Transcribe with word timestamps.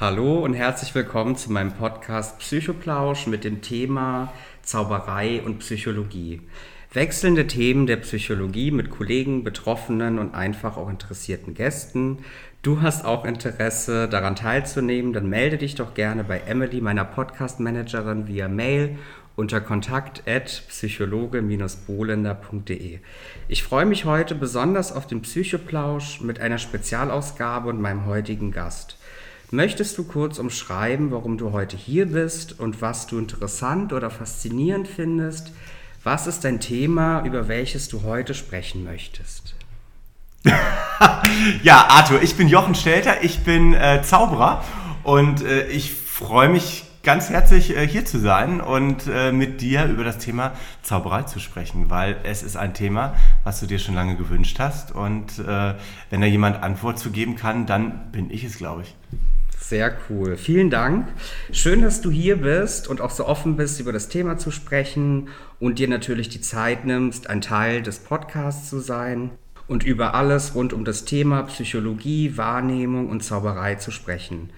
Hallo 0.00 0.38
und 0.38 0.54
herzlich 0.54 0.94
willkommen 0.94 1.36
zu 1.36 1.52
meinem 1.52 1.72
Podcast 1.72 2.38
Psychoplausch 2.38 3.26
mit 3.26 3.44
dem 3.44 3.60
Thema 3.60 4.32
Zauberei 4.62 5.42
und 5.42 5.58
Psychologie. 5.58 6.40
Wechselnde 6.94 7.46
Themen 7.46 7.86
der 7.86 7.98
Psychologie 7.98 8.70
mit 8.70 8.88
Kollegen, 8.88 9.44
Betroffenen 9.44 10.18
und 10.18 10.34
einfach 10.34 10.78
auch 10.78 10.88
interessierten 10.88 11.52
Gästen. 11.52 12.24
Du 12.62 12.80
hast 12.80 13.04
auch 13.04 13.26
Interesse 13.26 14.08
daran 14.08 14.36
teilzunehmen, 14.36 15.12
dann 15.12 15.28
melde 15.28 15.58
dich 15.58 15.74
doch 15.74 15.92
gerne 15.92 16.24
bei 16.24 16.40
Emily, 16.46 16.80
meiner 16.80 17.04
Podcast-Managerin, 17.04 18.26
via 18.26 18.48
Mail 18.48 18.96
unter 19.36 19.60
kontakt 19.60 20.22
at 20.26 20.62
psychologe-bolender.de. 20.68 23.00
Ich 23.48 23.62
freue 23.62 23.84
mich 23.84 24.06
heute 24.06 24.34
besonders 24.34 24.92
auf 24.92 25.06
den 25.06 25.20
Psychoplausch 25.20 26.22
mit 26.22 26.40
einer 26.40 26.56
Spezialausgabe 26.56 27.68
und 27.68 27.82
meinem 27.82 28.06
heutigen 28.06 28.50
Gast. 28.50 28.96
Möchtest 29.52 29.98
du 29.98 30.04
kurz 30.04 30.38
umschreiben, 30.38 31.10
warum 31.10 31.36
du 31.36 31.50
heute 31.50 31.76
hier 31.76 32.06
bist 32.06 32.60
und 32.60 32.80
was 32.80 33.08
du 33.08 33.18
interessant 33.18 33.92
oder 33.92 34.08
faszinierend 34.08 34.86
findest? 34.86 35.50
Was 36.04 36.28
ist 36.28 36.44
dein 36.44 36.60
Thema, 36.60 37.24
über 37.24 37.48
welches 37.48 37.88
du 37.88 38.04
heute 38.04 38.34
sprechen 38.34 38.84
möchtest? 38.84 39.56
ja, 41.64 41.84
Arthur, 41.88 42.22
ich 42.22 42.36
bin 42.36 42.46
Jochen 42.46 42.76
Stelter, 42.76 43.24
ich 43.24 43.40
bin 43.40 43.74
äh, 43.74 44.02
Zauberer 44.04 44.64
und 45.02 45.42
äh, 45.42 45.66
ich 45.66 45.94
freue 45.94 46.48
mich 46.48 46.84
ganz 47.02 47.28
herzlich 47.28 47.76
äh, 47.76 47.88
hier 47.88 48.04
zu 48.04 48.20
sein 48.20 48.60
und 48.60 49.08
äh, 49.12 49.32
mit 49.32 49.60
dir 49.60 49.86
über 49.86 50.04
das 50.04 50.18
Thema 50.18 50.52
Zauberei 50.82 51.24
zu 51.24 51.40
sprechen, 51.40 51.90
weil 51.90 52.18
es 52.22 52.44
ist 52.44 52.56
ein 52.56 52.72
Thema, 52.72 53.16
was 53.42 53.58
du 53.58 53.66
dir 53.66 53.80
schon 53.80 53.96
lange 53.96 54.14
gewünscht 54.14 54.60
hast 54.60 54.92
und 54.92 55.40
äh, 55.40 55.74
wenn 56.08 56.20
da 56.20 56.26
jemand 56.28 56.62
Antwort 56.62 57.00
zu 57.00 57.10
geben 57.10 57.34
kann, 57.34 57.66
dann 57.66 58.12
bin 58.12 58.30
ich 58.30 58.44
es, 58.44 58.56
glaube 58.56 58.82
ich. 58.82 58.94
Sehr 59.60 59.96
cool. 60.08 60.36
Vielen 60.36 60.70
Dank. 60.70 61.06
Schön, 61.52 61.82
dass 61.82 62.00
du 62.00 62.10
hier 62.10 62.38
bist 62.38 62.88
und 62.88 63.00
auch 63.00 63.10
so 63.10 63.26
offen 63.26 63.56
bist, 63.56 63.78
über 63.78 63.92
das 63.92 64.08
Thema 64.08 64.36
zu 64.36 64.50
sprechen 64.50 65.28
und 65.60 65.78
dir 65.78 65.86
natürlich 65.86 66.28
die 66.28 66.40
Zeit 66.40 66.86
nimmst, 66.86 67.28
ein 67.28 67.40
Teil 67.40 67.82
des 67.82 68.00
Podcasts 68.00 68.68
zu 68.68 68.80
sein 68.80 69.30
und 69.68 69.84
über 69.84 70.14
alles 70.14 70.54
rund 70.56 70.72
um 70.72 70.84
das 70.84 71.04
Thema 71.04 71.42
Psychologie, 71.42 72.36
Wahrnehmung 72.36 73.08
und 73.10 73.22
Zauberei 73.22 73.76
zu 73.76 73.92
sprechen. 73.92 74.50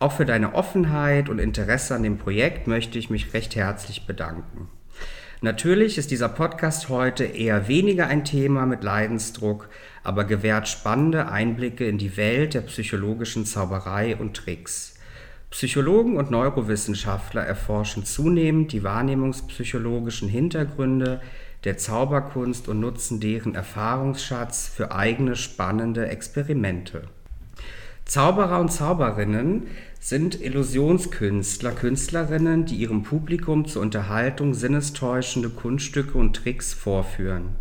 Auch 0.00 0.12
für 0.12 0.24
deine 0.24 0.54
Offenheit 0.54 1.28
und 1.28 1.38
Interesse 1.38 1.94
an 1.94 2.02
dem 2.02 2.18
Projekt 2.18 2.66
möchte 2.66 2.98
ich 2.98 3.08
mich 3.08 3.34
recht 3.34 3.54
herzlich 3.54 4.06
bedanken. 4.06 4.68
Natürlich 5.42 5.98
ist 5.98 6.10
dieser 6.10 6.30
Podcast 6.30 6.88
heute 6.88 7.24
eher 7.24 7.68
weniger 7.68 8.06
ein 8.06 8.24
Thema 8.24 8.64
mit 8.64 8.82
Leidensdruck, 8.82 9.68
aber 10.02 10.24
gewährt 10.24 10.66
spannende 10.66 11.28
Einblicke 11.28 11.86
in 11.86 11.98
die 11.98 12.16
Welt 12.16 12.54
der 12.54 12.62
psychologischen 12.62 13.44
Zauberei 13.44 14.16
und 14.16 14.34
Tricks. 14.34 14.94
Psychologen 15.50 16.16
und 16.16 16.30
Neurowissenschaftler 16.30 17.42
erforschen 17.42 18.06
zunehmend 18.06 18.72
die 18.72 18.82
wahrnehmungspsychologischen 18.82 20.28
Hintergründe 20.30 21.20
der 21.64 21.76
Zauberkunst 21.76 22.68
und 22.68 22.80
nutzen 22.80 23.20
deren 23.20 23.54
Erfahrungsschatz 23.54 24.68
für 24.68 24.90
eigene 24.92 25.36
spannende 25.36 26.08
Experimente. 26.08 27.02
Zauberer 28.06 28.60
und 28.60 28.72
Zauberinnen 28.72 29.66
sind 30.08 30.40
Illusionskünstler, 30.40 31.72
Künstlerinnen, 31.72 32.64
die 32.64 32.76
ihrem 32.76 33.02
Publikum 33.02 33.66
zur 33.66 33.82
Unterhaltung 33.82 34.54
sinnestäuschende 34.54 35.48
Kunststücke 35.48 36.16
und 36.16 36.36
Tricks 36.36 36.72
vorführen. 36.72 37.56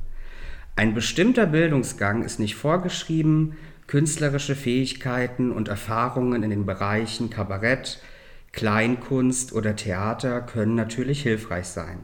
Ein 0.75 0.93
bestimmter 0.93 1.47
Bildungsgang 1.47 2.21
ist 2.21 2.39
nicht 2.39 2.53
vorgeschrieben, 2.53 3.53
künstlerische 3.87 4.55
Fähigkeiten 4.55 5.51
und 5.51 5.69
Erfahrungen 5.69 6.43
in 6.43 6.51
den 6.51 6.67
Bereichen 6.67 7.31
Kabarett, 7.31 7.99
Kleinkunst 8.51 9.51
oder 9.51 9.75
Theater 9.75 10.39
können 10.41 10.75
natürlich 10.75 11.23
hilfreich 11.23 11.65
sein. 11.65 11.97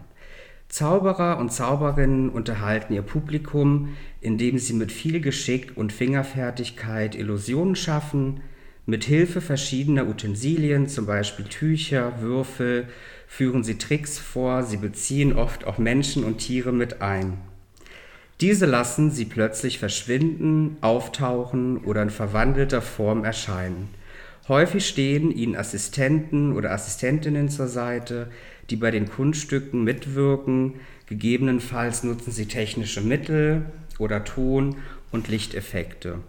Zauberer 0.70 1.38
und 1.38 1.53
Zauberinnen 1.53 2.31
unterhalten 2.31 2.94
ihr 2.94 3.03
Publikum, 3.03 3.89
indem 4.21 4.58
sie 4.58 4.73
mit 4.73 4.92
viel 4.92 5.21
Geschick 5.21 5.73
und 5.76 5.94
Fingerfertigkeit 5.94 7.14
Illusionen 7.14 7.76
schaffen, 7.76 8.42
mit 8.86 9.03
Hilfe 9.03 9.42
verschiedener 9.42 10.08
Utensilien, 10.08 10.87
zum 10.87 11.05
Beispiel 11.05 11.45
Tücher, 11.45 12.21
Würfel, 12.21 12.87
führen 13.27 13.64
sie 13.64 13.77
Tricks 13.77 14.17
vor, 14.17 14.64
sie 14.64 14.77
beziehen 14.77 15.33
oft 15.33 15.65
auch 15.65 15.77
Menschen 15.77 16.23
und 16.23 16.39
Tiere 16.39 16.71
mit 16.71 17.02
ein. 17.02 17.37
Diese 18.41 18.65
lassen 18.65 19.11
sie 19.11 19.25
plötzlich 19.25 19.77
verschwinden, 19.77 20.77
auftauchen 20.81 21.77
oder 21.77 22.02
in 22.02 22.09
verwandelter 22.09 22.81
Form 22.81 23.23
erscheinen. 23.23 23.89
Häufig 24.47 24.87
stehen 24.87 25.30
ihnen 25.31 25.55
Assistenten 25.55 26.53
oder 26.53 26.71
Assistentinnen 26.71 27.49
zur 27.49 27.67
Seite, 27.67 28.31
die 28.71 28.75
bei 28.77 28.89
den 28.89 29.08
Kunststücken 29.08 29.83
mitwirken. 29.83 30.80
Gegebenenfalls 31.05 32.03
nutzen 32.03 32.31
sie 32.31 32.47
technische 32.47 33.02
Mittel 33.02 33.67
oder 33.99 34.23
Ton- 34.23 34.77
und 35.11 35.27
Lichteffekte, 35.27 36.20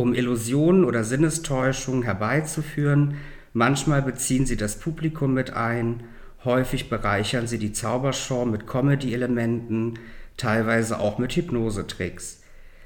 um 0.00 0.14
Illusionen 0.14 0.84
oder 0.84 1.04
Sinnestäuschungen 1.04 2.02
herbeizuführen. 2.02 3.16
Manchmal 3.52 4.02
beziehen 4.02 4.46
sie 4.46 4.56
das 4.56 4.78
Publikum 4.78 5.34
mit 5.34 5.52
ein, 5.52 6.04
häufig 6.44 6.88
bereichern 6.88 7.46
sie 7.46 7.58
die 7.58 7.72
Zaubershow 7.72 8.44
mit 8.44 8.66
Comedy-Elementen, 8.66 9.98
teilweise 10.36 10.98
auch 10.98 11.18
mit 11.18 11.36
Hypnosetricks. 11.36 12.42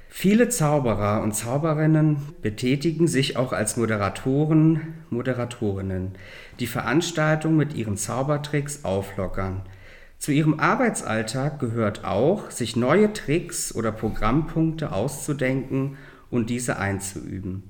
Viele 0.09 0.49
Zauberer 0.49 1.21
und 1.23 1.35
Zauberinnen 1.35 2.17
betätigen 2.41 3.07
sich 3.07 3.35
auch 3.37 3.51
als 3.51 3.75
Moderatoren, 3.75 4.93
Moderatorinnen, 5.09 6.13
die 6.59 6.67
Veranstaltung 6.67 7.57
mit 7.57 7.73
ihren 7.73 7.97
Zaubertricks 7.97 8.85
auflockern. 8.85 9.61
Zu 10.17 10.31
ihrem 10.31 10.59
Arbeitsalltag 10.59 11.59
gehört 11.59 12.05
auch, 12.05 12.49
sich 12.49 12.75
neue 12.75 13.11
Tricks 13.13 13.75
oder 13.75 13.91
Programmpunkte 13.91 14.91
auszudenken 14.91 15.97
und 16.29 16.49
diese 16.49 16.77
einzuüben. 16.77 17.63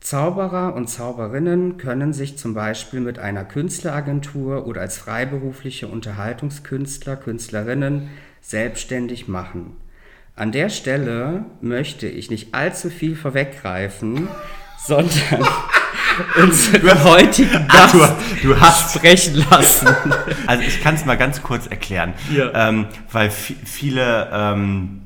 Zauberer 0.00 0.74
und 0.74 0.88
Zauberinnen 0.88 1.78
können 1.78 2.12
sich 2.12 2.38
zum 2.38 2.54
Beispiel 2.54 3.00
mit 3.00 3.18
einer 3.18 3.44
Künstleragentur 3.44 4.66
oder 4.66 4.82
als 4.82 4.98
freiberufliche 4.98 5.88
Unterhaltungskünstler, 5.88 7.16
Künstlerinnen 7.16 8.08
selbstständig 8.40 9.26
machen. 9.26 9.76
An 10.36 10.52
der 10.52 10.68
Stelle 10.68 11.46
möchte 11.60 12.06
ich 12.06 12.30
nicht 12.30 12.54
allzu 12.54 12.90
viel 12.90 13.16
vorweggreifen, 13.16 14.28
sondern 14.86 15.48
unseren 16.40 17.02
heutigen 17.02 17.66
Gast 17.66 17.94
du, 17.94 18.48
du 18.48 18.60
hast 18.60 18.94
sprechen 18.94 19.44
lassen. 19.50 19.88
Also 20.46 20.62
ich 20.62 20.82
kann 20.82 20.94
es 20.94 21.04
mal 21.04 21.16
ganz 21.16 21.42
kurz 21.42 21.66
erklären, 21.66 22.14
ja. 22.32 22.68
ähm, 22.68 22.86
weil 23.10 23.30
viele 23.30 24.28
ähm, 24.32 25.05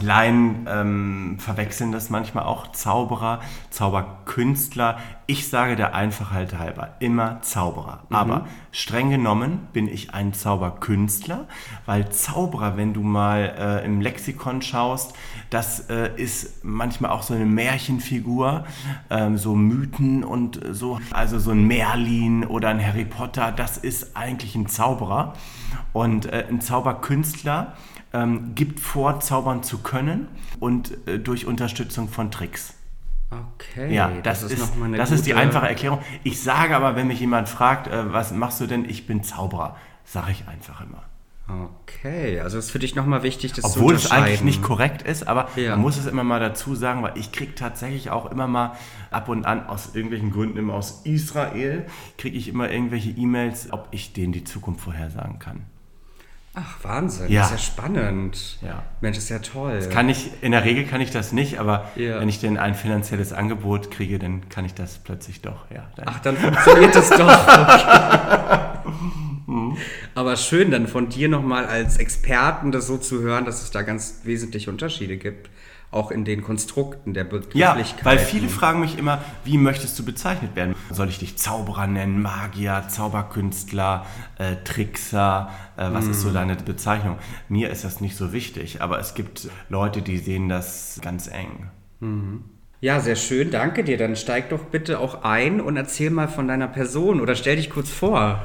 Laien 0.00 0.66
ähm, 0.68 1.36
verwechseln 1.38 1.92
das 1.92 2.10
manchmal 2.10 2.44
auch. 2.44 2.72
Zauberer, 2.72 3.40
Zauberkünstler. 3.70 4.98
Ich 5.26 5.48
sage 5.48 5.76
der 5.76 5.94
Einfachheit 5.94 6.58
halber 6.58 6.94
immer 6.98 7.40
Zauberer. 7.42 8.02
Mhm. 8.08 8.16
Aber 8.16 8.46
streng 8.72 9.10
genommen 9.10 9.68
bin 9.72 9.88
ich 9.88 10.12
ein 10.12 10.32
Zauberkünstler, 10.34 11.46
weil 11.86 12.10
Zauberer, 12.10 12.76
wenn 12.76 12.92
du 12.92 13.02
mal 13.02 13.54
äh, 13.58 13.84
im 13.84 14.00
Lexikon 14.00 14.62
schaust, 14.62 15.14
das 15.50 15.88
äh, 15.88 16.10
ist 16.16 16.64
manchmal 16.64 17.10
auch 17.12 17.22
so 17.22 17.34
eine 17.34 17.46
Märchenfigur, 17.46 18.64
ähm, 19.10 19.38
so 19.38 19.54
Mythen 19.54 20.24
und 20.24 20.60
so. 20.70 20.98
Also 21.12 21.38
so 21.38 21.52
ein 21.52 21.66
Merlin 21.66 22.44
oder 22.44 22.68
ein 22.68 22.84
Harry 22.84 23.04
Potter, 23.04 23.52
das 23.52 23.78
ist 23.78 24.16
eigentlich 24.16 24.54
ein 24.56 24.66
Zauberer. 24.66 25.34
Und 25.92 26.26
äh, 26.26 26.46
ein 26.48 26.60
Zauberkünstler 26.60 27.74
ähm, 28.14 28.54
gibt 28.54 28.80
vor, 28.80 29.20
zaubern 29.20 29.62
zu 29.62 29.78
können 29.78 30.28
und 30.60 30.96
äh, 31.06 31.18
durch 31.18 31.46
Unterstützung 31.46 32.08
von 32.08 32.30
Tricks. 32.30 32.74
Okay, 33.30 33.92
ja, 33.92 34.10
das, 34.22 34.42
das 34.42 34.52
ist, 34.52 34.60
ist 34.60 34.72
das 34.96 35.10
ist 35.10 35.26
die 35.26 35.34
einfache 35.34 35.66
Erklärung. 35.68 35.98
Ich 36.22 36.40
sage 36.40 36.76
aber, 36.76 36.94
wenn 36.94 37.08
mich 37.08 37.20
jemand 37.20 37.48
fragt, 37.48 37.88
äh, 37.88 38.12
was 38.12 38.32
machst 38.32 38.60
du 38.60 38.66
denn? 38.66 38.88
Ich 38.88 39.06
bin 39.06 39.24
Zauberer, 39.24 39.76
sage 40.04 40.30
ich 40.30 40.46
einfach 40.46 40.80
immer. 40.80 41.02
Okay, 41.46 42.40
also 42.40 42.56
ist 42.56 42.70
für 42.70 42.78
dich 42.78 42.94
nochmal 42.94 43.22
wichtig, 43.22 43.52
das 43.52 43.64
Obwohl 43.76 43.98
zu 43.98 44.06
es 44.06 44.10
eigentlich 44.10 44.42
nicht 44.42 44.62
korrekt 44.62 45.02
ist, 45.02 45.28
aber 45.28 45.48
ja. 45.56 45.72
man 45.72 45.80
muss 45.80 45.98
es 45.98 46.06
immer 46.06 46.24
mal 46.24 46.40
dazu 46.40 46.74
sagen, 46.74 47.02
weil 47.02 47.18
ich 47.18 47.32
kriege 47.32 47.54
tatsächlich 47.54 48.08
auch 48.08 48.30
immer 48.30 48.46
mal 48.46 48.76
ab 49.10 49.28
und 49.28 49.44
an 49.44 49.66
aus 49.66 49.94
irgendwelchen 49.94 50.30
Gründen 50.30 50.56
immer 50.56 50.72
aus 50.72 51.02
Israel, 51.04 51.84
kriege 52.16 52.38
ich 52.38 52.48
immer 52.48 52.70
irgendwelche 52.70 53.10
E-Mails, 53.10 53.72
ob 53.72 53.88
ich 53.90 54.14
denen 54.14 54.32
die 54.32 54.44
Zukunft 54.44 54.80
vorhersagen 54.80 55.38
kann. 55.38 55.66
Ach, 56.56 56.84
Wahnsinn, 56.84 57.30
ja. 57.30 57.40
das 57.40 57.50
ist 57.50 57.56
ja 57.56 57.72
spannend. 57.72 58.58
Ja. 58.62 58.84
Mensch, 59.00 59.18
ist 59.18 59.28
ja 59.28 59.40
toll. 59.40 59.74
Das 59.76 59.90
kann 59.90 60.08
ich, 60.08 60.30
in 60.40 60.52
der 60.52 60.64
Regel 60.64 60.84
kann 60.84 61.00
ich 61.00 61.10
das 61.10 61.32
nicht, 61.32 61.58
aber 61.58 61.90
ja. 61.96 62.20
wenn 62.20 62.28
ich 62.28 62.38
denn 62.38 62.58
ein 62.58 62.76
finanzielles 62.76 63.32
Angebot 63.32 63.90
kriege, 63.90 64.20
dann 64.20 64.48
kann 64.50 64.64
ich 64.64 64.72
das 64.72 64.98
plötzlich 64.98 65.42
doch. 65.42 65.68
Ja, 65.74 65.90
dann. 65.96 66.04
Ach, 66.08 66.20
dann 66.20 66.36
funktioniert 66.36 66.94
das 66.94 67.10
doch. 67.10 68.84
Mhm. 69.46 69.76
Aber 70.14 70.36
schön, 70.36 70.70
dann 70.70 70.86
von 70.86 71.08
dir 71.08 71.28
nochmal 71.28 71.66
als 71.66 71.98
Experten 71.98 72.70
das 72.70 72.86
so 72.86 72.98
zu 72.98 73.20
hören, 73.20 73.44
dass 73.44 73.62
es 73.62 73.72
da 73.72 73.82
ganz 73.82 74.20
wesentliche 74.22 74.70
Unterschiede 74.70 75.16
gibt 75.16 75.50
auch 75.94 76.10
in 76.10 76.24
den 76.24 76.42
Konstrukten 76.42 77.14
der 77.14 77.24
Begrifflichkeit. 77.24 77.98
Ja, 77.98 78.04
weil 78.04 78.18
viele 78.18 78.48
fragen 78.48 78.80
mich 78.80 78.98
immer, 78.98 79.24
wie 79.44 79.58
möchtest 79.58 79.98
du 79.98 80.04
bezeichnet 80.04 80.56
werden? 80.56 80.73
Soll 80.90 81.08
ich 81.08 81.18
dich 81.18 81.36
Zauberer 81.36 81.86
nennen, 81.86 82.22
Magier, 82.22 82.84
Zauberkünstler, 82.88 84.06
äh, 84.38 84.56
Trickser, 84.64 85.50
äh, 85.76 85.88
was 85.92 86.06
mm. 86.06 86.10
ist 86.10 86.20
so 86.20 86.28
mhm. 86.28 86.34
deine 86.34 86.56
Bezeichnung? 86.56 87.18
Mir 87.48 87.70
ist 87.70 87.84
das 87.84 88.00
nicht 88.00 88.16
so 88.16 88.32
wichtig, 88.32 88.82
aber 88.82 88.98
es 88.98 89.14
gibt 89.14 89.48
Leute, 89.68 90.02
die 90.02 90.18
sehen 90.18 90.48
das 90.48 90.98
ganz 91.02 91.28
eng. 91.28 91.70
Mhm. 92.00 92.44
Ja, 92.80 93.00
sehr 93.00 93.16
schön, 93.16 93.50
danke 93.50 93.82
dir. 93.82 93.96
Dann 93.96 94.14
steig 94.14 94.50
doch 94.50 94.64
bitte 94.64 94.98
auch 94.98 95.22
ein 95.22 95.60
und 95.62 95.76
erzähl 95.76 96.10
mal 96.10 96.28
von 96.28 96.46
deiner 96.46 96.68
Person 96.68 97.20
oder 97.20 97.34
stell 97.34 97.56
dich 97.56 97.70
kurz 97.70 97.88
vor. 97.90 98.42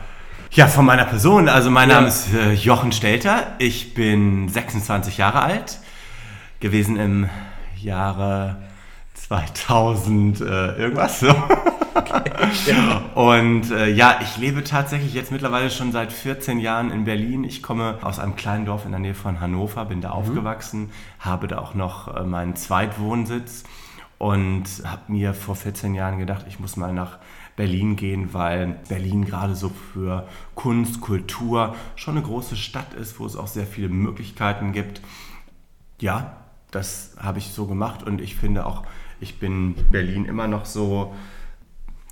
Ja, 0.51 0.67
von 0.67 0.85
meiner 0.85 1.05
Person. 1.05 1.49
Also 1.49 1.69
mein 1.69 1.89
ja. 1.89 1.95
Name 1.95 2.07
ist 2.07 2.33
äh, 2.33 2.53
Jochen 2.53 2.91
Stelter. 2.91 3.55
Ich 3.59 3.93
bin 3.93 4.47
26 4.47 5.17
Jahre 5.17 5.41
alt, 5.41 5.79
gewesen 6.59 6.97
im 6.97 7.29
Jahre 7.75 8.63
2000 9.13 10.41
äh, 10.41 10.43
irgendwas. 10.77 11.19
So. 11.19 11.27
Okay, 11.93 12.31
ja. 12.67 12.97
Und 13.15 13.71
äh, 13.71 13.89
ja, 13.89 14.19
ich 14.21 14.37
lebe 14.37 14.63
tatsächlich 14.63 15.13
jetzt 15.13 15.31
mittlerweile 15.31 15.69
schon 15.69 15.91
seit 15.91 16.11
14 16.11 16.59
Jahren 16.59 16.91
in 16.91 17.05
Berlin. 17.05 17.43
Ich 17.43 17.63
komme 17.63 17.97
aus 18.01 18.19
einem 18.19 18.35
kleinen 18.35 18.65
Dorf 18.65 18.85
in 18.85 18.91
der 18.91 18.99
Nähe 18.99 19.15
von 19.15 19.39
Hannover, 19.39 19.85
bin 19.85 20.01
da 20.01 20.09
mhm. 20.09 20.15
aufgewachsen, 20.15 20.91
habe 21.19 21.47
da 21.47 21.59
auch 21.59 21.73
noch 21.73 22.15
äh, 22.15 22.23
meinen 22.23 22.55
Zweitwohnsitz 22.55 23.63
und 24.17 24.65
habe 24.85 25.11
mir 25.11 25.33
vor 25.33 25.55
14 25.55 25.95
Jahren 25.95 26.19
gedacht, 26.19 26.45
ich 26.47 26.59
muss 26.59 26.75
mal 26.77 26.93
nach 26.93 27.17
Berlin 27.55 27.95
gehen, 27.95 28.33
weil 28.33 28.79
Berlin 28.87 29.25
gerade 29.25 29.55
so 29.55 29.69
für 29.69 30.27
Kunst, 30.55 31.01
Kultur 31.01 31.75
schon 31.95 32.17
eine 32.17 32.25
große 32.25 32.55
Stadt 32.55 32.93
ist, 32.93 33.19
wo 33.19 33.25
es 33.25 33.35
auch 33.35 33.47
sehr 33.47 33.65
viele 33.65 33.89
Möglichkeiten 33.89 34.71
gibt. 34.71 35.01
Ja, 35.99 36.37
das 36.71 37.15
habe 37.19 37.39
ich 37.39 37.49
so 37.49 37.65
gemacht 37.65 38.03
und 38.03 38.21
ich 38.21 38.35
finde 38.35 38.65
auch, 38.65 38.83
ich 39.19 39.39
bin 39.39 39.75
Berlin 39.89 40.25
immer 40.25 40.47
noch 40.47 40.65
so 40.65 41.13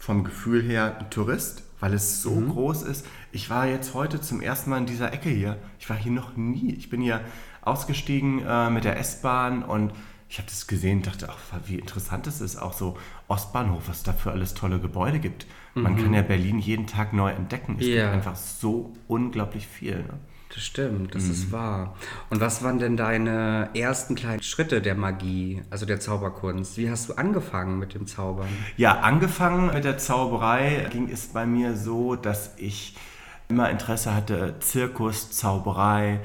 vom 0.08 0.24
Gefühl 0.24 0.64
her 0.64 1.00
ein 1.02 1.10
Tourist, 1.10 1.64
weil 1.82 1.94
es 1.94 2.22
so 2.22 2.32
mhm. 2.32 2.52
groß 2.52 2.84
ist. 2.84 3.06
Ich 3.34 3.50
war 3.50 3.68
jetzt 3.68 3.94
heute 3.94 4.22
zum 4.22 4.40
ersten 4.40 4.70
Mal 4.70 4.78
in 4.78 4.86
dieser 4.86 5.12
Ecke 5.12 5.28
hier. 5.28 5.58
Ich 5.80 5.90
war 5.90 5.98
hier 5.98 6.14
noch 6.14 6.38
nie. 6.38 6.74
Ich 6.76 6.90
bin 6.90 7.02
hier 7.02 7.20
ausgestiegen 7.62 8.42
äh, 8.48 8.70
mit 8.70 8.86
der 8.86 8.98
S-Bahn 8.98 9.64
und 9.64 9.92
ich 10.30 10.38
habe 10.38 10.48
das 10.48 10.66
gesehen 10.66 11.00
und 11.00 11.08
dachte, 11.08 11.28
ach, 11.30 11.38
wie 11.66 11.76
interessant 11.76 12.26
es 12.26 12.40
ist, 12.40 12.56
auch 12.56 12.72
so 12.72 12.98
Ostbahnhof, 13.28 13.90
was 13.90 13.98
es 13.98 14.04
da 14.04 14.14
für 14.14 14.32
alles 14.32 14.54
tolle 14.54 14.80
Gebäude 14.80 15.20
gibt. 15.20 15.46
Man 15.74 15.96
mhm. 15.96 16.04
kann 16.04 16.14
ja 16.14 16.22
Berlin 16.22 16.60
jeden 16.60 16.88
Tag 16.88 17.12
neu 17.12 17.32
entdecken. 17.32 17.76
Es 17.78 17.88
ja. 17.88 18.04
gibt 18.04 18.14
einfach 18.14 18.38
so 18.38 18.94
unglaublich 19.10 19.68
viel. 19.68 19.98
Ne? 20.04 20.20
Das 20.54 20.64
stimmt, 20.64 21.14
das 21.14 21.24
mhm. 21.24 21.32
ist 21.32 21.52
wahr. 21.52 21.96
Und 22.30 22.40
was 22.40 22.64
waren 22.64 22.80
denn 22.80 22.98
deine 22.98 23.70
ersten 23.74 24.16
kleinen 24.16 24.42
Schritte 24.42 24.82
der 24.82 24.96
Magie, 24.96 25.62
also 25.70 25.86
der 25.86 26.00
Zauberkunst? 26.00 26.78
Wie 26.78 26.90
hast 26.90 27.10
du 27.10 27.14
angefangen 27.14 27.80
mit 27.80 27.94
dem 27.94 28.08
Zaubern? 28.08 28.48
Ja, 28.78 29.00
angefangen 29.00 29.74
mit 29.74 29.84
der 29.84 29.98
Zauberei 29.98 30.88
ging 30.92 31.10
es 31.12 31.28
bei 31.28 31.46
mir 31.46 31.76
so, 31.76 32.16
dass 32.16 32.54
ich 32.58 32.96
immer 33.50 33.70
Interesse 33.70 34.16
hatte, 34.16 34.56
Zirkus, 34.60 35.32
Zauberei. 35.32 36.22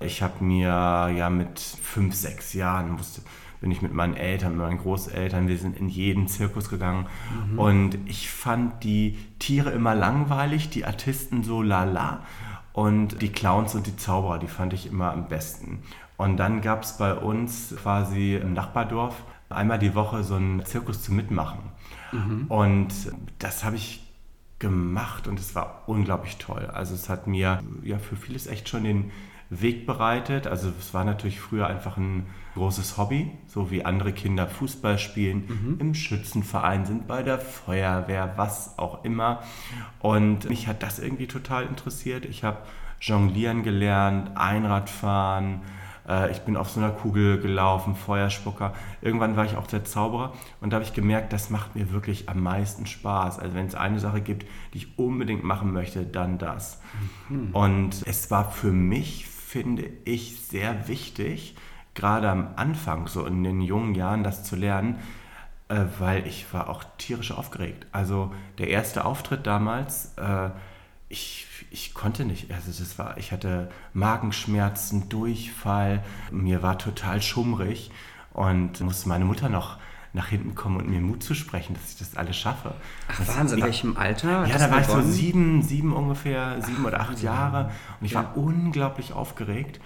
Ich 0.00 0.22
habe 0.22 0.44
mir 0.44 0.68
ja 1.14 1.30
mit 1.30 1.60
fünf, 1.60 2.14
sechs 2.14 2.54
Jahren 2.54 2.92
musste 2.92 3.22
bin 3.60 3.70
ich 3.70 3.82
mit 3.82 3.94
meinen 3.94 4.14
Eltern, 4.14 4.56
mit 4.56 4.66
meinen 4.66 4.78
Großeltern, 4.78 5.48
wir 5.48 5.58
sind 5.58 5.76
in 5.78 5.88
jeden 5.88 6.28
Zirkus 6.28 6.68
gegangen. 6.68 7.06
Mhm. 7.50 7.58
Und 7.58 7.98
ich 8.06 8.30
fand 8.30 8.84
die 8.84 9.18
Tiere 9.38 9.70
immer 9.70 9.94
langweilig, 9.94 10.68
die 10.68 10.84
Artisten 10.84 11.42
so 11.42 11.62
lala. 11.62 12.22
Und 12.76 13.22
die 13.22 13.32
Clowns 13.32 13.74
und 13.74 13.86
die 13.86 13.96
Zauberer, 13.96 14.38
die 14.38 14.48
fand 14.48 14.74
ich 14.74 14.86
immer 14.86 15.10
am 15.10 15.28
besten. 15.28 15.82
Und 16.18 16.36
dann 16.36 16.60
gab 16.60 16.82
es 16.82 16.98
bei 16.98 17.14
uns 17.14 17.74
quasi 17.74 18.34
im 18.34 18.52
Nachbardorf 18.52 19.14
einmal 19.48 19.78
die 19.78 19.94
Woche 19.94 20.22
so 20.22 20.34
einen 20.34 20.62
Zirkus 20.66 21.02
zu 21.02 21.14
mitmachen. 21.14 21.60
Mhm. 22.12 22.44
Und 22.48 22.88
das 23.38 23.64
habe 23.64 23.76
ich 23.76 24.06
gemacht 24.58 25.26
und 25.26 25.40
es 25.40 25.54
war 25.54 25.84
unglaublich 25.86 26.36
toll. 26.36 26.66
Also 26.66 26.94
es 26.94 27.08
hat 27.08 27.26
mir 27.26 27.62
ja 27.82 27.98
für 27.98 28.14
vieles 28.14 28.46
echt 28.46 28.68
schon 28.68 28.84
den 28.84 29.10
Weg 29.50 29.86
bereitet. 29.86 30.46
Also 30.46 30.72
es 30.78 30.92
war 30.92 31.04
natürlich 31.04 31.40
früher 31.40 31.66
einfach 31.66 31.96
ein 31.96 32.26
großes 32.54 32.96
Hobby, 32.96 33.30
so 33.46 33.70
wie 33.70 33.84
andere 33.84 34.12
Kinder 34.12 34.46
Fußball 34.46 34.98
spielen, 34.98 35.44
mhm. 35.46 35.76
im 35.78 35.94
Schützenverein 35.94 36.86
sind, 36.86 37.06
bei 37.06 37.22
der 37.22 37.38
Feuerwehr, 37.38 38.32
was 38.36 38.78
auch 38.78 39.04
immer. 39.04 39.42
Und 40.00 40.48
mich 40.48 40.66
hat 40.66 40.82
das 40.82 40.98
irgendwie 40.98 41.26
total 41.26 41.64
interessiert. 41.66 42.24
Ich 42.24 42.44
habe 42.44 42.58
Jonglieren 43.00 43.62
gelernt, 43.62 44.30
Einradfahren, 44.36 45.60
äh, 46.08 46.30
ich 46.30 46.40
bin 46.40 46.56
auf 46.56 46.70
so 46.70 46.80
einer 46.80 46.90
Kugel 46.90 47.40
gelaufen, 47.40 47.94
Feuerspucker. 47.94 48.74
Irgendwann 49.02 49.36
war 49.36 49.44
ich 49.44 49.56
auch 49.56 49.66
der 49.66 49.84
Zauberer 49.84 50.32
und 50.60 50.70
da 50.70 50.76
habe 50.76 50.84
ich 50.84 50.92
gemerkt, 50.92 51.32
das 51.32 51.50
macht 51.50 51.74
mir 51.76 51.92
wirklich 51.92 52.28
am 52.28 52.42
meisten 52.42 52.86
Spaß. 52.86 53.38
Also 53.38 53.54
wenn 53.54 53.66
es 53.66 53.74
eine 53.74 54.00
Sache 54.00 54.20
gibt, 54.20 54.46
die 54.72 54.78
ich 54.78 54.98
unbedingt 54.98 55.44
machen 55.44 55.72
möchte, 55.72 56.04
dann 56.04 56.38
das. 56.38 56.80
Mhm. 57.28 57.50
Und 57.52 58.02
es 58.06 58.30
war 58.30 58.50
für 58.50 58.72
mich 58.72 59.26
finde 59.56 59.88
ich 60.04 60.38
sehr 60.38 60.86
wichtig, 60.86 61.56
gerade 61.94 62.28
am 62.28 62.48
Anfang, 62.56 63.08
so 63.08 63.24
in 63.24 63.42
den 63.42 63.62
jungen 63.62 63.94
Jahren, 63.94 64.22
das 64.22 64.44
zu 64.44 64.54
lernen, 64.54 64.98
äh, 65.70 65.80
weil 65.98 66.26
ich 66.26 66.52
war 66.52 66.68
auch 66.68 66.84
tierisch 66.98 67.32
aufgeregt. 67.32 67.86
Also 67.90 68.34
der 68.58 68.68
erste 68.68 69.06
Auftritt 69.06 69.46
damals, 69.46 70.12
äh, 70.18 70.50
ich, 71.08 71.46
ich 71.70 71.94
konnte 71.94 72.26
nicht. 72.26 72.52
Also 72.52 72.66
das 72.66 72.98
war, 72.98 73.16
ich 73.16 73.32
hatte 73.32 73.70
Magenschmerzen, 73.94 75.08
Durchfall, 75.08 76.04
mir 76.30 76.62
war 76.62 76.76
total 76.76 77.22
schummrig 77.22 77.90
und 78.34 78.82
musste 78.82 79.08
meine 79.08 79.24
Mutter 79.24 79.48
noch 79.48 79.78
nach 80.16 80.28
hinten 80.28 80.54
kommen 80.54 80.78
und 80.78 80.88
mir 80.88 81.00
Mut 81.00 81.22
zu 81.22 81.34
sprechen, 81.34 81.74
dass 81.74 81.92
ich 81.92 81.98
das 81.98 82.16
alles 82.16 82.36
schaffe. 82.36 82.74
Ach, 83.06 83.18
das, 83.18 83.36
Wahnsinn, 83.36 83.58
in 83.58 83.64
welchem 83.64 83.96
Alter? 83.98 84.46
Ja, 84.46 84.56
da 84.56 84.70
war 84.70 84.80
ich 84.80 84.86
so 84.86 85.02
sieben, 85.02 85.62
sieben 85.62 85.92
ungefähr, 85.92 86.60
sieben 86.62 86.78
Ach, 86.80 86.86
oder 86.86 87.00
acht 87.00 87.22
Jahre 87.22 87.70
und 88.00 88.06
ich 88.06 88.12
ja. 88.12 88.24
war 88.24 88.36
unglaublich 88.36 89.12
aufgeregt. 89.12 89.78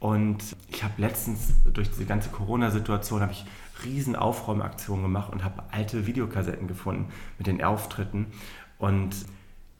Und 0.00 0.56
ich 0.68 0.82
habe 0.82 0.94
letztens 0.98 1.54
durch 1.72 1.88
diese 1.90 2.04
ganze 2.04 2.28
Corona-Situation 2.30 3.20
habe 3.20 3.32
ich 3.32 3.44
riesen 3.84 4.16
Aufräumaktionen 4.16 5.04
gemacht 5.04 5.32
und 5.32 5.44
habe 5.44 5.62
alte 5.70 6.06
Videokassetten 6.06 6.66
gefunden 6.66 7.12
mit 7.38 7.46
den 7.46 7.62
Auftritten. 7.62 8.26
Und 8.78 9.14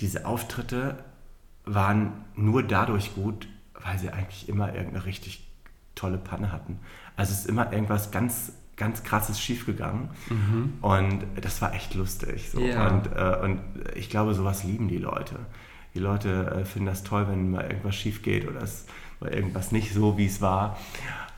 diese 0.00 0.26
Auftritte 0.26 1.02
waren 1.64 2.12
nur 2.36 2.62
dadurch 2.62 3.14
gut, 3.16 3.48
weil 3.74 3.98
sie 3.98 4.10
eigentlich 4.10 4.48
immer 4.48 4.74
irgendeine 4.74 5.04
richtig 5.04 5.48
tolle 5.96 6.18
Panne 6.18 6.52
hatten. 6.52 6.78
Also 7.16 7.32
es 7.32 7.40
ist 7.40 7.46
immer 7.46 7.72
irgendwas 7.72 8.12
ganz 8.12 8.52
ganz 8.78 9.02
krasses 9.02 9.40
schiefgegangen. 9.40 10.08
Mhm. 10.30 10.74
Und 10.80 11.24
das 11.40 11.60
war 11.60 11.74
echt 11.74 11.94
lustig. 11.94 12.50
So. 12.50 12.60
Ja. 12.60 12.88
Und, 12.88 13.06
äh, 13.14 13.44
und 13.44 13.60
ich 13.94 14.08
glaube, 14.08 14.34
sowas 14.34 14.64
lieben 14.64 14.88
die 14.88 14.98
Leute. 14.98 15.36
Die 15.94 15.98
Leute 15.98 16.60
äh, 16.60 16.64
finden 16.64 16.86
das 16.86 17.02
toll, 17.02 17.26
wenn 17.28 17.50
mal 17.50 17.64
irgendwas 17.64 17.96
schief 17.96 18.22
geht 18.22 18.48
oder 18.48 18.62
es 18.62 18.86
war 19.20 19.32
irgendwas 19.32 19.72
nicht 19.72 19.92
so, 19.92 20.16
wie 20.16 20.26
es 20.26 20.40
war. 20.40 20.78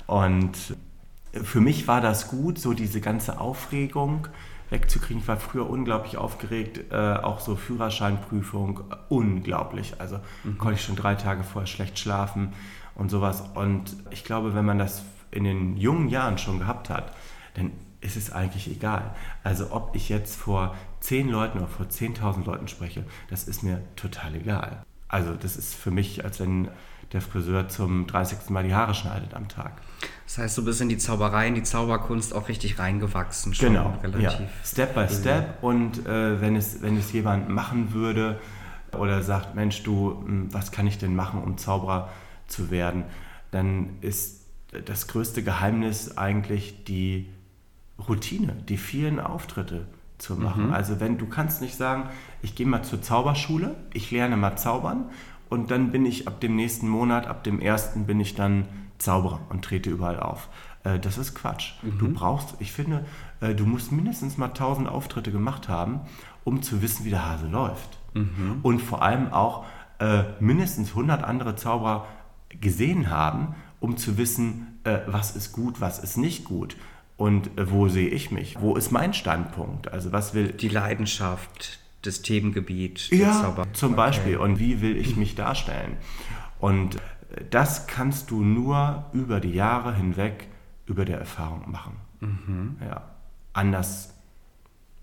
Und 0.06 0.76
für 1.32 1.60
mich 1.60 1.88
war 1.88 2.00
das 2.00 2.28
gut, 2.28 2.58
so 2.58 2.74
diese 2.74 3.00
ganze 3.00 3.40
Aufregung 3.40 4.28
wegzukriegen. 4.70 5.22
Ich 5.22 5.28
war 5.28 5.36
früher 5.36 5.68
unglaublich 5.68 6.16
aufgeregt, 6.16 6.92
äh, 6.92 6.96
auch 6.96 7.40
so 7.40 7.56
Führerscheinprüfung, 7.56 8.80
unglaublich. 9.08 9.94
Also 9.98 10.20
mhm. 10.44 10.58
konnte 10.58 10.74
ich 10.74 10.84
schon 10.84 10.96
drei 10.96 11.14
Tage 11.14 11.42
vorher 11.42 11.66
schlecht 11.66 11.98
schlafen 11.98 12.52
und 12.94 13.10
sowas. 13.10 13.42
Und 13.54 13.96
ich 14.10 14.24
glaube, 14.24 14.54
wenn 14.54 14.64
man 14.64 14.78
das 14.78 15.02
in 15.30 15.44
den 15.44 15.76
jungen 15.76 16.08
Jahren 16.08 16.38
schon 16.38 16.58
gehabt 16.58 16.90
hat, 16.90 17.12
dann 17.60 17.72
ist 18.00 18.16
es 18.16 18.32
eigentlich 18.32 18.70
egal. 18.70 19.14
Also 19.44 19.72
ob 19.72 19.94
ich 19.94 20.08
jetzt 20.08 20.36
vor 20.36 20.74
10 21.00 21.28
Leuten 21.28 21.58
oder 21.58 21.68
vor 21.68 21.86
10.000 21.86 22.44
Leuten 22.44 22.68
spreche, 22.68 23.04
das 23.28 23.44
ist 23.44 23.62
mir 23.62 23.82
total 23.96 24.34
egal. 24.34 24.82
Also 25.08 25.34
das 25.34 25.56
ist 25.56 25.74
für 25.74 25.90
mich, 25.90 26.24
als 26.24 26.40
wenn 26.40 26.68
der 27.12 27.20
Friseur 27.20 27.68
zum 27.68 28.06
30. 28.06 28.50
Mal 28.50 28.62
die 28.62 28.74
Haare 28.74 28.94
schneidet 28.94 29.34
am 29.34 29.48
Tag. 29.48 29.72
Das 30.24 30.38
heißt, 30.38 30.56
du 30.58 30.64
bist 30.64 30.80
in 30.80 30.88
die 30.88 30.98
Zauberei, 30.98 31.48
in 31.48 31.56
die 31.56 31.64
Zauberkunst 31.64 32.34
auch 32.34 32.48
richtig 32.48 32.78
reingewachsen. 32.78 33.52
Schon 33.52 33.70
genau, 33.70 33.98
relativ 34.02 34.22
ja. 34.22 34.48
Step 34.64 34.94
by 34.94 35.12
Step. 35.12 35.62
Und 35.62 36.06
äh, 36.06 36.40
wenn, 36.40 36.54
es, 36.54 36.82
wenn 36.82 36.96
es 36.96 37.12
jemand 37.12 37.48
machen 37.48 37.92
würde 37.92 38.38
oder 38.96 39.22
sagt, 39.22 39.56
Mensch, 39.56 39.82
du, 39.82 40.22
hm, 40.24 40.54
was 40.54 40.70
kann 40.70 40.86
ich 40.86 40.98
denn 40.98 41.16
machen, 41.16 41.42
um 41.42 41.58
Zauberer 41.58 42.08
zu 42.46 42.70
werden, 42.70 43.04
dann 43.50 43.98
ist 44.00 44.46
das 44.86 45.08
größte 45.08 45.42
Geheimnis 45.42 46.16
eigentlich 46.16 46.84
die 46.84 47.28
Routine, 48.08 48.56
die 48.68 48.76
vielen 48.76 49.20
Auftritte 49.20 49.86
zu 50.18 50.36
machen. 50.36 50.66
Mhm. 50.66 50.72
Also 50.72 51.00
wenn 51.00 51.18
du 51.18 51.26
kannst 51.26 51.62
nicht 51.62 51.76
sagen, 51.76 52.08
ich 52.42 52.54
gehe 52.54 52.66
mal 52.66 52.82
zur 52.82 53.02
Zauberschule, 53.02 53.74
ich 53.92 54.10
lerne 54.10 54.36
mal 54.36 54.56
zaubern 54.56 55.10
und 55.48 55.70
dann 55.70 55.90
bin 55.90 56.06
ich 56.06 56.28
ab 56.28 56.40
dem 56.40 56.56
nächsten 56.56 56.88
Monat, 56.88 57.26
ab 57.26 57.44
dem 57.44 57.60
ersten 57.60 58.06
bin 58.06 58.20
ich 58.20 58.34
dann 58.34 58.66
Zauberer 58.98 59.40
und 59.48 59.64
trete 59.64 59.90
überall 59.90 60.20
auf. 60.20 60.48
Äh, 60.84 60.98
das 60.98 61.16
ist 61.18 61.34
Quatsch. 61.34 61.72
Mhm. 61.82 61.98
Du 61.98 62.12
brauchst, 62.12 62.54
ich 62.58 62.72
finde, 62.72 63.06
äh, 63.40 63.54
du 63.54 63.64
musst 63.64 63.92
mindestens 63.92 64.36
mal 64.36 64.48
tausend 64.48 64.88
Auftritte 64.88 65.32
gemacht 65.32 65.68
haben, 65.68 66.00
um 66.44 66.62
zu 66.62 66.82
wissen, 66.82 67.04
wie 67.04 67.10
der 67.10 67.26
Hase 67.26 67.46
läuft. 67.46 67.98
Mhm. 68.14 68.58
Und 68.62 68.80
vor 68.80 69.02
allem 69.02 69.32
auch 69.32 69.64
äh, 69.98 70.24
mindestens 70.38 70.90
100 70.90 71.24
andere 71.24 71.56
Zauberer 71.56 72.06
gesehen 72.60 73.08
haben, 73.08 73.54
um 73.80 73.96
zu 73.96 74.18
wissen, 74.18 74.78
äh, 74.84 74.98
was 75.06 75.34
ist 75.34 75.52
gut, 75.52 75.80
was 75.80 75.98
ist 75.98 76.18
nicht 76.18 76.44
gut 76.44 76.76
und 77.20 77.58
äh, 77.58 77.70
wo 77.70 77.88
sehe 77.88 78.08
ich 78.08 78.30
mich, 78.30 78.58
wo 78.60 78.76
ist 78.76 78.92
mein 78.92 79.12
Standpunkt, 79.12 79.92
also 79.92 80.10
was 80.10 80.32
will... 80.32 80.52
Die 80.52 80.70
Leidenschaft, 80.70 81.78
das 82.00 82.22
Themengebiet. 82.22 83.10
Ja, 83.10 83.42
Zauber. 83.42 83.66
zum 83.74 83.94
Beispiel. 83.94 84.38
Und 84.38 84.58
wie 84.58 84.80
will 84.80 84.96
ich 84.96 85.16
mich 85.16 85.34
darstellen? 85.34 85.98
Und 86.60 86.96
das 87.50 87.86
kannst 87.86 88.30
du 88.30 88.42
nur 88.42 89.04
über 89.12 89.40
die 89.40 89.52
Jahre 89.52 89.94
hinweg 89.94 90.48
über 90.86 91.04
der 91.04 91.18
Erfahrung 91.18 91.70
machen. 91.70 91.96
Mhm. 92.20 92.76
Ja. 92.80 93.02
Anders 93.52 94.14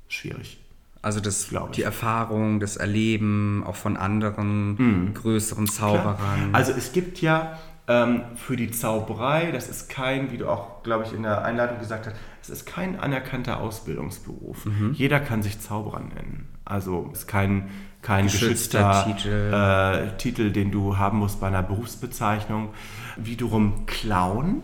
schwierig. 0.07 0.59
Also 1.03 1.19
das, 1.19 1.51
die 1.75 1.83
Erfahrung, 1.83 2.59
das 2.59 2.77
Erleben 2.77 3.63
auch 3.63 3.75
von 3.75 3.95
anderen 3.95 4.69
mhm. 4.73 5.13
größeren 5.13 5.67
Zauberern. 5.67 6.17
Klar. 6.17 6.49
Also 6.53 6.71
es 6.71 6.93
gibt 6.93 7.21
ja 7.21 7.59
ähm, 7.87 8.23
für 8.35 8.57
die 8.57 8.69
Zauberei, 8.71 9.51
das 9.51 9.69
ist 9.69 9.89
kein, 9.89 10.31
wie 10.31 10.37
du 10.37 10.49
auch, 10.49 10.83
glaube 10.83 11.05
ich, 11.05 11.13
in 11.13 11.23
der 11.23 11.45
Einladung 11.45 11.79
gesagt 11.79 12.07
hast, 12.07 12.15
es 12.41 12.49
ist 12.49 12.65
kein 12.65 12.99
anerkannter 12.99 13.59
Ausbildungsberuf. 13.59 14.65
Mhm. 14.65 14.93
Jeder 14.93 15.19
kann 15.19 15.41
sich 15.41 15.59
Zauberer 15.59 16.01
nennen. 16.01 16.49
Also 16.65 17.09
es 17.13 17.19
ist 17.19 17.27
kein, 17.27 17.69
kein 18.01 18.25
geschützter, 18.25 19.03
geschützter 19.05 19.15
Titel. 19.15 19.53
Äh, 19.53 20.17
Titel, 20.17 20.51
den 20.51 20.71
du 20.71 20.97
haben 20.97 21.19
musst 21.19 21.39
bei 21.39 21.47
einer 21.47 21.63
Berufsbezeichnung. 21.63 22.69
Wiederum 23.15 23.85
Clown 23.85 24.61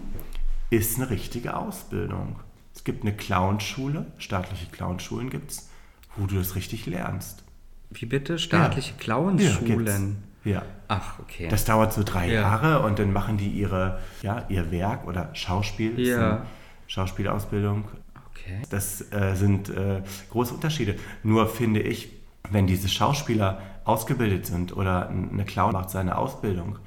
ist 0.69 0.97
eine 0.97 1.09
richtige 1.09 1.55
Ausbildung. 1.55 2.37
Es 2.75 2.83
gibt 2.83 3.03
eine 3.03 3.15
Clownschule, 3.15 4.07
staatliche 4.17 4.65
Clownschulen 4.67 5.29
gibt 5.29 5.51
es, 5.51 5.69
wo 6.17 6.25
du 6.25 6.35
das 6.35 6.55
richtig 6.55 6.87
lernst. 6.87 7.43
Wie 7.91 8.05
bitte? 8.05 8.39
Staatliche 8.39 8.91
ja. 8.91 8.97
Clownschulen? 8.97 10.17
Ja, 10.21 10.32
ja. 10.43 10.63
Ach, 10.87 11.19
okay. 11.19 11.47
Das 11.49 11.65
dauert 11.65 11.93
so 11.93 12.03
drei 12.03 12.27
ja. 12.27 12.41
Jahre 12.41 12.81
und 12.81 12.99
dann 12.99 13.13
machen 13.13 13.37
die 13.37 13.49
ihre, 13.49 13.99
ja, 14.21 14.45
ihr 14.49 14.71
Werk 14.71 15.07
oder 15.07 15.29
Schauspiel. 15.33 15.99
Ja. 15.99 16.45
Schauspielausbildung. 16.87 17.85
Okay. 18.31 18.61
Das 18.69 19.11
äh, 19.11 19.35
sind 19.35 19.69
äh, 19.69 20.01
große 20.31 20.53
Unterschiede. 20.53 20.95
Nur 21.23 21.47
finde 21.47 21.79
ich, 21.79 22.11
wenn 22.49 22.67
diese 22.67 22.89
Schauspieler 22.89 23.61
ausgebildet 23.85 24.45
sind 24.45 24.75
oder 24.75 25.09
eine 25.09 25.45
Clown 25.45 25.73
macht 25.73 25.89
seine 25.89 26.17
Ausbildung, 26.17 26.77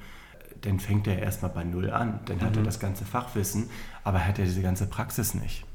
dann 0.61 0.79
fängt 0.79 1.07
er 1.07 1.19
erstmal 1.19 1.51
bei 1.51 1.63
Null 1.63 1.91
an. 1.91 2.19
Dann 2.25 2.37
mhm. 2.37 2.41
hat 2.41 2.55
er 2.55 2.61
mhm. 2.61 2.65
das 2.65 2.79
ganze 2.79 3.05
Fachwissen, 3.05 3.69
aber 4.03 4.25
hat 4.25 4.39
er 4.39 4.45
diese 4.45 4.61
ganze 4.61 4.87
Praxis 4.87 5.33
nicht. 5.33 5.65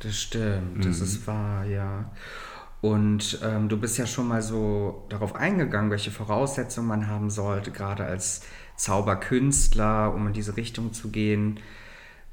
Das 0.00 0.16
stimmt, 0.16 0.78
mhm. 0.78 0.82
das 0.82 1.00
ist 1.00 1.26
wahr, 1.26 1.64
ja. 1.64 2.10
Und 2.80 3.40
ähm, 3.42 3.68
du 3.68 3.76
bist 3.76 3.98
ja 3.98 4.06
schon 4.06 4.28
mal 4.28 4.40
so 4.40 5.04
darauf 5.08 5.34
eingegangen, 5.34 5.90
welche 5.90 6.10
Voraussetzungen 6.10 6.86
man 6.86 7.08
haben 7.08 7.28
sollte, 7.28 7.72
gerade 7.72 8.04
als 8.04 8.42
Zauberkünstler, 8.76 10.14
um 10.14 10.28
in 10.28 10.32
diese 10.32 10.56
Richtung 10.56 10.92
zu 10.92 11.08
gehen. 11.08 11.58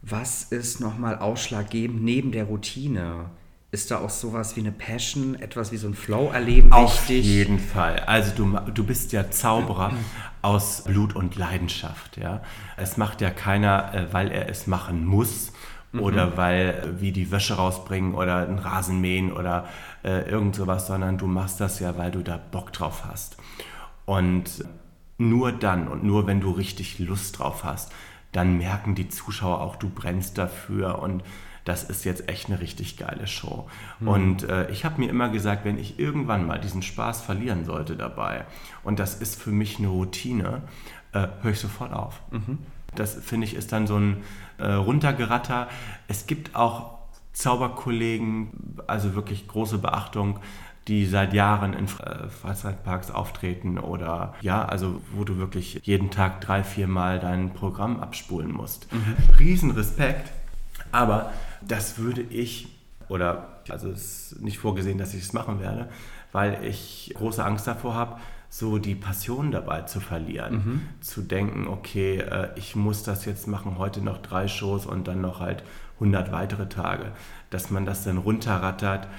Was 0.04 0.44
ist 0.44 0.80
nochmal 0.80 1.18
ausschlaggebend 1.18 2.04
neben 2.04 2.32
der 2.32 2.44
Routine? 2.44 3.32
Ist 3.72 3.90
da 3.90 3.98
auch 3.98 4.12
sowas 4.12 4.56
wie 4.56 4.60
eine 4.60 4.72
Passion, 4.72 5.34
etwas 5.36 5.72
wie 5.72 5.78
so 5.78 5.88
ein 5.88 5.96
Flow-Erleben 5.96 6.72
Auf 6.72 7.10
wichtig? 7.10 7.25
Auf 7.25 7.25
jeden 7.25 7.60
Fall. 7.60 8.00
Also 8.02 8.32
du, 8.36 8.58
du 8.72 8.84
bist 8.84 9.12
ja 9.12 9.32
Zauberer 9.32 9.94
aus 10.44 10.84
Blut 10.84 11.16
und 11.16 11.36
Leidenschaft. 11.36 12.18
Ja? 12.18 12.44
Es 12.78 12.98
macht 12.98 13.20
ja 13.20 13.32
keiner, 13.32 13.94
äh, 13.94 14.14
weil 14.14 14.32
er 14.32 14.48
es 14.48 14.68
machen 14.68 15.04
muss, 15.04 15.52
mhm. 15.96 16.02
oder 16.02 16.38
weil 16.38 16.70
äh, 16.70 17.02
wie 17.02 17.12
die 17.12 17.32
Wäsche 17.32 17.56
rausbringen 17.56 18.14
oder 18.16 18.48
einen 18.48 18.60
Rasen 18.60 19.02
mähen 19.02 19.32
oder 19.32 19.68
äh, 20.04 20.30
irgend 20.30 20.56
sowas, 20.56 20.88
sondern 20.88 21.18
du 21.18 21.28
machst 21.28 21.60
das 21.60 21.80
ja, 21.80 21.98
weil 21.98 22.12
du 22.12 22.22
da 22.22 22.38
Bock 22.38 22.72
drauf 22.74 23.04
hast. 23.06 23.38
Und 24.06 24.66
nur 25.18 25.52
dann 25.52 25.88
und 25.88 26.04
nur 26.04 26.28
wenn 26.28 26.42
du 26.42 26.52
richtig 26.52 27.00
Lust 27.00 27.40
drauf 27.40 27.64
hast, 27.64 27.92
dann 28.32 28.58
merken 28.58 28.96
die 28.96 29.08
Zuschauer 29.08 29.62
auch, 29.62 29.78
du 29.78 29.90
brennst 29.90 30.38
dafür 30.38 31.00
und 31.00 31.24
das 31.64 31.84
ist 31.84 32.06
jetzt 32.06 32.30
echt 32.30 32.48
eine 32.48 32.60
richtig 32.60 32.98
geile 32.98 33.25
Show. 33.25 33.68
Mhm. 34.00 34.08
Und 34.08 34.44
äh, 34.44 34.70
ich 34.70 34.86
habe 34.86 35.00
mir 35.00 35.10
immer 35.10 35.30
gesagt, 35.30 35.66
wenn 35.66 35.80
ich 35.80 36.00
irgendwann 36.00 36.46
mal 36.46 36.60
diesen 36.60 36.84
Spaß 36.84 37.22
verlieren 37.22 37.66
sollte 37.66 37.96
dabei, 37.96 38.46
und 38.84 39.00
das 39.00 39.16
ist 39.16 39.42
für 39.42 39.52
mich 39.52 39.80
eine 39.80 39.88
Routine, 39.88 40.62
äh, 41.14 41.28
höre 41.42 41.52
ich 41.52 41.60
sofort 41.60 41.92
auf. 41.92 42.22
Mhm. 42.32 42.60
Das 42.94 43.16
finde 43.16 43.48
ich 43.48 43.56
ist 43.56 43.72
dann 43.72 43.88
so 43.88 43.98
ein 43.98 44.18
äh, 44.57 44.71
Runtergeratter. 44.71 45.67
Es 46.07 46.27
gibt 46.27 46.55
auch 46.55 47.00
Zauberkollegen, 47.33 48.77
also 48.88 49.15
wirklich 49.15 49.47
große 49.47 49.77
Beachtung, 49.77 50.39
die 50.88 51.05
seit 51.05 51.33
Jahren 51.33 51.74
in 51.74 51.85
äh, 51.85 52.29
Freizeitparks 52.29 53.12
auftreten 53.12 53.79
oder 53.79 54.35
ja, 54.41 54.63
also 54.63 55.01
wo 55.13 55.24
du 55.24 55.38
wirklich 55.38 55.81
jeden 55.83 56.12
Tag 56.12 56.41
drei, 56.41 56.63
vier 56.63 56.88
Mal 56.88 57.19
dein 57.19 57.53
Programm 57.53 58.00
abspulen 58.00 58.51
musst. 58.51 58.91
Mhm. 58.93 59.15
Riesenrespekt, 59.39 60.31
aber 60.91 61.31
das 61.62 61.97
würde 61.97 62.21
ich 62.21 62.67
oder 63.07 63.62
also 63.69 63.89
es 63.89 64.31
ist 64.31 64.41
nicht 64.41 64.59
vorgesehen, 64.59 64.97
dass 64.97 65.13
ich 65.13 65.24
es 65.24 65.33
machen 65.33 65.59
werde, 65.59 65.89
weil 66.31 66.63
ich 66.63 67.13
große 67.15 67.43
Angst 67.43 67.67
davor 67.67 67.93
habe, 67.93 68.19
so 68.57 68.77
die 68.77 68.95
Passion 68.95 69.51
dabei 69.51 69.81
zu 69.81 70.00
verlieren. 70.00 70.53
Mhm. 70.53 70.81
Zu 71.01 71.21
denken, 71.21 71.67
okay, 71.67 72.19
äh, 72.19 72.47
ich 72.55 72.74
muss 72.77 73.03
das 73.03 73.25
jetzt 73.25 73.47
machen, 73.47 73.77
heute 73.77 74.00
noch 74.00 74.21
drei 74.21 74.47
Shows 74.47 74.85
und 74.85 75.09
dann 75.09 75.19
noch 75.19 75.41
halt 75.41 75.63
100 75.95 76.31
weitere 76.31 76.69
Tage. 76.69 77.12
Dass 77.50 77.69
man 77.69 77.85
das 77.85 78.05
dann 78.05 78.17
runterrattert, 78.17 79.09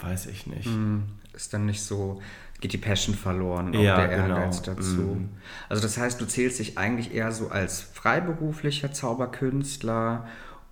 weiß 0.00 0.26
ich 0.26 0.46
nicht. 0.46 0.68
Mhm. 0.68 1.02
Ist 1.34 1.52
dann 1.52 1.66
nicht 1.66 1.82
so, 1.82 2.22
geht 2.62 2.72
die 2.72 2.78
Passion 2.78 3.14
verloren, 3.14 3.76
auch 3.76 3.80
ja, 3.80 3.96
der 3.96 4.10
Ehrgeiz 4.10 4.62
genau. 4.62 4.76
dazu. 4.78 5.02
Mhm. 5.02 5.28
Also 5.68 5.82
das 5.82 5.98
heißt, 5.98 6.18
du 6.18 6.24
zählst 6.24 6.58
dich 6.58 6.78
eigentlich 6.78 7.12
eher 7.12 7.32
so 7.32 7.48
als 7.48 7.82
freiberuflicher 7.82 8.90
Zauberkünstler 8.90 10.26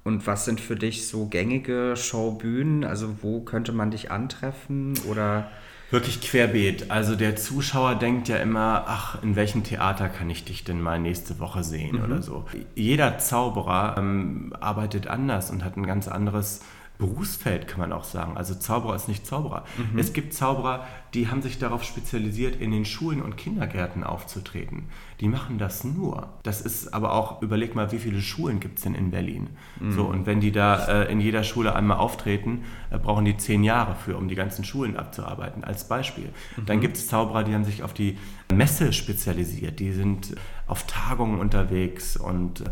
und 0.04 0.26
was 0.26 0.46
sind 0.46 0.58
für 0.58 0.76
dich 0.76 1.06
so 1.06 1.26
gängige 1.26 1.96
Showbühnen? 1.98 2.84
Also 2.84 3.16
wo 3.20 3.40
könnte 3.40 3.72
man 3.72 3.90
dich 3.90 4.10
antreffen 4.10 4.94
oder 5.06 5.50
wirklich 5.94 6.20
querbeet. 6.20 6.90
Also 6.90 7.14
der 7.14 7.36
Zuschauer 7.36 7.94
denkt 7.94 8.28
ja 8.28 8.36
immer, 8.36 8.84
ach, 8.86 9.22
in 9.22 9.36
welchem 9.36 9.62
Theater 9.62 10.08
kann 10.10 10.28
ich 10.28 10.44
dich 10.44 10.64
denn 10.64 10.82
mal 10.82 10.98
nächste 10.98 11.38
Woche 11.38 11.62
sehen 11.62 11.96
mhm. 11.96 12.04
oder 12.04 12.20
so. 12.20 12.44
Jeder 12.74 13.18
Zauberer 13.18 13.94
ähm, 13.96 14.52
arbeitet 14.60 15.06
anders 15.06 15.50
und 15.50 15.64
hat 15.64 15.76
ein 15.76 15.86
ganz 15.86 16.08
anderes 16.08 16.60
Berufsfeld, 16.96 17.66
kann 17.66 17.80
man 17.80 17.92
auch 17.92 18.04
sagen. 18.04 18.36
Also 18.36 18.54
Zauberer 18.54 18.94
ist 18.94 19.08
nicht 19.08 19.26
Zauberer. 19.26 19.64
Mhm. 19.92 19.98
Es 19.98 20.12
gibt 20.12 20.32
Zauberer, 20.32 20.86
die 21.12 21.28
haben 21.28 21.42
sich 21.42 21.58
darauf 21.58 21.82
spezialisiert, 21.82 22.60
in 22.60 22.70
den 22.70 22.84
Schulen 22.84 23.20
und 23.20 23.36
Kindergärten 23.36 24.04
aufzutreten. 24.04 24.84
Die 25.20 25.26
machen 25.26 25.58
das 25.58 25.82
nur. 25.82 26.28
Das 26.44 26.60
ist 26.60 26.94
aber 26.94 27.12
auch, 27.14 27.42
überleg 27.42 27.74
mal, 27.74 27.90
wie 27.90 27.98
viele 27.98 28.20
Schulen 28.20 28.60
gibt 28.60 28.78
es 28.78 28.84
denn 28.84 28.94
in 28.94 29.10
Berlin? 29.10 29.50
Mhm. 29.80 29.92
So, 29.92 30.04
und 30.04 30.26
wenn 30.26 30.40
die 30.40 30.52
da 30.52 31.02
äh, 31.02 31.12
in 31.12 31.20
jeder 31.20 31.42
Schule 31.42 31.74
einmal 31.74 31.98
auftreten, 31.98 32.62
äh, 32.90 32.98
brauchen 32.98 33.24
die 33.24 33.36
zehn 33.36 33.64
Jahre 33.64 33.96
für, 33.96 34.16
um 34.16 34.28
die 34.28 34.36
ganzen 34.36 34.64
Schulen 34.64 34.96
abzuarbeiten, 34.96 35.64
als 35.64 35.88
Beispiel. 35.88 36.30
Mhm. 36.56 36.66
Dann 36.66 36.80
gibt 36.80 36.96
es 36.96 37.08
Zauberer, 37.08 37.42
die 37.42 37.54
haben 37.54 37.64
sich 37.64 37.82
auf 37.82 37.92
die 37.92 38.18
Messe 38.52 38.92
spezialisiert. 38.92 39.80
Die 39.80 39.90
sind 39.90 40.36
auf 40.68 40.86
Tagungen 40.86 41.40
unterwegs 41.40 42.16
und 42.16 42.60
äh, 42.60 42.64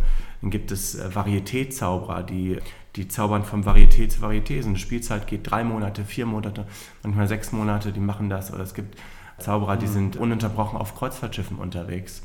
dann 0.42 0.50
gibt 0.50 0.70
es 0.70 0.94
äh, 0.94 1.08
Varieté-Zauberer, 1.08 2.22
die 2.22 2.58
die 2.96 3.08
zaubern 3.08 3.44
vom 3.44 3.64
Varieté 3.64 4.08
zu 4.08 4.20
Varieté. 4.20 4.62
So 4.62 4.68
eine 4.68 4.78
Spielzeit 4.78 5.26
geht 5.26 5.50
drei 5.50 5.64
Monate, 5.64 6.04
vier 6.04 6.26
Monate, 6.26 6.66
manchmal 7.02 7.28
sechs 7.28 7.52
Monate, 7.52 7.92
die 7.92 8.00
machen 8.00 8.28
das. 8.28 8.52
Oder 8.52 8.62
es 8.62 8.74
gibt 8.74 8.98
Zauberer, 9.38 9.76
die 9.76 9.86
mhm. 9.86 9.92
sind 9.92 10.16
ununterbrochen 10.16 10.78
auf 10.78 10.94
Kreuzfahrtschiffen 10.94 11.58
unterwegs 11.58 12.22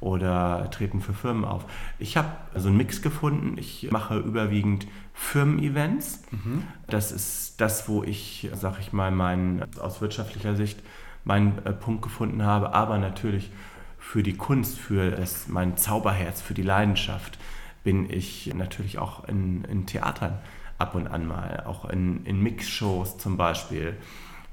oder 0.00 0.68
treten 0.70 1.00
für 1.00 1.12
Firmen 1.12 1.44
auf. 1.44 1.64
Ich 1.98 2.16
habe 2.16 2.28
so 2.56 2.68
einen 2.68 2.76
Mix 2.76 3.02
gefunden. 3.02 3.56
Ich 3.56 3.88
mache 3.90 4.18
überwiegend 4.18 4.86
Firmen-Events. 5.14 6.22
Mhm. 6.30 6.64
Das 6.88 7.12
ist 7.12 7.60
das, 7.60 7.88
wo 7.88 8.02
ich, 8.02 8.50
sag 8.52 8.80
ich 8.80 8.92
mal, 8.92 9.12
mein, 9.12 9.64
aus 9.78 10.00
wirtschaftlicher 10.00 10.56
Sicht 10.56 10.82
meinen 11.24 11.58
äh, 11.64 11.72
Punkt 11.72 12.02
gefunden 12.02 12.42
habe, 12.42 12.74
aber 12.74 12.98
natürlich 12.98 13.52
für 13.98 14.24
die 14.24 14.36
Kunst, 14.36 14.76
für 14.76 15.12
das, 15.12 15.46
mein 15.46 15.76
Zauberherz, 15.76 16.42
für 16.42 16.54
die 16.54 16.62
Leidenschaft 16.62 17.38
bin 17.84 18.10
ich 18.10 18.52
natürlich 18.54 18.98
auch 18.98 19.24
in, 19.24 19.64
in 19.64 19.86
Theatern 19.86 20.38
ab 20.78 20.94
und 20.94 21.06
an 21.06 21.26
mal, 21.26 21.64
auch 21.66 21.88
in, 21.88 22.24
in 22.24 22.42
Mixshows 22.42 23.18
zum 23.18 23.36
Beispiel, 23.36 23.96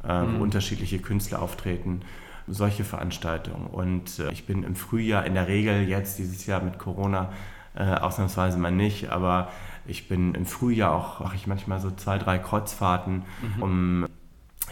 äh, 0.08 0.24
mhm. 0.24 0.40
wo 0.40 0.44
unterschiedliche 0.44 1.00
Künstler 1.00 1.42
auftreten, 1.42 2.02
solche 2.48 2.84
Veranstaltungen. 2.84 3.68
Und 3.68 4.20
äh, 4.20 4.32
ich 4.32 4.46
bin 4.46 4.64
im 4.64 4.76
Frühjahr 4.76 5.26
in 5.26 5.34
der 5.34 5.48
Regel 5.48 5.88
jetzt 5.88 6.20
dieses 6.20 6.46
Jahr 6.46 6.62
mit 6.62 6.78
Corona 6.78 7.32
äh, 7.76 7.84
ausnahmsweise 7.84 8.58
mal 8.58 8.72
nicht, 8.72 9.10
aber 9.10 9.52
ich 9.86 10.08
bin 10.08 10.36
im 10.36 10.46
Frühjahr 10.46 10.94
auch, 10.94 11.20
mache 11.20 11.36
ich 11.36 11.48
manchmal 11.48 11.80
so 11.80 11.92
zwei, 11.92 12.18
drei 12.18 12.38
Kreuzfahrten, 12.38 13.24
mhm. 13.56 13.64
um 13.64 14.06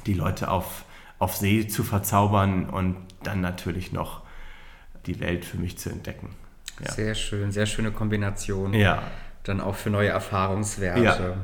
die 0.05 0.13
Leute 0.13 0.49
auf, 0.49 0.85
auf 1.19 1.35
See 1.35 1.67
zu 1.67 1.83
verzaubern 1.83 2.69
und 2.69 2.97
dann 3.23 3.41
natürlich 3.41 3.91
noch 3.91 4.21
die 5.05 5.19
Welt 5.19 5.45
für 5.45 5.57
mich 5.57 5.77
zu 5.77 5.89
entdecken. 5.89 6.29
Ja. 6.83 6.91
Sehr 6.91 7.15
schön, 7.15 7.51
sehr 7.51 7.65
schöne 7.65 7.91
Kombination. 7.91 8.73
Ja. 8.73 9.03
Dann 9.43 9.61
auch 9.61 9.75
für 9.75 9.89
neue 9.89 10.09
Erfahrungswerte. 10.09 11.01
Ja. 11.03 11.37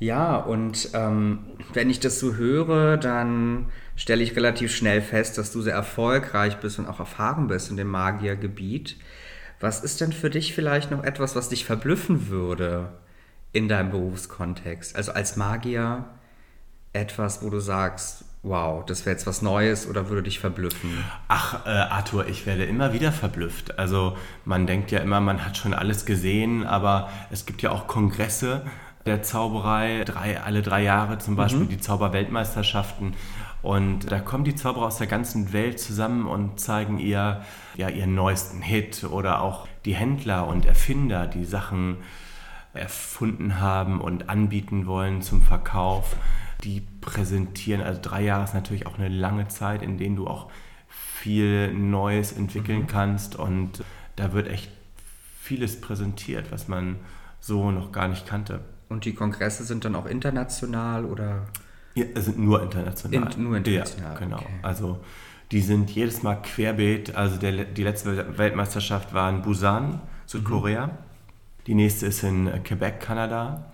Ja, 0.00 0.36
und 0.36 0.90
ähm, 0.94 1.40
wenn 1.72 1.90
ich 1.90 1.98
das 1.98 2.20
so 2.20 2.36
höre, 2.36 2.96
dann 2.96 3.66
stelle 3.96 4.22
ich 4.22 4.36
relativ 4.36 4.74
schnell 4.74 5.02
fest, 5.02 5.38
dass 5.38 5.50
du 5.50 5.60
sehr 5.60 5.74
erfolgreich 5.74 6.58
bist 6.58 6.78
und 6.78 6.86
auch 6.86 7.00
erfahren 7.00 7.48
bist 7.48 7.70
in 7.70 7.76
dem 7.76 7.88
Magiergebiet. 7.88 8.96
Was 9.58 9.82
ist 9.82 10.00
denn 10.00 10.12
für 10.12 10.30
dich 10.30 10.54
vielleicht 10.54 10.92
noch 10.92 11.02
etwas, 11.02 11.34
was 11.34 11.48
dich 11.48 11.64
verblüffen 11.64 12.28
würde 12.28 12.92
in 13.52 13.68
deinem 13.68 13.90
Berufskontext? 13.90 14.94
Also 14.94 15.12
als 15.12 15.36
Magier 15.36 16.04
etwas, 16.92 17.42
wo 17.42 17.50
du 17.50 17.58
sagst, 17.58 18.24
wow, 18.42 18.84
das 18.84 19.04
wäre 19.04 19.14
jetzt 19.14 19.26
was 19.26 19.42
Neues 19.42 19.88
oder 19.88 20.08
würde 20.08 20.22
dich 20.22 20.38
verblüffen? 20.38 21.04
Ach, 21.28 21.66
äh, 21.66 21.70
Arthur, 21.70 22.26
ich 22.26 22.46
werde 22.46 22.64
immer 22.64 22.92
wieder 22.92 23.12
verblüfft. 23.12 23.78
Also 23.78 24.16
man 24.44 24.66
denkt 24.66 24.90
ja 24.90 25.00
immer, 25.00 25.20
man 25.20 25.44
hat 25.44 25.56
schon 25.56 25.74
alles 25.74 26.06
gesehen, 26.06 26.66
aber 26.66 27.08
es 27.30 27.46
gibt 27.46 27.62
ja 27.62 27.70
auch 27.70 27.86
Kongresse 27.86 28.62
der 29.06 29.22
Zauberei, 29.22 30.04
drei, 30.04 30.40
alle 30.40 30.62
drei 30.62 30.82
Jahre 30.82 31.18
zum 31.18 31.34
Beispiel 31.34 31.64
mhm. 31.64 31.68
die 31.68 31.80
Zauberweltmeisterschaften. 31.80 33.14
Und 33.62 34.10
da 34.10 34.20
kommen 34.20 34.44
die 34.44 34.54
Zauberer 34.54 34.86
aus 34.86 34.98
der 34.98 35.08
ganzen 35.08 35.52
Welt 35.52 35.80
zusammen 35.80 36.26
und 36.26 36.60
zeigen 36.60 36.98
ihr 36.98 37.42
ja, 37.76 37.88
ihren 37.88 38.14
neuesten 38.14 38.62
Hit 38.62 39.04
oder 39.04 39.42
auch 39.42 39.66
die 39.84 39.94
Händler 39.94 40.46
und 40.46 40.64
Erfinder, 40.64 41.26
die 41.26 41.44
Sachen 41.44 41.96
erfunden 42.72 43.60
haben 43.60 44.00
und 44.00 44.28
anbieten 44.28 44.86
wollen 44.86 45.22
zum 45.22 45.42
Verkauf. 45.42 46.14
Die 46.64 46.82
präsentieren, 47.00 47.82
also 47.82 48.00
drei 48.02 48.22
Jahre 48.22 48.44
ist 48.44 48.54
natürlich 48.54 48.86
auch 48.86 48.98
eine 48.98 49.08
lange 49.08 49.48
Zeit, 49.48 49.82
in 49.82 49.96
denen 49.96 50.16
du 50.16 50.26
auch 50.26 50.50
viel 50.88 51.72
Neues 51.72 52.32
entwickeln 52.32 52.82
mhm. 52.82 52.86
kannst 52.86 53.36
und 53.36 53.84
da 54.16 54.32
wird 54.32 54.48
echt 54.48 54.70
vieles 55.40 55.80
präsentiert, 55.80 56.50
was 56.50 56.68
man 56.68 56.96
so 57.40 57.70
noch 57.70 57.92
gar 57.92 58.08
nicht 58.08 58.26
kannte. 58.26 58.60
Und 58.88 59.04
die 59.04 59.14
Kongresse 59.14 59.64
sind 59.64 59.84
dann 59.84 59.94
auch 59.94 60.06
international 60.06 61.04
oder? 61.04 61.46
Ja, 61.94 62.04
sind 62.16 62.38
nur 62.38 62.62
international. 62.62 63.32
In, 63.34 63.42
nur 63.42 63.56
international. 63.56 64.12
Ja, 64.12 64.18
genau. 64.18 64.36
Okay. 64.38 64.58
Also 64.62 65.00
die 65.50 65.60
sind 65.60 65.90
jedes 65.90 66.22
Mal 66.22 66.36
querbeet. 66.36 67.14
Also 67.14 67.38
der, 67.38 67.64
die 67.64 67.82
letzte 67.82 68.38
Weltmeisterschaft 68.38 69.14
war 69.14 69.30
in 69.30 69.42
Busan, 69.42 70.00
Südkorea. 70.26 70.86
Mhm. 70.88 70.92
Die 71.66 71.74
nächste 71.74 72.06
ist 72.06 72.22
in 72.22 72.46
äh, 72.46 72.58
Quebec, 72.60 73.00
Kanada. 73.00 73.72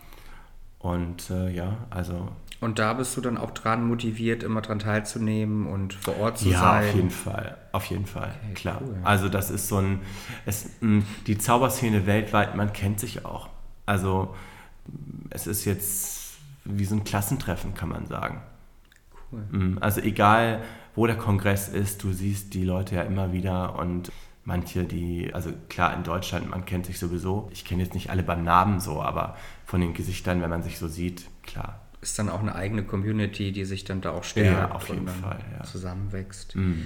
Und 0.85 1.31
äh, 1.31 1.49
ja, 1.51 1.79
also. 1.89 2.29
Und 2.61 2.79
da 2.79 2.93
bist 2.93 3.17
du 3.17 3.23
dann 3.23 3.39
auch 3.39 3.53
dran 3.53 3.89
motiviert, 3.89 4.43
immer 4.43 4.61
dran 4.61 4.79
teilzunehmen 4.79 5.67
und 5.67 5.95
vor 5.95 6.19
Ort 6.19 6.39
zu 6.39 6.51
ja, 6.51 6.61
sein? 6.61 6.83
Ja, 6.83 6.89
auf 6.91 6.95
jeden 6.95 7.11
Fall. 7.11 7.57
Auf 7.73 7.87
jeden 7.87 8.07
Fall, 8.07 8.35
okay, 8.45 8.55
klar. 8.55 8.83
Cool. 8.85 8.97
Also 9.03 9.31
das 9.31 9.51
ist 9.51 9.69
so 9.69 9.79
ein, 9.79 10.01
es, 10.45 10.69
die 11.27 11.39
Zauberszene 11.39 12.05
weltweit, 12.05 12.55
man 12.55 12.75
kennt 12.75 13.01
sich 13.01 13.25
auch. 13.25 13.49
Also 13.87 14.35
es 15.31 15.47
ist 15.47 15.65
jetzt 15.65 16.37
wie 16.67 16.85
so 16.85 16.97
ein 16.97 17.05
Klassentreffen, 17.05 17.73
kann 17.73 17.89
man 17.89 18.07
sagen. 18.07 18.43
Cool. 19.33 19.41
Mm, 19.53 19.79
also 19.81 20.03
egal, 20.03 20.61
wo 20.95 21.07
der 21.07 21.17
Kongress 21.17 21.69
ist, 21.69 22.03
du 22.03 22.13
siehst 22.13 22.53
die 22.53 22.65
Leute 22.65 22.97
ja 22.97 23.03
immer 23.03 23.33
wieder 23.33 23.79
und 23.79 24.13
manche, 24.45 24.85
die, 24.85 25.33
also 25.33 25.51
klar 25.71 25.97
in 25.97 26.03
Deutschland, 26.03 26.51
man 26.51 26.67
kennt 26.67 26.85
sich 26.85 26.99
sowieso. 26.99 27.49
Ich 27.53 27.65
kenne 27.65 27.83
jetzt 27.83 27.95
nicht 27.95 28.11
alle 28.11 28.23
beim 28.23 28.45
Namen 28.45 28.81
so, 28.81 29.01
aber 29.01 29.37
von 29.75 29.81
den 29.81 29.93
Gesichtern, 29.93 30.41
wenn 30.41 30.51
man 30.51 30.63
sich 30.63 30.79
so 30.79 30.87
sieht, 30.87 31.27
klar. 31.43 31.81
Ist 32.01 32.17
dann 32.21 32.29
auch 32.29 32.39
eine 32.39 32.55
eigene 32.55 32.85
Community, 32.85 33.51
die 33.51 33.65
sich 33.65 33.83
dann 33.83 34.03
da 34.03 34.13
auch 34.13 34.23
stärkt 34.23 34.57
ja, 34.57 34.71
auf 34.71 34.89
jeden 34.89 35.09
Fall, 35.09 35.41
ja. 35.51 35.65
zusammenwächst. 35.65 36.55
Mhm. 36.55 36.85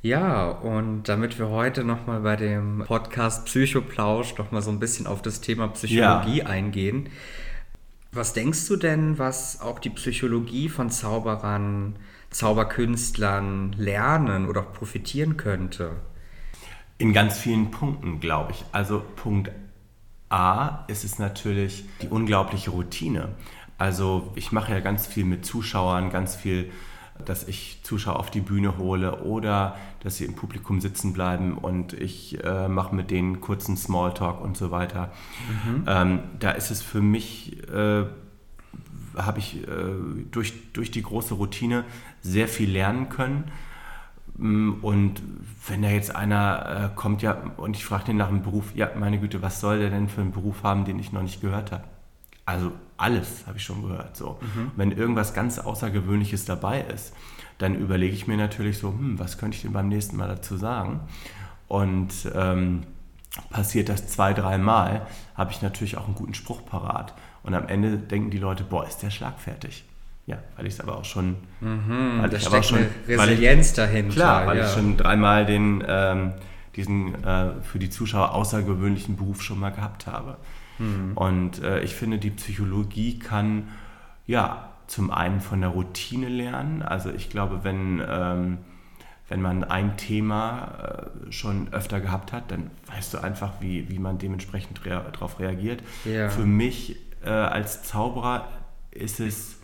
Ja, 0.00 0.48
und 0.48 1.10
damit 1.10 1.38
wir 1.38 1.50
heute 1.50 1.84
nochmal 1.84 2.20
bei 2.20 2.36
dem 2.36 2.84
Podcast 2.86 3.44
Psychoplausch 3.44 4.38
nochmal 4.38 4.62
so 4.62 4.70
ein 4.70 4.78
bisschen 4.78 5.06
auf 5.06 5.20
das 5.20 5.42
Thema 5.42 5.68
Psychologie 5.68 6.38
ja. 6.38 6.46
eingehen. 6.46 7.10
Was 8.12 8.32
denkst 8.32 8.66
du 8.66 8.76
denn, 8.76 9.18
was 9.18 9.60
auch 9.60 9.78
die 9.78 9.90
Psychologie 9.90 10.70
von 10.70 10.88
Zauberern, 10.88 11.96
Zauberkünstlern 12.30 13.74
lernen 13.76 14.48
oder 14.48 14.62
profitieren 14.62 15.36
könnte? 15.36 15.96
In 16.96 17.12
ganz 17.12 17.36
vielen 17.36 17.70
Punkten, 17.70 18.20
glaube 18.20 18.52
ich. 18.52 18.64
Also 18.72 19.04
Punkt 19.16 19.50
A 20.32 20.84
ist 20.88 21.04
es 21.04 21.18
natürlich 21.18 21.84
die 22.00 22.08
unglaubliche 22.08 22.70
Routine. 22.70 23.28
Also 23.78 24.32
ich 24.34 24.52
mache 24.52 24.72
ja 24.72 24.80
ganz 24.80 25.06
viel 25.06 25.24
mit 25.24 25.44
Zuschauern, 25.44 26.10
ganz 26.10 26.36
viel 26.36 26.70
dass 27.24 27.46
ich 27.46 27.80
Zuschauer 27.82 28.18
auf 28.18 28.30
die 28.30 28.40
Bühne 28.40 28.78
hole 28.78 29.22
oder 29.22 29.76
dass 30.00 30.16
sie 30.16 30.24
im 30.24 30.34
Publikum 30.34 30.80
sitzen 30.80 31.12
bleiben 31.12 31.56
und 31.56 31.92
ich 31.92 32.42
äh, 32.44 32.68
mache 32.68 32.94
mit 32.94 33.10
denen 33.10 33.40
kurzen 33.40 33.76
Smalltalk 33.76 34.40
und 34.40 34.56
so 34.56 34.70
weiter. 34.70 35.12
Mhm. 35.64 35.84
Ähm, 35.86 36.18
da 36.38 36.50
ist 36.52 36.70
es 36.70 36.82
für 36.82 37.00
mich, 37.00 37.62
äh, 37.68 38.04
habe 39.16 39.38
ich 39.38 39.62
äh, 39.62 39.68
durch, 40.30 40.72
durch 40.72 40.90
die 40.90 41.02
große 41.02 41.34
Routine 41.34 41.84
sehr 42.22 42.48
viel 42.48 42.70
lernen 42.70 43.08
können. 43.08 43.44
Mm, 44.36 44.74
und 44.82 45.22
wenn 45.66 45.82
da 45.82 45.88
jetzt 45.88 46.14
einer 46.14 46.90
äh, 46.92 46.96
kommt, 46.96 47.22
ja, 47.22 47.36
und 47.56 47.76
ich 47.76 47.84
frage 47.84 48.04
den 48.04 48.16
nach 48.16 48.28
einem 48.28 48.42
Beruf, 48.42 48.74
ja, 48.74 48.90
meine 48.98 49.18
Güte, 49.18 49.42
was 49.42 49.60
soll 49.60 49.78
der 49.78 49.90
denn 49.90 50.08
für 50.08 50.20
einen 50.20 50.32
Beruf 50.32 50.62
haben, 50.62 50.84
den 50.84 50.98
ich 50.98 51.12
noch 51.12 51.22
nicht 51.22 51.40
gehört 51.40 51.72
habe? 51.72 51.84
Also 52.44 52.72
alles 52.96 53.46
habe 53.46 53.58
ich 53.58 53.64
schon 53.64 53.82
gehört. 53.82 54.16
So. 54.16 54.38
Mhm. 54.40 54.70
Wenn 54.76 54.92
irgendwas 54.92 55.34
ganz 55.34 55.58
Außergewöhnliches 55.58 56.44
dabei 56.44 56.80
ist, 56.82 57.14
dann 57.58 57.74
überlege 57.74 58.14
ich 58.14 58.26
mir 58.26 58.36
natürlich 58.36 58.78
so, 58.78 58.88
hm, 58.88 59.18
was 59.18 59.38
könnte 59.38 59.56
ich 59.56 59.62
denn 59.62 59.72
beim 59.72 59.88
nächsten 59.88 60.16
Mal 60.16 60.28
dazu 60.28 60.56
sagen? 60.56 61.00
Und 61.68 62.12
ähm, 62.34 62.82
passiert 63.50 63.88
das 63.88 64.08
zwei, 64.08 64.34
dreimal, 64.34 65.06
habe 65.34 65.52
ich 65.52 65.62
natürlich 65.62 65.96
auch 65.96 66.06
einen 66.06 66.14
guten 66.14 66.34
Spruch 66.34 66.64
parat. 66.66 67.14
Und 67.42 67.54
am 67.54 67.68
Ende 67.68 67.98
denken 67.98 68.30
die 68.30 68.38
Leute, 68.38 68.64
boah, 68.64 68.86
ist 68.86 69.02
der 69.02 69.10
schlagfertig. 69.10 69.84
Ja, 70.26 70.38
weil 70.56 70.66
ich 70.66 70.74
es 70.74 70.80
aber 70.80 70.98
auch 70.98 71.04
schon. 71.04 71.36
Mhm, 71.60 72.20
weil 72.20 72.30
da 72.30 72.36
ich 72.36 72.46
aber 72.46 72.62
schon, 72.62 72.86
Resilienz 73.08 73.70
ich, 73.70 73.76
dahinter. 73.76 74.14
Klar, 74.14 74.46
weil 74.46 74.58
ja. 74.58 74.66
ich 74.66 74.72
schon 74.72 74.96
dreimal 74.96 75.46
den, 75.46 75.82
ähm, 75.86 76.32
diesen 76.76 77.22
äh, 77.24 77.60
für 77.62 77.78
die 77.78 77.90
Zuschauer 77.90 78.32
außergewöhnlichen 78.32 79.16
Beruf 79.16 79.42
schon 79.42 79.58
mal 79.58 79.70
gehabt 79.70 80.06
habe. 80.06 80.36
Mhm. 80.78 81.12
Und 81.16 81.62
äh, 81.62 81.82
ich 81.82 81.94
finde, 81.94 82.18
die 82.18 82.30
Psychologie 82.30 83.18
kann 83.18 83.68
ja 84.26 84.68
zum 84.86 85.10
einen 85.10 85.40
von 85.40 85.60
der 85.60 85.70
Routine 85.70 86.28
lernen. 86.28 86.82
Also 86.82 87.10
ich 87.10 87.30
glaube, 87.30 87.64
wenn, 87.64 88.02
ähm, 88.06 88.58
wenn 89.28 89.40
man 89.40 89.64
ein 89.64 89.96
Thema 89.96 91.10
äh, 91.28 91.32
schon 91.32 91.72
öfter 91.72 92.00
gehabt 92.00 92.32
hat, 92.32 92.50
dann 92.50 92.70
weißt 92.94 93.14
du 93.14 93.18
einfach, 93.18 93.54
wie, 93.60 93.88
wie 93.88 93.98
man 93.98 94.18
dementsprechend 94.18 94.84
rea 94.84 95.00
darauf 95.00 95.40
reagiert. 95.40 95.82
Ja. 96.04 96.28
Für 96.28 96.44
mich 96.44 96.96
äh, 97.24 97.30
als 97.30 97.82
Zauberer 97.84 98.48
ist 98.90 99.20
es, 99.20 99.56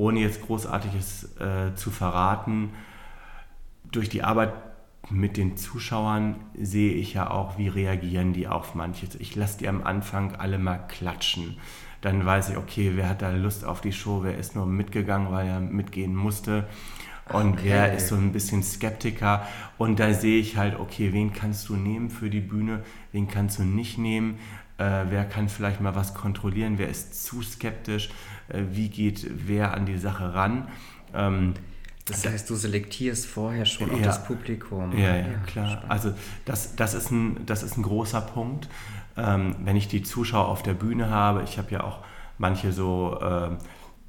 ohne 0.00 0.20
jetzt 0.20 0.40
großartiges 0.40 1.36
äh, 1.36 1.74
zu 1.74 1.90
verraten, 1.90 2.70
durch 3.92 4.08
die 4.08 4.22
Arbeit 4.22 4.54
mit 5.10 5.36
den 5.36 5.58
Zuschauern 5.58 6.36
sehe 6.58 6.94
ich 6.94 7.12
ja 7.12 7.30
auch, 7.30 7.58
wie 7.58 7.68
reagieren 7.68 8.32
die 8.32 8.48
auf 8.48 8.74
manches. 8.74 9.16
Ich 9.16 9.36
lasse 9.36 9.58
die 9.58 9.68
am 9.68 9.82
Anfang 9.82 10.36
alle 10.36 10.58
mal 10.58 10.78
klatschen. 10.78 11.58
Dann 12.00 12.24
weiß 12.24 12.48
ich, 12.48 12.56
okay, 12.56 12.92
wer 12.94 13.10
hat 13.10 13.20
da 13.20 13.30
Lust 13.30 13.66
auf 13.66 13.82
die 13.82 13.92
Show, 13.92 14.20
wer 14.22 14.38
ist 14.38 14.56
nur 14.56 14.64
mitgegangen, 14.64 15.30
weil 15.32 15.46
er 15.46 15.60
mitgehen 15.60 16.16
musste. 16.16 16.66
Und 17.32 17.54
okay. 17.54 17.62
wer 17.64 17.94
ist 17.94 18.08
so 18.08 18.16
ein 18.16 18.32
bisschen 18.32 18.62
Skeptiker. 18.62 19.46
Und 19.78 20.00
da 20.00 20.12
sehe 20.12 20.40
ich 20.40 20.56
halt, 20.56 20.78
okay, 20.78 21.12
wen 21.12 21.32
kannst 21.32 21.68
du 21.68 21.76
nehmen 21.76 22.10
für 22.10 22.30
die 22.30 22.40
Bühne, 22.40 22.82
wen 23.12 23.28
kannst 23.28 23.58
du 23.58 23.62
nicht 23.62 23.98
nehmen. 23.98 24.38
Äh, 24.78 25.06
wer 25.10 25.24
kann 25.24 25.48
vielleicht 25.48 25.80
mal 25.80 25.94
was 25.94 26.14
kontrollieren, 26.14 26.78
wer 26.78 26.88
ist 26.88 27.24
zu 27.24 27.42
skeptisch, 27.42 28.10
äh, 28.48 28.62
wie 28.72 28.88
geht 28.88 29.26
wer 29.46 29.74
an 29.74 29.84
die 29.84 29.98
Sache 29.98 30.34
ran. 30.34 30.68
Ähm, 31.12 31.54
das 32.06 32.26
heißt, 32.26 32.50
du 32.50 32.56
selektierst 32.56 33.26
vorher 33.26 33.66
schon 33.66 33.96
ja, 33.96 34.02
das 34.02 34.24
Publikum. 34.24 34.92
Ja, 34.92 35.16
ja, 35.16 35.16
ja 35.16 35.38
klar. 35.46 35.68
Spannend. 35.68 35.90
Also 35.90 36.14
das, 36.44 36.74
das, 36.76 36.94
ist 36.94 37.10
ein, 37.10 37.46
das 37.46 37.62
ist 37.62 37.76
ein 37.76 37.82
großer 37.82 38.20
Punkt. 38.22 38.68
Ähm, 39.16 39.56
wenn 39.64 39.76
ich 39.76 39.86
die 39.88 40.02
Zuschauer 40.02 40.48
auf 40.48 40.62
der 40.62 40.74
Bühne 40.74 41.10
habe, 41.10 41.42
ich 41.44 41.58
habe 41.58 41.70
ja 41.70 41.84
auch 41.84 41.98
manche 42.38 42.72
so, 42.72 43.18
äh, 43.20 43.50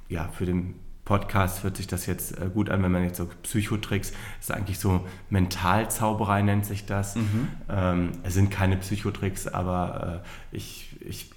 ja, 0.08 0.28
für 0.32 0.46
den 0.46 0.74
Podcast 1.04 1.64
hört 1.64 1.76
sich 1.76 1.86
das 1.86 2.06
jetzt 2.06 2.38
äh, 2.38 2.48
gut 2.52 2.70
an, 2.70 2.82
wenn 2.82 2.92
man 2.92 3.04
jetzt 3.04 3.18
so 3.18 3.28
Psychotricks, 3.42 4.12
ist 4.40 4.52
eigentlich 4.52 4.78
so 4.78 5.06
Mentalzauberei 5.30 6.42
nennt 6.42 6.64
sich 6.64 6.86
das. 6.86 7.16
Mhm. 7.16 7.48
Ähm, 7.68 8.12
es 8.22 8.34
sind 8.34 8.50
keine 8.50 8.76
Psychotricks, 8.76 9.48
aber 9.48 10.22
äh, 10.22 10.56
ich, 10.56 10.96
ich 11.00 11.30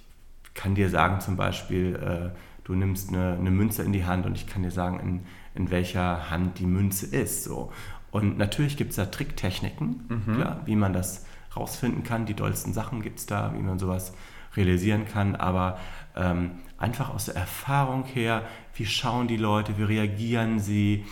kann 0.54 0.74
dir 0.74 0.88
sagen 0.88 1.20
zum 1.20 1.36
Beispiel, 1.36 1.96
äh, 1.96 2.36
du 2.64 2.74
nimmst 2.74 3.08
eine, 3.08 3.34
eine 3.34 3.50
Münze 3.50 3.82
in 3.82 3.92
die 3.92 4.04
Hand 4.04 4.24
und 4.26 4.36
ich 4.36 4.46
kann 4.46 4.62
dir 4.62 4.70
sagen, 4.70 5.00
in 5.00 5.26
in 5.56 5.70
welcher 5.70 6.30
Hand 6.30 6.58
die 6.58 6.66
Münze 6.66 7.06
ist. 7.06 7.44
So. 7.44 7.72
Und 8.10 8.38
natürlich 8.38 8.76
gibt 8.76 8.90
es 8.90 8.96
da 8.96 9.06
Tricktechniken, 9.06 10.04
mhm. 10.08 10.34
klar, 10.34 10.60
wie 10.66 10.76
man 10.76 10.92
das 10.92 11.26
rausfinden 11.56 12.04
kann. 12.04 12.26
Die 12.26 12.34
dollsten 12.34 12.72
Sachen 12.72 13.02
gibt 13.02 13.18
es 13.18 13.26
da, 13.26 13.52
wie 13.54 13.62
man 13.62 13.78
sowas 13.78 14.12
realisieren 14.54 15.06
kann. 15.06 15.34
Aber 15.34 15.78
ähm, 16.14 16.52
einfach 16.78 17.12
aus 17.12 17.26
der 17.26 17.36
Erfahrung 17.36 18.04
her, 18.04 18.42
wie 18.76 18.86
schauen 18.86 19.28
die 19.28 19.36
Leute, 19.36 19.78
wie 19.78 19.82
reagieren 19.82 20.58
sie, 20.58 21.04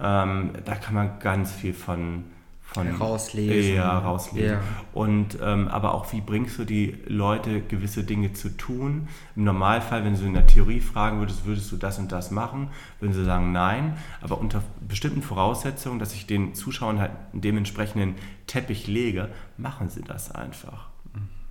ähm, 0.00 0.52
da 0.64 0.74
kann 0.74 0.94
man 0.94 1.18
ganz 1.18 1.52
viel 1.52 1.74
von, 1.74 2.24
von 2.62 2.88
rauslesen. 2.88 3.74
Ja, 3.74 3.98
rauslesen. 3.98 4.52
Ja. 4.52 4.60
Und 4.92 5.38
ähm, 5.42 5.68
aber 5.68 5.94
auch, 5.94 6.12
wie 6.12 6.20
bringst 6.20 6.58
du 6.58 6.64
die 6.64 6.96
Leute, 7.06 7.60
gewisse 7.60 8.04
Dinge 8.04 8.32
zu 8.32 8.56
tun? 8.56 9.08
Im 9.36 9.44
Normalfall, 9.44 10.04
wenn 10.04 10.16
du 10.16 10.24
in 10.24 10.34
der 10.34 10.46
Theorie 10.46 10.80
fragen 10.80 11.18
würdest, 11.18 11.44
würdest 11.44 11.70
du 11.70 11.76
das 11.76 11.98
und 11.98 12.12
das 12.12 12.30
machen, 12.30 12.68
würden 13.00 13.12
sie 13.12 13.24
sagen 13.24 13.52
nein. 13.52 13.96
Aber 14.22 14.38
unter 14.38 14.62
bestimmten 14.86 15.22
Voraussetzungen, 15.22 15.98
dass 15.98 16.14
ich 16.14 16.26
den 16.26 16.54
Zuschauern 16.54 16.98
halt 16.98 17.12
einen 17.32 17.42
dementsprechenden 17.42 18.14
Teppich 18.46 18.86
lege, 18.86 19.28
machen 19.58 19.90
sie 19.90 20.02
das 20.02 20.34
einfach. 20.34 20.88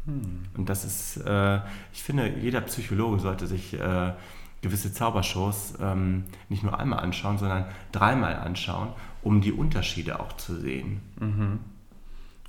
Mhm. 0.05 0.45
Und 0.57 0.69
das 0.69 0.85
ist, 0.85 1.17
äh, 1.17 1.59
ich 1.93 2.01
finde, 2.01 2.29
jeder 2.41 2.61
Psychologe 2.61 3.19
sollte 3.19 3.45
sich 3.45 3.73
äh, 3.73 4.13
gewisse 4.61 4.93
Zaubershows 4.93 5.73
ähm, 5.81 6.25
nicht 6.49 6.63
nur 6.63 6.79
einmal 6.79 6.99
anschauen, 6.99 7.37
sondern 7.37 7.65
dreimal 7.91 8.35
anschauen, 8.35 8.89
um 9.21 9.41
die 9.41 9.51
Unterschiede 9.51 10.19
auch 10.19 10.33
zu 10.33 10.59
sehen. 10.59 11.01
Mhm. 11.19 11.59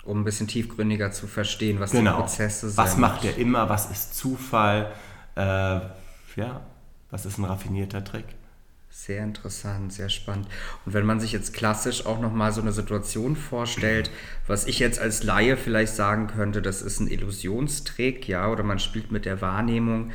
Um 0.05 0.21
ein 0.21 0.25
bisschen 0.25 0.49
tiefgründiger 0.49 1.13
zu 1.13 1.27
verstehen, 1.27 1.79
was 1.79 1.93
genau. 1.93 2.13
die 2.13 2.23
Prozesse 2.23 2.69
sind. 2.69 2.77
Was 2.79 2.97
macht 2.97 3.25
er 3.25 3.37
immer, 3.37 3.69
was 3.69 3.91
ist 3.91 4.17
Zufall, 4.17 4.93
äh, 5.37 5.81
ja, 6.37 6.61
was 7.11 7.27
ist 7.27 7.39
ein 7.39 7.45
raffinierter 7.45 8.03
Trick. 8.03 8.25
Sehr 8.93 9.23
interessant, 9.23 9.93
sehr 9.93 10.09
spannend. 10.09 10.49
Und 10.85 10.95
wenn 10.95 11.07
man 11.07 11.21
sich 11.21 11.31
jetzt 11.31 11.55
klassisch 11.55 12.07
auch 12.07 12.21
nochmal 12.21 12.53
so 12.53 12.61
eine 12.61 12.73
Situation 12.73 13.37
vorstellt, 13.37 14.11
was 14.49 14.67
ich 14.67 14.79
jetzt 14.81 14.99
als 14.99 15.23
Laie 15.23 15.57
vielleicht 15.57 15.95
sagen 15.95 16.27
könnte, 16.27 16.61
das 16.61 16.83
ist 16.83 16.99
ein 16.99 17.07
Illusionstrick, 17.07 18.27
ja, 18.27 18.49
oder 18.49 18.65
man 18.65 18.81
spielt 18.81 19.13
mit 19.13 19.27
der 19.27 19.41
Wahrnehmung. 19.41 20.11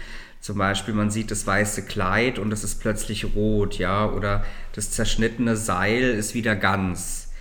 Zum 0.46 0.60
Beispiel, 0.60 0.94
man 0.94 1.10
sieht 1.10 1.32
das 1.32 1.48
weiße 1.48 1.86
Kleid 1.86 2.38
und 2.38 2.54
es 2.54 2.64
ist 2.64 2.80
plötzlich 2.80 3.34
rot, 3.34 3.80
ja, 3.80 4.06
oder 4.06 4.46
das 4.74 4.92
zerschnittene 4.92 5.58
Seil 5.58 6.04
ist 6.04 6.36
wieder 6.36 6.56
ganz. 6.56 7.32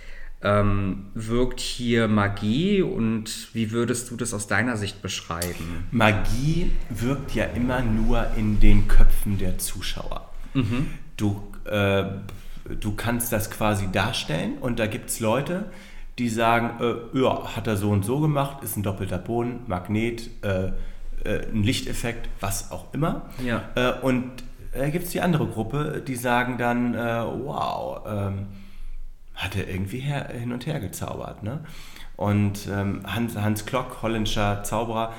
Ähm, 0.41 1.05
wirkt 1.13 1.59
hier 1.59 2.07
Magie 2.07 2.81
und 2.81 3.49
wie 3.53 3.69
würdest 3.69 4.09
du 4.09 4.15
das 4.15 4.33
aus 4.33 4.47
deiner 4.47 4.75
Sicht 4.75 5.03
beschreiben? 5.03 5.85
Magie 5.91 6.71
wirkt 6.89 7.35
ja 7.35 7.45
immer 7.45 7.83
nur 7.83 8.25
in 8.37 8.59
den 8.59 8.87
Köpfen 8.87 9.37
der 9.37 9.59
Zuschauer. 9.59 10.27
Mhm. 10.55 10.87
Du, 11.15 11.43
äh, 11.65 12.05
du 12.79 12.95
kannst 12.95 13.31
das 13.31 13.51
quasi 13.51 13.87
darstellen 13.91 14.57
und 14.57 14.79
da 14.79 14.87
gibt 14.87 15.11
es 15.11 15.19
Leute, 15.19 15.65
die 16.17 16.29
sagen, 16.29 16.83
äh, 16.83 17.19
ja, 17.19 17.55
hat 17.55 17.67
er 17.67 17.77
so 17.77 17.91
und 17.91 18.03
so 18.03 18.19
gemacht, 18.19 18.63
ist 18.63 18.77
ein 18.77 18.81
doppelter 18.81 19.19
Boden, 19.19 19.59
Magnet, 19.67 20.31
äh, 20.41 20.71
äh 21.25 21.47
ein 21.51 21.63
Lichteffekt, 21.63 22.29
was 22.39 22.71
auch 22.71 22.93
immer. 22.93 23.29
Ja. 23.43 23.63
Äh, 23.75 23.99
und 24.01 24.31
da 24.73 24.89
gibt 24.89 25.05
es 25.05 25.11
die 25.11 25.21
andere 25.21 25.47
Gruppe, 25.47 26.03
die 26.05 26.15
sagen 26.15 26.57
dann, 26.57 26.93
äh, 26.93 26.97
wow, 26.97 28.01
ähm, 28.07 28.47
hat 29.33 29.55
er 29.55 29.67
irgendwie 29.67 29.99
her, 29.99 30.29
hin 30.29 30.51
und 30.53 30.65
her 30.65 30.79
gezaubert. 30.79 31.43
Ne? 31.43 31.59
Und 32.15 32.67
ähm, 32.71 33.01
Hans, 33.05 33.35
Hans 33.37 33.65
Klock, 33.65 34.01
holländischer 34.01 34.63
Zauberer, 34.63 35.13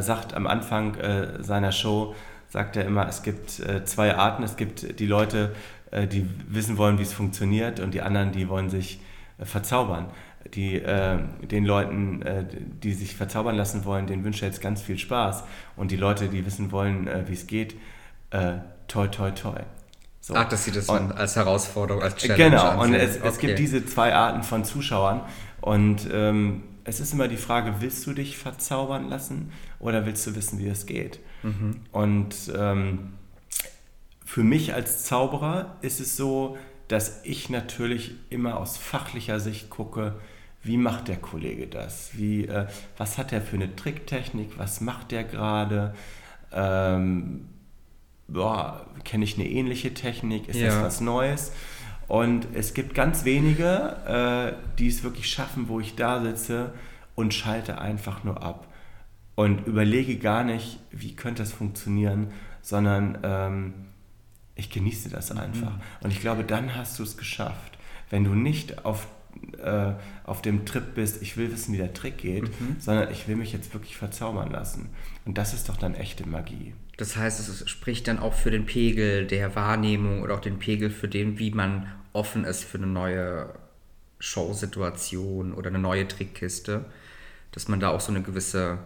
sagt 0.00 0.34
am 0.34 0.48
Anfang 0.48 0.96
seiner 1.38 1.70
Show, 1.70 2.16
sagt 2.48 2.76
er 2.76 2.84
immer, 2.84 3.06
es 3.08 3.22
gibt 3.22 3.60
äh, 3.60 3.84
zwei 3.84 4.16
Arten. 4.16 4.42
Es 4.42 4.56
gibt 4.56 4.98
die 4.98 5.06
Leute, 5.06 5.54
äh, 5.90 6.06
die 6.06 6.28
wissen 6.48 6.78
wollen, 6.78 6.98
wie 6.98 7.02
es 7.02 7.12
funktioniert 7.12 7.80
und 7.80 7.94
die 7.94 8.02
anderen, 8.02 8.32
die 8.32 8.48
wollen 8.48 8.70
sich 8.70 9.00
äh, 9.38 9.44
verzaubern. 9.44 10.06
Die, 10.54 10.76
äh, 10.76 11.18
den 11.50 11.64
Leuten, 11.64 12.22
äh, 12.22 12.44
die 12.82 12.94
sich 12.94 13.16
verzaubern 13.16 13.56
lassen 13.56 13.84
wollen, 13.84 14.06
denen 14.06 14.24
wünsche 14.24 14.44
ich 14.44 14.52
jetzt 14.52 14.60
ganz 14.60 14.82
viel 14.82 14.98
Spaß. 14.98 15.44
Und 15.76 15.90
die 15.90 15.96
Leute, 15.96 16.28
die 16.28 16.44
wissen 16.46 16.72
wollen, 16.72 17.06
äh, 17.06 17.24
wie 17.26 17.34
es 17.34 17.46
geht, 17.46 17.76
toi, 18.88 19.06
toi, 19.08 19.30
toi. 19.30 19.60
So. 20.20 20.34
Ach, 20.34 20.46
dass 20.46 20.66
sie 20.66 20.70
das 20.70 20.90
und, 20.90 21.12
als 21.12 21.36
Herausforderung, 21.36 22.02
als 22.02 22.16
Challenge 22.16 22.50
Genau, 22.50 22.62
ansehen. 22.62 22.94
und 22.94 23.00
es, 23.00 23.16
okay. 23.16 23.28
es, 23.28 23.38
gibt 23.38 23.58
diese 23.58 23.86
zwei 23.86 24.14
Arten 24.14 24.42
von 24.42 24.62
Zuschauern. 24.62 25.22
Und 25.62 26.06
ähm, 26.12 26.64
es 26.84 27.00
ist 27.00 27.14
immer 27.14 27.28
die 27.28 27.38
Frage, 27.38 27.76
willst 27.80 28.06
du 28.06 28.12
dich 28.12 28.36
verzaubern 28.36 29.08
lassen 29.08 29.52
oder 29.80 30.04
willst 30.04 30.26
du 30.26 30.34
wissen, 30.34 30.58
wie 30.58 30.68
es 30.68 30.84
geht? 30.84 31.20
Mhm. 31.42 31.80
Und 31.92 32.34
ähm, 32.54 33.14
für 34.24 34.42
mich 34.42 34.74
als 34.74 35.04
Zauberer 35.04 35.76
ist 35.80 36.00
es 36.00 36.16
so, 36.16 36.58
dass 36.88 37.20
ich 37.24 37.50
natürlich 37.50 38.14
immer 38.30 38.58
aus 38.58 38.76
fachlicher 38.76 39.40
Sicht 39.40 39.70
gucke, 39.70 40.16
wie 40.62 40.76
macht 40.76 41.08
der 41.08 41.16
Kollege 41.16 41.66
das? 41.66 42.10
Wie, 42.14 42.46
äh, 42.46 42.66
was 42.96 43.18
hat 43.18 43.32
er 43.32 43.40
für 43.40 43.56
eine 43.56 43.74
Tricktechnik? 43.74 44.58
Was 44.58 44.80
macht 44.80 45.12
der 45.12 45.24
gerade? 45.24 45.94
Ähm, 46.52 47.48
kenne 49.04 49.24
ich 49.24 49.38
eine 49.38 49.48
ähnliche 49.48 49.94
Technik? 49.94 50.48
Ist 50.48 50.56
ja. 50.56 50.66
das 50.66 50.82
was 50.82 51.00
Neues? 51.00 51.52
Und 52.08 52.48
es 52.54 52.74
gibt 52.74 52.94
ganz 52.94 53.24
wenige, 53.24 54.56
äh, 54.56 54.76
die 54.78 54.88
es 54.88 55.02
wirklich 55.04 55.28
schaffen, 55.28 55.68
wo 55.68 55.78
ich 55.78 55.94
da 55.94 56.22
sitze 56.22 56.72
und 57.14 57.34
schalte 57.34 57.80
einfach 57.80 58.24
nur 58.24 58.42
ab 58.42 58.66
und 59.34 59.66
überlege 59.66 60.16
gar 60.16 60.42
nicht, 60.42 60.80
wie 60.90 61.14
könnte 61.14 61.42
das 61.42 61.52
funktionieren, 61.52 62.32
sondern 62.62 63.18
ähm, 63.22 63.74
ich 64.56 64.70
genieße 64.70 65.10
das 65.10 65.30
einfach. 65.30 65.76
Mhm. 65.76 65.80
Und 66.00 66.10
ich 66.12 66.20
glaube, 66.20 66.44
dann 66.44 66.74
hast 66.74 66.98
du 66.98 67.02
es 67.02 67.16
geschafft. 67.16 67.78
Wenn 68.10 68.24
du 68.24 68.34
nicht 68.34 68.84
auf, 68.84 69.06
äh, 69.62 69.92
auf 70.24 70.42
dem 70.42 70.66
Trip 70.66 70.94
bist, 70.94 71.22
ich 71.22 71.36
will 71.36 71.52
wissen, 71.52 71.72
wie 71.72 71.78
der 71.78 71.92
Trick 71.94 72.18
geht, 72.18 72.44
mhm. 72.44 72.76
sondern 72.78 73.10
ich 73.10 73.28
will 73.28 73.36
mich 73.36 73.52
jetzt 73.52 73.72
wirklich 73.74 73.96
verzaubern 73.96 74.50
lassen. 74.50 74.90
Und 75.24 75.38
das 75.38 75.54
ist 75.54 75.68
doch 75.68 75.76
dann 75.76 75.94
echte 75.94 76.26
Magie. 76.28 76.74
Das 76.96 77.16
heißt, 77.16 77.48
es 77.48 77.68
spricht 77.68 78.08
dann 78.08 78.18
auch 78.18 78.34
für 78.34 78.50
den 78.50 78.66
Pegel 78.66 79.26
der 79.26 79.54
Wahrnehmung 79.54 80.22
oder 80.22 80.34
auch 80.34 80.40
den 80.40 80.58
Pegel 80.58 80.90
für 80.90 81.08
den, 81.08 81.38
wie 81.38 81.50
man 81.50 81.86
offen 82.12 82.44
ist 82.44 82.64
für 82.64 82.78
eine 82.78 82.88
neue 82.88 83.54
Showsituation 84.18 85.52
oder 85.52 85.68
eine 85.68 85.78
neue 85.78 86.08
Trickkiste, 86.08 86.86
dass 87.52 87.68
man 87.68 87.78
da 87.78 87.90
auch 87.90 88.00
so 88.00 88.10
eine 88.10 88.22
gewisse 88.22 88.78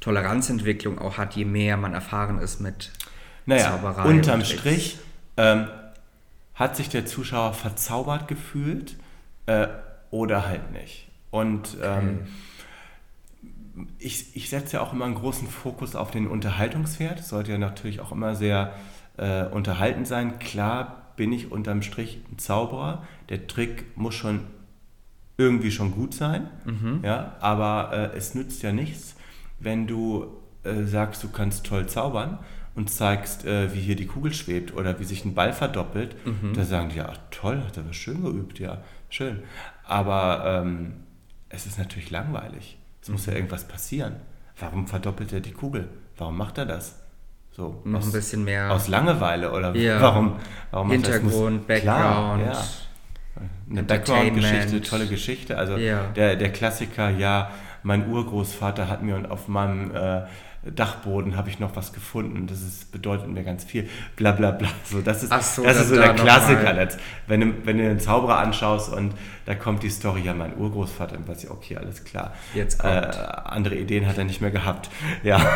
Toleranzentwicklung 0.00 0.98
auch 0.98 1.18
hat, 1.18 1.36
je 1.36 1.44
mehr 1.44 1.76
man 1.76 1.92
erfahren 1.92 2.38
ist 2.38 2.60
mit 2.60 2.90
naja, 3.46 3.70
Zauberei. 3.70 4.04
Unterm 4.08 4.44
Strich 4.44 4.98
ähm, 5.36 5.68
hat 6.54 6.76
sich 6.76 6.88
der 6.88 7.06
Zuschauer 7.06 7.52
verzaubert 7.52 8.28
gefühlt 8.28 8.96
äh, 9.46 9.66
oder 10.10 10.46
halt 10.46 10.72
nicht. 10.72 11.08
Und 11.30 11.76
ähm, 11.82 12.26
ich, 13.98 14.36
ich 14.36 14.50
setze 14.50 14.76
ja 14.76 14.82
auch 14.82 14.92
immer 14.92 15.04
einen 15.04 15.14
großen 15.14 15.48
Fokus 15.48 15.94
auf 15.94 16.10
den 16.10 16.26
Unterhaltungswert. 16.26 17.24
Sollte 17.24 17.52
ja 17.52 17.58
natürlich 17.58 18.00
auch 18.00 18.12
immer 18.12 18.34
sehr 18.34 18.74
äh, 19.16 19.44
unterhaltend 19.44 20.06
sein. 20.06 20.38
Klar 20.38 21.12
bin 21.16 21.32
ich 21.32 21.52
unterm 21.52 21.82
Strich 21.82 22.20
ein 22.30 22.38
Zauberer. 22.38 23.04
Der 23.28 23.46
Trick 23.46 23.96
muss 23.96 24.14
schon 24.14 24.40
irgendwie 25.36 25.70
schon 25.70 25.92
gut 25.92 26.14
sein. 26.14 26.50
Mhm. 26.64 27.00
Ja, 27.02 27.36
aber 27.40 27.90
äh, 27.92 28.16
es 28.16 28.34
nützt 28.34 28.62
ja 28.62 28.72
nichts, 28.72 29.16
wenn 29.58 29.86
du 29.86 30.26
äh, 30.64 30.84
sagst, 30.84 31.22
du 31.22 31.28
kannst 31.30 31.64
toll 31.64 31.86
zaubern 31.86 32.38
und 32.80 32.88
zeigst, 32.88 33.44
äh, 33.44 33.74
wie 33.74 33.80
hier 33.80 33.94
die 33.94 34.06
Kugel 34.06 34.32
schwebt 34.32 34.74
oder 34.74 34.98
wie 34.98 35.04
sich 35.04 35.26
ein 35.26 35.34
Ball 35.34 35.52
verdoppelt. 35.52 36.16
Mhm. 36.26 36.54
Da 36.54 36.64
sagen 36.64 36.88
die, 36.88 36.96
ja, 36.96 37.12
toll, 37.30 37.62
hat 37.66 37.76
er 37.76 37.86
was 37.86 37.94
schön 37.96 38.22
geübt, 38.22 38.58
ja, 38.58 38.78
schön. 39.10 39.42
Aber 39.84 40.62
ähm, 40.64 40.94
es 41.50 41.66
ist 41.66 41.78
natürlich 41.78 42.10
langweilig. 42.10 42.78
Es 43.02 43.08
mhm. 43.08 43.14
muss 43.14 43.26
ja 43.26 43.32
mhm. 43.32 43.36
irgendwas 43.36 43.68
passieren. 43.68 44.16
Warum 44.58 44.86
verdoppelt 44.86 45.30
er 45.34 45.40
die 45.40 45.52
Kugel? 45.52 45.88
Warum 46.16 46.38
macht 46.38 46.56
er 46.56 46.64
das? 46.64 46.98
So, 47.50 47.82
noch 47.84 47.98
aus, 47.98 48.06
ein 48.06 48.12
bisschen 48.12 48.44
mehr. 48.44 48.72
Aus 48.72 48.88
Langeweile 48.88 49.52
oder 49.52 49.76
ja. 49.76 50.00
warum, 50.00 50.36
warum 50.70 50.90
Hintergrund, 50.90 51.66
Background. 51.66 52.42
Klar, 52.42 52.54
ja. 52.54 52.64
Eine 53.70 53.82
Background-Geschichte, 53.82 54.80
tolle 54.80 55.06
Geschichte. 55.06 55.58
Also 55.58 55.76
ja. 55.76 56.06
der, 56.16 56.36
der 56.36 56.50
Klassiker, 56.50 57.10
ja, 57.10 57.50
mein 57.82 58.08
Urgroßvater 58.08 58.88
hat 58.88 59.02
mir 59.02 59.16
und 59.16 59.30
auf 59.30 59.48
meinem 59.48 59.94
äh, 59.94 60.22
Dachboden 60.62 61.36
habe 61.36 61.48
ich 61.48 61.58
noch 61.58 61.74
was 61.74 61.94
gefunden. 61.94 62.46
Das 62.46 62.60
ist, 62.60 62.92
bedeutet 62.92 63.28
mir 63.28 63.44
ganz 63.44 63.64
viel. 63.64 63.88
Bla 64.16 64.32
bla 64.32 64.50
bla. 64.50 64.68
So, 64.84 65.00
das 65.00 65.22
ist, 65.22 65.30
so, 65.54 65.62
das 65.62 65.80
ist 65.80 65.88
so 65.88 65.94
der 65.94 66.12
Klassiker. 66.12 66.78
Jetzt, 66.78 66.98
wenn, 67.26 67.40
du, 67.40 67.54
wenn 67.64 67.78
du 67.78 67.84
den 67.84 67.98
Zauberer 67.98 68.38
anschaust 68.38 68.92
und 68.92 69.14
da 69.46 69.54
kommt 69.54 69.82
die 69.82 69.88
Story, 69.88 70.20
ja, 70.20 70.34
mein 70.34 70.58
Urgroßvater, 70.58 71.16
dann 71.16 71.26
weiß 71.26 71.44
ich, 71.44 71.50
okay, 71.50 71.78
alles 71.78 72.04
klar. 72.04 72.34
Jetzt 72.54 72.78
kommt. 72.78 72.92
Äh, 72.92 73.16
andere 73.44 73.76
Ideen 73.76 74.06
hat 74.06 74.18
er 74.18 74.24
nicht 74.24 74.40
mehr 74.40 74.50
gehabt. 74.50 74.90
Ja. 75.22 75.38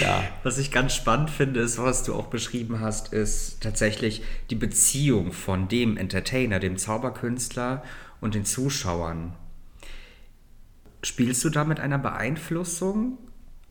ja. 0.00 0.22
Was 0.42 0.58
ich 0.58 0.70
ganz 0.70 0.94
spannend 0.94 1.30
finde, 1.30 1.60
ist, 1.60 1.78
was 1.78 2.04
du 2.04 2.14
auch 2.14 2.26
beschrieben 2.26 2.80
hast, 2.80 3.12
ist 3.12 3.62
tatsächlich 3.62 4.22
die 4.50 4.54
Beziehung 4.54 5.32
von 5.32 5.68
dem 5.68 5.96
Entertainer, 5.96 6.60
dem 6.60 6.76
Zauberkünstler 6.76 7.82
und 8.20 8.34
den 8.34 8.44
Zuschauern. 8.44 9.32
Spielst 11.04 11.44
du 11.44 11.50
da 11.50 11.64
mit 11.64 11.80
einer 11.80 11.98
Beeinflussung? 11.98 13.18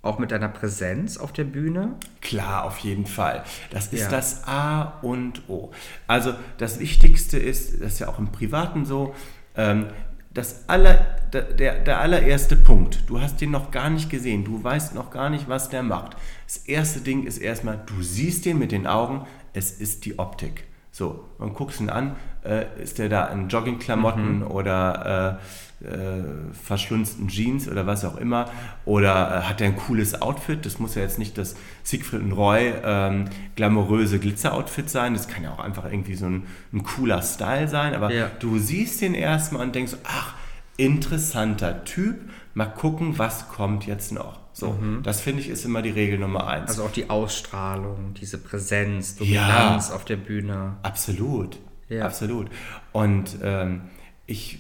Auch 0.02 0.20
mit 0.20 0.32
deiner 0.32 0.50
Präsenz 0.50 1.18
auf 1.18 1.32
der 1.32 1.46
Bühne? 1.46 1.96
Klar, 2.22 2.66
auf 2.66 2.80
jeden 2.80 3.06
Fall. 3.06 3.44
Das 3.70 3.88
ist 3.88 4.02
ja. 4.02 4.10
das 4.10 4.46
A 4.46 5.00
und 5.02 5.48
O. 5.48 5.72
Also 6.08 6.34
das 6.58 6.80
Wichtigste 6.80 7.38
ist, 7.40 7.82
das 7.82 7.94
ist 7.94 8.00
ja 8.00 8.10
auch 8.10 8.20
im 8.20 8.32
Privaten 8.32 8.86
so, 8.86 9.16
ähm, 9.56 9.88
das 10.34 10.68
aller, 10.68 10.96
der, 11.32 11.80
der 11.80 12.00
allererste 12.02 12.56
Punkt, 12.56 13.04
du 13.08 13.22
hast 13.22 13.40
den 13.40 13.52
noch 13.52 13.72
gar 13.72 13.90
nicht 13.90 14.10
gesehen, 14.10 14.44
du 14.44 14.64
weißt 14.64 14.94
noch 14.94 15.10
gar 15.10 15.30
nicht, 15.30 15.48
was 15.48 15.70
der 15.70 15.84
macht. 15.84 16.18
Das 16.46 16.58
erste 16.58 17.00
Ding 17.02 17.26
ist 17.26 17.38
erstmal, 17.38 17.82
du 17.86 18.02
siehst 18.02 18.46
den 18.46 18.58
mit 18.60 18.72
den 18.72 18.88
Augen, 18.88 19.26
es 19.54 19.72
ist 19.72 20.06
die 20.06 20.20
Optik. 20.20 20.66
So, 20.92 21.28
und 21.40 21.56
guckst 21.56 21.80
ihn 21.80 21.90
an, 21.90 22.16
äh, 22.44 22.66
ist 22.82 23.00
der 23.00 23.10
da 23.10 23.28
in 23.28 23.48
Joggingklamotten 23.48 24.40
mhm. 24.40 24.48
oder 24.48 25.40
äh, 25.40 25.73
äh, 25.84 26.24
verschlunzten 26.54 27.28
Jeans 27.28 27.68
oder 27.68 27.86
was 27.86 28.06
auch 28.06 28.18
immer, 28.18 28.50
oder 28.86 29.12
äh, 29.12 29.42
hat 29.44 29.62
er 29.62 29.68
ein 29.68 29.76
cooles 29.76 30.22
Outfit, 30.22 30.66
das 30.66 30.80
muss 30.80 30.96
ja 30.96 31.02
jetzt 31.02 31.20
nicht 31.20 31.38
das 31.38 31.56
Siegfried 31.84 32.22
und 32.22 32.32
Roy 32.32 32.74
ähm, 32.84 33.26
glamouröse 33.56 34.20
Glitzer-Outfit 34.20 34.90
sein, 34.90 35.14
das 35.14 35.28
kann 35.28 35.44
ja 35.44 35.54
auch 35.54 35.60
einfach 35.60 35.86
irgendwie 35.86 36.16
so 36.16 36.26
ein, 36.26 36.44
ein 36.72 36.84
cooler 36.84 37.22
Style 37.22 37.68
sein, 37.68 37.94
aber 37.94 38.12
ja. 38.12 38.32
du 38.40 38.58
siehst 38.58 39.02
den 39.02 39.14
erstmal 39.14 39.64
und 39.64 39.76
denkst, 39.76 39.94
ach, 40.04 40.36
interessanter 40.78 41.84
Typ. 41.86 42.30
Mal 42.54 42.66
gucken, 42.66 43.18
was 43.18 43.50
kommt 43.50 43.86
jetzt 43.86 44.12
noch. 44.12 44.40
So, 44.54 44.74
mhm. 44.74 45.02
das 45.02 45.22
finde 45.22 45.42
ich 45.42 45.50
ist 45.50 45.66
immer 45.66 45.82
die 45.82 45.90
Regel 45.90 46.20
Nummer 46.20 46.48
eins. 46.48 46.70
Also 46.70 46.84
auch 46.84 46.92
die 46.92 47.10
Ausstrahlung, 47.10 48.14
diese 48.14 48.38
Präsenz, 48.38 49.16
Dominanz 49.16 49.90
ja, 49.90 49.96
auf 49.96 50.06
der 50.06 50.18
Bühne. 50.18 50.78
Absolut, 50.84 51.58
ja. 51.90 52.06
absolut. 52.06 52.48
Und 52.92 53.38
ähm, 53.42 53.82
ich, 54.28 54.60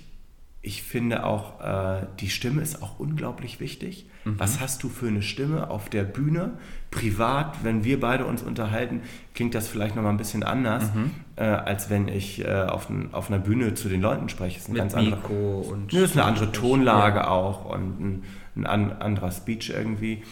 ich 0.65 0.82
finde 0.82 1.26
auch, 1.26 1.60
äh, 1.60 2.08
die 2.21 2.30
Stimme 2.30 2.62
ist 2.62 2.82
auch 2.82 2.97
unglaublich 2.97 3.60
wichtig. 3.60 4.08
Mhm. 4.23 4.39
Was 4.39 4.62
hast 4.62 4.82
du 4.82 4.88
für 4.88 5.08
eine 5.08 5.21
Stimme 5.21 5.69
auf 5.69 5.89
der 5.89 6.06
Bühne? 6.06 6.54
Privat, 6.89 7.65
wenn 7.65 7.84
wir 7.84 7.99
beide 7.99 8.26
uns 8.26 8.41
unterhalten, 8.41 9.02
klingt 9.36 9.56
das 9.56 9.67
vielleicht 9.67 9.97
nochmal 9.97 10.13
ein 10.13 10.17
bisschen 10.17 10.41
anders, 10.41 10.86
mhm. 10.95 11.12
äh, 11.36 11.43
als 11.43 11.89
wenn 11.89 12.08
ich 12.08 12.45
äh, 12.45 12.63
auf, 12.63 12.88
auf 13.12 13.30
einer 13.30 13.39
Bühne 13.39 13.73
zu 13.73 13.89
den 13.89 14.02
Leuten 14.02 14.30
spreche. 14.30 14.58
Das 14.58 14.63
ist, 14.63 14.69
ein 14.69 14.73
Mit 14.73 14.82
ganz 14.84 14.95
Mikro 14.95 15.63
andere, 15.63 15.73
und 15.73 15.93
ist 15.93 16.13
eine 16.13 16.23
andere 16.23 16.52
Tonlage 16.54 17.19
ja. 17.19 17.28
auch 17.28 17.65
und 17.65 17.99
ein, 17.99 18.23
ein 18.56 18.65
an, 18.65 18.93
anderer 18.93 19.34
Speech 19.34 19.69
irgendwie. 19.69 20.23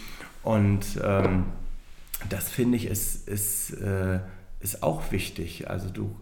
Und 0.44 0.98
ähm, 1.04 1.44
das 2.30 2.50
finde 2.50 2.78
ich 2.78 2.86
ist, 2.86 3.28
ist, 3.28 3.72
äh, 3.72 4.22
ist 4.62 4.82
auch 4.82 5.12
wichtig. 5.12 5.70
Also 5.70 5.89
du, 5.89 6.15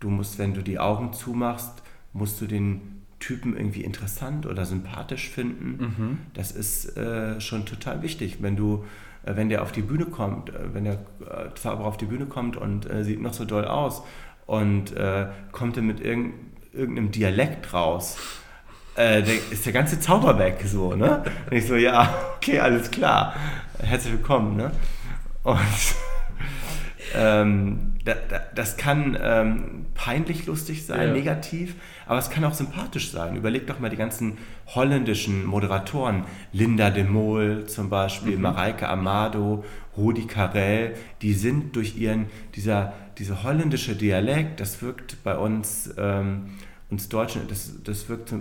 du 0.00 0.10
musst, 0.10 0.38
wenn 0.38 0.52
du 0.52 0.60
die 0.60 0.78
Augen 0.78 1.14
zumachst, 1.14 1.82
musst 2.12 2.38
du 2.42 2.46
den 2.46 2.95
Typen 3.18 3.56
irgendwie 3.56 3.82
interessant 3.82 4.46
oder 4.46 4.64
sympathisch 4.66 5.28
finden. 5.28 5.78
Mhm. 5.78 6.18
Das 6.34 6.52
ist 6.52 6.96
äh, 6.96 7.40
schon 7.40 7.64
total 7.64 8.02
wichtig. 8.02 8.38
Wenn 8.40 8.56
du, 8.56 8.84
äh, 9.24 9.36
wenn 9.36 9.48
der 9.48 9.62
auf 9.62 9.72
die 9.72 9.82
Bühne 9.82 10.06
kommt, 10.06 10.50
äh, 10.50 10.74
wenn 10.74 10.84
der 10.84 10.94
äh, 10.94 11.54
Zauberer 11.54 11.86
auf 11.86 11.96
die 11.96 12.06
Bühne 12.06 12.26
kommt 12.26 12.56
und 12.56 12.88
äh, 12.90 13.04
sieht 13.04 13.20
noch 13.20 13.32
so 13.32 13.44
doll 13.44 13.64
aus 13.64 14.02
und 14.46 14.94
äh, 14.96 15.26
kommt 15.52 15.76
er 15.76 15.82
mit 15.82 16.00
irgend, 16.00 16.34
irgendeinem 16.72 17.10
Dialekt 17.10 17.72
raus, 17.72 18.18
ist 19.50 19.66
der 19.66 19.74
ganze 19.74 20.00
Zauber 20.00 20.38
weg, 20.38 20.62
so, 20.64 20.94
ne? 20.94 21.22
Und 21.50 21.56
ich 21.58 21.66
so, 21.66 21.76
ja, 21.76 22.14
okay, 22.36 22.60
alles 22.60 22.90
klar. 22.90 23.34
Herzlich 23.78 24.14
willkommen, 24.14 24.56
ne? 24.56 24.70
Und 25.42 25.58
ähm, 27.14 27.92
da, 28.04 28.14
da, 28.14 28.40
das 28.54 28.76
kann 28.76 29.16
ähm, 29.20 29.86
peinlich 29.94 30.46
lustig 30.46 30.86
sein, 30.86 31.08
ja. 31.08 31.12
negativ, 31.14 31.74
aber 32.06 32.18
es 32.18 32.30
kann 32.30 32.44
auch 32.44 32.54
sympathisch 32.54 33.10
sein. 33.10 33.36
Überleg 33.36 33.66
doch 33.66 33.78
mal 33.78 33.90
die 33.90 33.96
ganzen 33.96 34.38
holländischen 34.68 35.44
Moderatoren, 35.44 36.24
Linda 36.52 36.90
de 36.90 37.04
Mol 37.04 37.66
zum 37.66 37.90
Beispiel, 37.90 38.36
mhm. 38.36 38.42
Mareike 38.42 38.88
Amado, 38.88 39.64
Rudi 39.96 40.26
Carell, 40.26 40.94
die 41.22 41.32
sind 41.32 41.76
durch 41.76 41.96
ihren, 41.96 42.26
dieser, 42.54 42.92
dieser 43.18 43.42
holländische 43.42 43.96
Dialekt, 43.96 44.60
das 44.60 44.82
wirkt 44.82 45.22
bei 45.24 45.36
uns 45.36 45.94
ähm, 45.96 46.50
uns 46.88 47.08
Deutschen, 47.08 47.48
das, 47.48 47.72
das 47.82 48.08
wirkt 48.08 48.32
äh, 48.32 48.36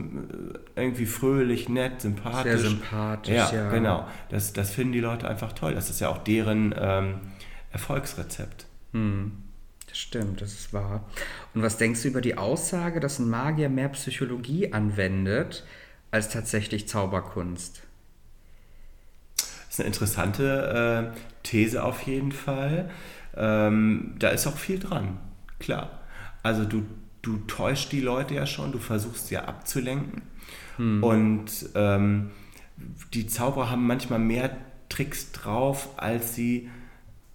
irgendwie 0.76 1.08
fröhlich, 1.08 1.68
nett, 1.68 2.02
sympathisch. 2.02 2.62
Sehr 2.62 2.70
sympathisch, 2.70 3.34
ja. 3.34 3.52
ja. 3.52 3.70
genau. 3.70 4.08
Das, 4.30 4.54
das 4.54 4.70
finden 4.72 4.94
die 4.94 5.00
Leute 5.00 5.28
einfach 5.28 5.54
toll. 5.54 5.74
Das 5.74 5.90
ist 5.90 6.00
ja 6.00 6.10
auch 6.10 6.20
deren 6.20 6.76
ähm, 6.78 7.16
Erfolgsrezept. 7.76 8.66
Hm. 8.94 9.34
Das 9.88 9.98
stimmt, 9.98 10.42
das 10.42 10.54
ist 10.54 10.74
wahr. 10.74 11.08
Und 11.54 11.62
was 11.62 11.78
denkst 11.78 12.02
du 12.02 12.08
über 12.08 12.22
die 12.22 12.38
Aussage, 12.38 13.00
dass 13.00 13.20
ein 13.20 13.30
Magier 13.30 13.70
mehr 13.70 13.90
Psychologie 13.90 14.74
anwendet 14.74 15.66
als 16.10 16.30
tatsächlich 16.30 16.88
Zauberkunst? 16.88 17.82
Das 19.38 19.48
ist 19.70 19.80
eine 19.80 19.88
interessante 19.88 21.14
äh, 21.14 21.20
These 21.44 21.84
auf 21.84 22.02
jeden 22.04 22.32
Fall. 22.32 22.90
Ähm, 23.36 24.16
da 24.20 24.30
ist 24.30 24.48
auch 24.48 24.58
viel 24.58 24.80
dran, 24.80 25.18
klar. 25.60 26.00
Also 26.42 26.64
du 26.64 26.86
du 27.26 27.38
täuschst 27.48 27.92
die 27.92 28.02
Leute 28.02 28.36
ja 28.36 28.46
schon, 28.46 28.72
du 28.72 28.80
versuchst 28.80 29.32
ja 29.32 29.46
abzulenken. 29.46 30.22
Hm. 30.78 31.04
Und 31.04 31.70
ähm, 31.76 32.32
die 33.14 33.28
Zauberer 33.28 33.72
haben 33.72 33.88
manchmal 33.88 34.20
mehr 34.20 34.56
Tricks 34.90 35.32
drauf, 35.32 35.90
als 35.98 36.36
sie 36.36 36.70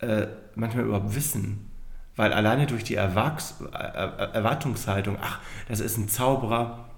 äh, 0.00 0.26
manchmal 0.54 0.84
überhaupt 0.84 1.14
wissen. 1.14 1.70
Weil 2.16 2.32
alleine 2.32 2.66
durch 2.66 2.84
die 2.84 2.96
Erwachs 2.96 3.54
äh, 3.72 3.76
äh, 3.76 4.32
Erwartungshaltung, 4.34 5.16
ach, 5.20 5.40
das 5.68 5.80
ist 5.80 5.96
ein 5.96 6.08
Zauberer, 6.08 6.90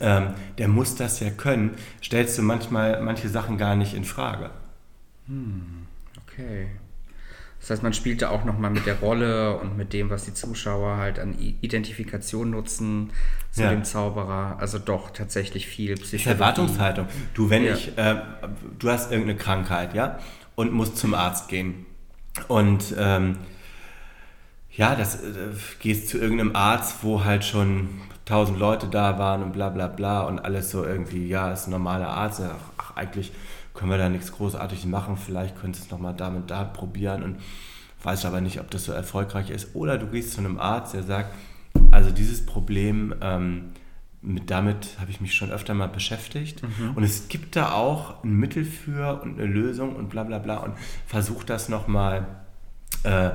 ähm, 0.00 0.34
der 0.58 0.68
muss 0.68 0.94
das 0.96 1.20
ja 1.20 1.30
können, 1.30 1.76
stellst 2.02 2.38
du 2.38 2.42
manchmal 2.42 3.02
manche 3.02 3.28
Sachen 3.28 3.58
gar 3.58 3.76
nicht 3.76 3.94
in 3.94 4.04
Frage. 4.04 4.50
Hm, 5.26 5.86
okay. 6.22 6.68
Das 7.60 7.70
heißt, 7.70 7.82
man 7.82 7.92
spielt 7.92 8.22
da 8.22 8.30
auch 8.30 8.44
nochmal 8.44 8.70
mit 8.70 8.86
der 8.86 9.00
Rolle 9.00 9.58
und 9.58 9.76
mit 9.76 9.92
dem, 9.92 10.08
was 10.08 10.24
die 10.24 10.34
Zuschauer 10.34 10.98
halt 10.98 11.18
an 11.18 11.34
Identifikation 11.60 12.50
nutzen 12.50 13.10
zu 13.50 13.62
ja. 13.62 13.70
dem 13.70 13.82
Zauberer. 13.82 14.56
Also 14.60 14.78
doch 14.78 15.10
tatsächlich 15.10 15.66
viel 15.66 15.96
Psychologie. 15.96 16.28
Erwartungshaltung. 16.28 17.06
Du, 17.34 17.50
wenn 17.50 17.64
ja. 17.64 17.74
ich, 17.74 17.96
äh, 17.98 18.16
du 18.78 18.88
hast 18.88 19.10
irgendeine 19.10 19.38
Krankheit, 19.38 19.94
ja, 19.94 20.18
und 20.54 20.72
musst 20.72 20.96
zum 20.96 21.14
Arzt 21.14 21.48
gehen. 21.48 21.86
Und 22.48 22.94
ähm, 22.98 23.36
ja, 24.70 24.94
das 24.94 25.22
äh, 25.22 25.52
gehst 25.80 26.08
zu 26.08 26.18
irgendeinem 26.18 26.54
Arzt, 26.54 27.02
wo 27.02 27.24
halt 27.24 27.44
schon 27.44 27.88
tausend 28.24 28.58
Leute 28.58 28.88
da 28.88 29.18
waren 29.18 29.42
und 29.42 29.52
bla 29.52 29.70
bla 29.70 29.86
bla 29.86 30.22
und 30.22 30.38
alles 30.40 30.70
so 30.70 30.84
irgendwie, 30.84 31.28
ja, 31.28 31.52
ist 31.52 31.66
ein 31.66 31.70
normaler 31.70 32.08
Arzt. 32.08 32.42
Ach, 32.42 32.70
ach 32.76 32.96
eigentlich 32.96 33.32
können 33.76 33.90
wir 33.90 33.98
da 33.98 34.08
nichts 34.08 34.32
Großartiges 34.32 34.86
machen, 34.86 35.16
vielleicht 35.16 35.60
könntest 35.60 35.84
du 35.84 35.86
es 35.86 35.92
nochmal 35.92 36.14
da 36.14 36.28
und 36.28 36.50
da 36.50 36.64
probieren 36.64 37.22
und 37.22 37.36
weiß 38.02 38.24
aber 38.24 38.40
nicht, 38.40 38.60
ob 38.60 38.70
das 38.70 38.84
so 38.84 38.92
erfolgreich 38.92 39.50
ist. 39.50 39.74
Oder 39.74 39.98
du 39.98 40.06
gehst 40.06 40.32
zu 40.32 40.38
einem 40.38 40.58
Arzt, 40.58 40.94
der 40.94 41.02
sagt, 41.02 41.34
also 41.90 42.10
dieses 42.10 42.44
Problem, 42.44 43.14
ähm, 43.20 43.72
mit, 44.26 44.50
damit 44.50 44.96
habe 45.00 45.10
ich 45.10 45.20
mich 45.20 45.34
schon 45.34 45.50
öfter 45.50 45.72
mal 45.74 45.88
beschäftigt. 45.88 46.62
Mhm. 46.62 46.92
Und 46.94 47.04
es 47.04 47.28
gibt 47.28 47.56
da 47.56 47.72
auch 47.72 48.24
ein 48.24 48.32
Mittel 48.32 48.64
für 48.64 49.22
und 49.22 49.38
eine 49.38 49.46
Lösung 49.46 49.96
und 49.96 50.10
bla 50.10 50.24
bla 50.24 50.38
bla 50.38 50.58
und 50.58 50.74
versucht 51.06 51.48
das 51.48 51.68
nochmal 51.68 52.26
äh, 53.04 53.30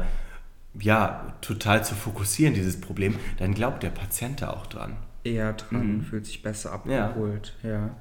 ja, 0.79 1.33
total 1.41 1.83
zu 1.83 1.95
fokussieren, 1.95 2.53
dieses 2.53 2.79
Problem, 2.79 3.15
dann 3.37 3.53
glaubt 3.53 3.83
der 3.83 3.89
Patient 3.89 4.41
da 4.41 4.51
auch 4.51 4.67
dran. 4.67 4.95
Eher 5.23 5.53
dran, 5.53 5.97
mhm. 5.97 6.01
fühlt 6.01 6.25
sich 6.25 6.41
besser 6.41 6.71
abgeholt, 6.71 7.55
ja. 7.63 7.69
ja. 7.69 7.95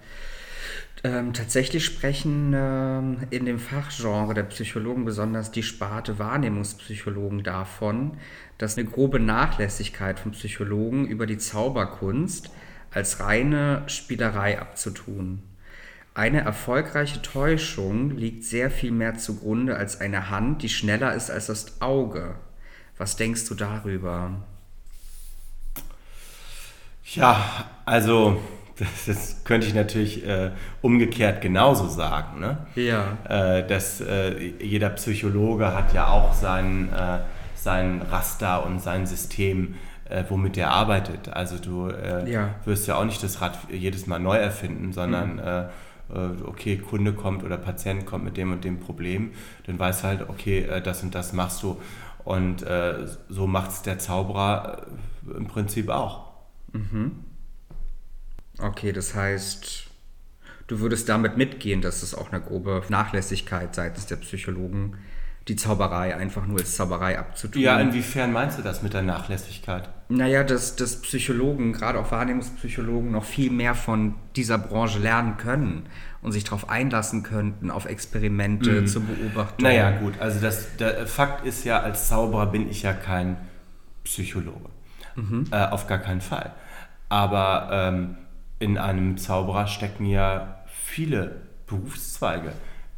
Ähm, 1.03 1.33
tatsächlich 1.33 1.85
sprechen 1.87 2.53
ähm, 2.55 3.19
in 3.31 3.47
dem 3.47 3.59
Fachgenre 3.59 4.35
der 4.35 4.43
Psychologen, 4.45 5.07
besonders 5.07 5.51
die 5.51 5.63
Sparte 5.63 6.19
Wahrnehmungspsychologen, 6.19 7.43
davon, 7.43 8.19
dass 8.59 8.77
eine 8.77 8.87
grobe 8.87 9.19
Nachlässigkeit 9.19 10.21
von 10.21 10.33
Psychologen 10.33 11.07
über 11.07 11.25
die 11.25 11.39
Zauberkunst 11.39 12.51
als 12.93 13.21
reine 13.21 13.83
Spielerei 13.87 14.61
abzutun. 14.61 15.43
Eine 16.15 16.41
erfolgreiche 16.41 17.23
Täuschung 17.23 18.17
liegt 18.17 18.45
sehr 18.45 18.71
viel 18.71 18.91
mehr 18.91 19.17
zugrunde 19.17 19.77
als 19.77 20.01
eine 20.01 20.29
Hand, 20.29 20.63
die 20.63 20.69
schneller 20.69 21.15
ist 21.15 21.31
als 21.31 21.47
das 21.47 21.81
Auge. 21.81 22.35
Was 22.99 23.17
denkst 23.17 23.47
du 23.49 23.55
darüber? 23.55 24.33
Ja, 27.15 27.71
also 27.87 28.41
das, 28.77 29.07
das, 29.07 29.45
könnte 29.45 29.67
ich 29.67 29.75
natürlich 29.75 30.27
äh, 30.27 30.51
umgekehrt 30.83 31.43
genauso 31.43 31.89
sagen. 31.89 32.41
Ne? 32.41 32.67
Ja. 32.75 33.19
Äh, 33.29 33.67
dass 33.67 34.01
äh, 34.01 34.53
jeder 34.61 34.91
Psychologe 34.91 35.75
hat 35.75 35.93
ja 35.95 36.09
auch 36.09 36.35
sein, 36.35 36.89
äh, 36.93 37.19
sein 37.55 38.03
Raster 38.03 38.67
und 38.67 38.81
sein 38.81 39.07
System, 39.07 39.75
äh, 40.11 40.25
womit 40.29 40.57
er 40.57 40.71
arbeitet. 40.71 41.29
Also 41.29 41.59
du 41.59 41.89
äh, 41.89 42.31
ja. 42.31 42.55
wirst 42.65 42.87
ja 42.87 42.97
auch 42.97 43.05
nicht 43.05 43.23
das 43.23 43.41
Rad 43.41 43.59
jedes 43.71 44.07
Mal 44.07 44.19
neu 44.19 44.37
erfinden, 44.37 44.93
sondern 44.93 45.37
mhm. 45.37 46.45
okay, 46.45 46.77
Kunde 46.77 47.13
kommt 47.13 47.45
oder 47.45 47.57
Patient 47.57 48.05
kommt 48.05 48.25
mit 48.25 48.37
dem 48.37 48.53
und 48.53 48.65
dem 48.65 48.81
Problem, 48.81 49.31
dann 49.67 49.79
weiß 49.79 50.03
halt, 50.03 50.29
okay, 50.29 50.81
das 50.83 51.03
und 51.05 51.15
das 51.15 51.33
machst 51.33 51.63
du. 51.63 51.81
Und 52.25 52.65
so 53.29 53.47
macht 53.47 53.71
es 53.71 53.83
der 53.83 53.99
Zauberer 54.01 54.87
im 55.37 55.47
Prinzip 55.47 55.89
auch. 55.89 56.33
Mhm. 56.73 57.25
Okay, 58.59 58.93
das 58.93 59.15
heißt, 59.15 59.87
du 60.67 60.81
würdest 60.81 61.09
damit 61.09 61.37
mitgehen, 61.37 61.81
dass 61.81 62.03
es 62.03 62.15
auch 62.15 62.33
eine 62.33 62.41
grobe 62.41 62.83
Nachlässigkeit 62.89 63.75
seitens 63.75 64.07
der 64.07 64.17
Psychologen 64.17 64.97
die 65.51 65.57
Zauberei 65.57 66.17
einfach 66.17 66.47
nur 66.47 66.61
als 66.61 66.77
Zauberei 66.77 67.19
abzutun. 67.19 67.61
Ja, 67.61 67.81
inwiefern 67.81 68.33
meinst 68.33 68.57
du 68.57 68.63
das 68.63 68.83
mit 68.83 68.95
der 68.95 69.03
Nachlässigkeit? 69.03 69.89
Naja, 70.09 70.45
dass, 70.45 70.77
dass 70.77 71.03
Psychologen, 71.03 71.73
gerade 71.73 71.99
auch 71.99 72.13
Wahrnehmungspsychologen, 72.13 73.11
noch 73.11 73.25
viel 73.25 73.51
mehr 73.51 73.75
von 73.75 74.15
dieser 74.37 74.59
Branche 74.59 75.01
lernen 75.01 75.39
können 75.39 75.87
und 76.23 76.31
sich 76.31 76.45
darauf 76.45 76.69
einlassen 76.69 77.25
könnten, 77.25 77.73
auf 77.73 77.87
Experimente 77.87 78.83
mhm. 78.83 78.87
zu 78.87 79.01
beobachten. 79.01 79.61
Naja, 79.61 79.91
gut, 79.91 80.21
also 80.21 80.39
das, 80.39 80.77
der 80.77 81.09
Fakt 81.09 81.45
ist 81.45 81.65
ja, 81.65 81.81
als 81.81 82.07
Zauberer 82.07 82.47
bin 82.47 82.71
ich 82.71 82.83
ja 82.83 82.93
kein 82.93 83.37
Psychologe. 84.05 84.69
Mhm. 85.17 85.47
Äh, 85.51 85.67
auf 85.67 85.89
gar 85.89 85.99
keinen 85.99 86.21
Fall. 86.21 86.53
Aber 87.09 87.71
ähm, 87.73 88.19
in 88.61 88.79
einem 88.79 89.19
Zauberer 89.19 89.67
stecken 89.67 90.07
ja 90.07 90.63
viele 90.85 91.41
Berufszweige. 91.67 92.53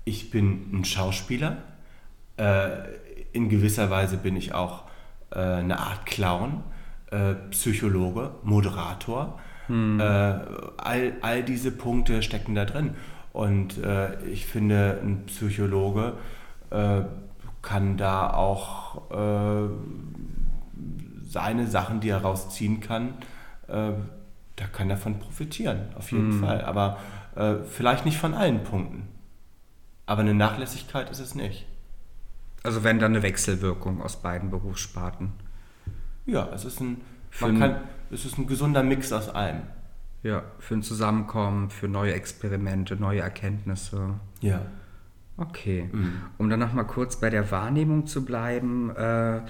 Ich 0.04 0.30
bin 0.30 0.68
ein 0.74 0.84
Schauspieler, 0.84 1.56
äh, 2.36 2.68
in 3.32 3.48
gewisser 3.48 3.90
Weise 3.90 4.16
bin 4.16 4.36
ich 4.36 4.54
auch 4.54 4.84
äh, 5.30 5.38
eine 5.38 5.78
Art 5.78 6.06
Clown, 6.06 6.62
äh, 7.10 7.34
Psychologe, 7.50 8.32
Moderator. 8.42 9.38
Hm. 9.66 10.00
Äh, 10.00 10.02
all, 10.02 11.12
all 11.20 11.42
diese 11.42 11.70
Punkte 11.70 12.22
stecken 12.22 12.54
da 12.54 12.64
drin. 12.64 12.94
Und 13.32 13.78
äh, 13.78 14.22
ich 14.24 14.46
finde, 14.46 15.00
ein 15.02 15.24
Psychologe 15.26 16.14
äh, 16.70 17.02
kann 17.62 17.96
da 17.96 18.32
auch 18.34 19.02
seine 21.22 21.66
Sachen, 21.68 22.00
die 22.00 22.08
er 22.08 22.22
rausziehen 22.22 22.80
kann, 22.80 23.14
da 23.68 24.66
kann 24.72 24.90
er 24.90 24.96
von 24.96 25.20
profitieren, 25.20 25.80
auf 25.96 26.10
jeden 26.10 26.32
hm. 26.32 26.40
Fall. 26.40 26.64
Aber 26.64 26.98
vielleicht 27.70 28.04
nicht 28.04 28.18
von 28.18 28.34
allen 28.34 28.64
Punkten. 28.64 29.06
Aber 30.06 30.22
eine 30.22 30.34
Nachlässigkeit 30.34 31.08
ist 31.10 31.20
es 31.20 31.36
nicht. 31.36 31.66
Also 32.62 32.84
wenn 32.84 32.98
dann 32.98 33.12
eine 33.12 33.22
Wechselwirkung 33.22 34.00
aus 34.00 34.22
beiden 34.22 34.50
Berufssparten. 34.50 35.32
Ja, 36.26 36.48
es 36.54 36.64
ist 36.64 36.80
ein, 36.80 37.00
man 37.40 37.58
kann, 37.58 37.80
es 38.10 38.24
ist 38.24 38.38
ein 38.38 38.46
gesunder 38.46 38.82
Mix 38.82 39.12
aus 39.12 39.28
allem. 39.28 39.62
Ja, 40.22 40.44
für 40.60 40.74
ein 40.74 40.82
Zusammenkommen, 40.82 41.70
für 41.70 41.88
neue 41.88 42.14
Experimente, 42.14 42.94
neue 42.96 43.20
Erkenntnisse. 43.20 44.14
Ja. 44.40 44.62
Okay. 45.36 45.88
Mhm. 45.90 46.12
Um 46.38 46.48
dann 46.48 46.60
nochmal 46.60 46.86
kurz 46.86 47.16
bei 47.16 47.30
der 47.30 47.50
Wahrnehmung 47.50 48.06
zu 48.06 48.24
bleiben. 48.24 48.94
Äh, 48.94 49.40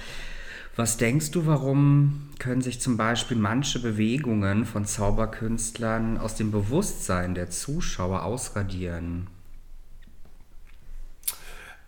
was 0.75 0.96
denkst 0.96 1.33
du, 1.33 1.44
warum 1.44 2.31
können 2.38 2.62
sich 2.62 2.81
zum 2.81 2.96
Beispiel 2.96 3.37
manche 3.37 3.79
Bewegungen 3.79 4.64
von 4.64 4.87
Zauberkünstlern 4.87 6.16
aus 6.16 6.35
dem 6.35 6.51
Bewusstsein 6.51 7.35
der 7.35 7.51
Zuschauer 7.51 8.22
ausradieren? 8.22 9.27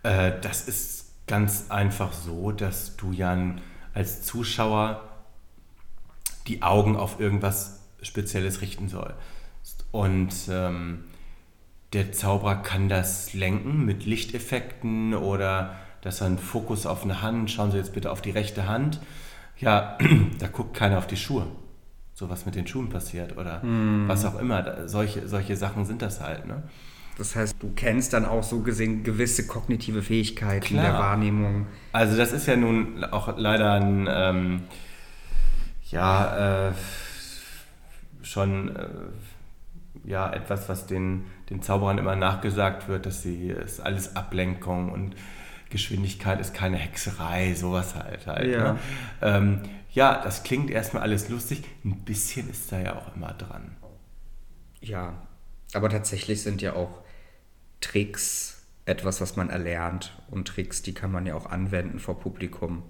Äh, 0.03 0.33
das 0.41 0.67
ist 0.67 0.94
ganz 1.27 1.65
einfach 1.69 2.13
so, 2.13 2.51
dass 2.51 2.95
du 2.97 3.11
ja 3.11 3.37
als 3.93 4.21
Zuschauer 4.23 5.01
die 6.47 6.61
Augen 6.61 6.95
auf 6.95 7.19
irgendwas 7.19 7.79
Spezielles 8.01 8.61
richten 8.61 8.87
sollst. 8.87 9.15
Und 9.91 10.33
ähm, 10.49 11.05
der 11.93 12.11
Zauberer 12.11 12.57
kann 12.57 12.89
das 12.89 13.33
lenken 13.33 13.85
mit 13.85 14.05
Lichteffekten 14.05 15.13
oder 15.13 15.75
dass 16.01 16.21
er 16.21 16.27
einen 16.27 16.37
Fokus 16.37 16.85
auf 16.85 17.03
eine 17.03 17.21
Hand, 17.21 17.49
schauen 17.49 17.71
Sie 17.71 17.77
jetzt 17.77 17.93
bitte 17.93 18.11
auf 18.11 18.21
die 18.21 18.31
rechte 18.31 18.67
Hand. 18.67 18.99
Ja, 19.57 19.97
da 20.39 20.47
guckt 20.47 20.75
keiner 20.75 20.97
auf 20.97 21.07
die 21.07 21.17
Schuhe. 21.17 21.47
So 22.13 22.29
was 22.29 22.45
mit 22.45 22.55
den 22.55 22.67
Schuhen 22.67 22.89
passiert 22.89 23.37
oder 23.37 23.61
hm. 23.61 24.07
was 24.07 24.23
auch 24.25 24.39
immer. 24.39 24.87
Solche, 24.87 25.27
solche 25.27 25.57
Sachen 25.57 25.85
sind 25.85 26.01
das 26.01 26.21
halt. 26.21 26.45
Ne? 26.45 26.63
Das 27.17 27.35
heißt, 27.35 27.55
du 27.59 27.71
kennst 27.75 28.13
dann 28.13 28.25
auch 28.25 28.43
so 28.43 28.59
gesehen 28.59 29.03
gewisse 29.03 29.47
kognitive 29.47 30.01
Fähigkeiten 30.01 30.65
Klar. 30.65 30.83
der 30.83 30.93
Wahrnehmung. 30.93 31.67
Also 31.93 32.17
das 32.17 32.33
ist 32.33 32.45
ja 32.45 32.57
nun 32.57 33.03
auch 33.05 33.37
leider 33.37 33.73
ein, 33.73 34.07
ähm, 34.09 34.63
ja, 35.89 36.69
äh, 36.69 36.73
schon 38.21 38.75
äh, 38.75 38.87
ja, 40.03 40.31
etwas, 40.31 40.67
was 40.67 40.87
den, 40.87 41.25
den 41.49 41.61
Zauberern 41.61 41.97
immer 41.97 42.15
nachgesagt 42.15 42.87
wird, 42.87 43.05
dass 43.05 43.23
sie, 43.23 43.49
es 43.49 43.79
alles 43.79 44.15
Ablenkung 44.15 44.91
und 44.91 45.15
Geschwindigkeit 45.69 46.39
ist 46.39 46.53
keine 46.53 46.77
Hexerei, 46.77 47.53
sowas 47.53 47.95
halt. 47.95 48.27
halt 48.27 48.51
ja. 48.51 48.73
Ne? 48.73 48.79
Ähm, 49.21 49.61
ja, 49.91 50.21
das 50.21 50.43
klingt 50.43 50.69
erstmal 50.69 51.03
alles 51.03 51.29
lustig. 51.29 51.63
Ein 51.83 52.01
bisschen 52.03 52.49
ist 52.49 52.71
da 52.71 52.79
ja 52.79 52.97
auch 52.97 53.15
immer 53.15 53.33
dran. 53.33 53.77
Ja, 54.81 55.13
aber 55.73 55.89
tatsächlich 55.89 56.43
sind 56.43 56.61
ja 56.61 56.73
auch 56.73 57.04
Tricks 57.81 58.65
etwas, 58.85 59.21
was 59.21 59.35
man 59.35 59.49
erlernt. 59.49 60.13
Und 60.29 60.47
Tricks, 60.47 60.81
die 60.81 60.93
kann 60.93 61.11
man 61.11 61.25
ja 61.25 61.35
auch 61.35 61.47
anwenden 61.47 61.99
vor 61.99 62.19
Publikum. 62.19 62.83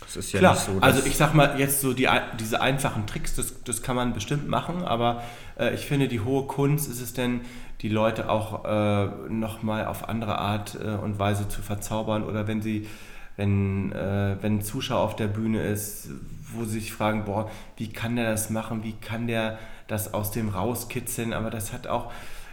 Das 0.00 0.16
ist 0.16 0.32
ja 0.32 0.40
Klar, 0.40 0.54
nicht 0.54 0.64
so. 0.64 0.78
Also 0.80 1.06
ich 1.06 1.16
sag 1.16 1.34
mal, 1.34 1.58
jetzt 1.58 1.80
so 1.80 1.92
die, 1.92 2.08
diese 2.38 2.60
einfachen 2.60 3.06
Tricks, 3.06 3.36
das, 3.36 3.62
das 3.62 3.82
kann 3.82 3.96
man 3.96 4.12
bestimmt 4.12 4.48
machen, 4.48 4.82
aber 4.82 5.22
äh, 5.58 5.74
ich 5.74 5.86
finde, 5.86 6.08
die 6.08 6.20
hohe 6.20 6.46
Kunst 6.46 6.90
ist 6.90 7.00
es 7.00 7.12
denn, 7.12 7.42
die 7.82 7.88
Leute 7.88 8.28
auch 8.28 8.64
äh, 8.64 9.06
nochmal 9.28 9.86
auf 9.86 10.08
andere 10.08 10.38
Art 10.38 10.76
äh, 10.82 10.88
und 10.88 11.18
Weise 11.18 11.48
zu 11.48 11.62
verzaubern 11.62 12.24
oder 12.24 12.46
wenn 12.46 12.62
sie, 12.62 12.88
wenn, 13.36 13.92
äh, 13.92 14.36
wenn 14.40 14.58
ein 14.58 14.62
Zuschauer 14.62 15.00
auf 15.00 15.16
der 15.16 15.28
Bühne 15.28 15.62
ist, 15.62 16.08
wo 16.52 16.64
sie 16.64 16.80
sich 16.80 16.92
fragen, 16.92 17.24
boah, 17.24 17.50
wie 17.76 17.92
kann 17.92 18.16
der 18.16 18.30
das 18.30 18.50
machen, 18.50 18.82
wie 18.84 18.94
kann 18.94 19.26
der 19.26 19.58
das 19.88 20.14
aus 20.14 20.30
dem 20.30 20.48
rauskitzeln, 20.48 21.32
aber 21.32 21.50
das 21.50 21.72
hat 21.72 21.86
auch, 21.86 22.12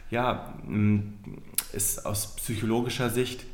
ja, 0.10 0.54
ist 1.74 2.06
aus 2.06 2.36
psychologischer 2.36 3.10
Sicht 3.10 3.46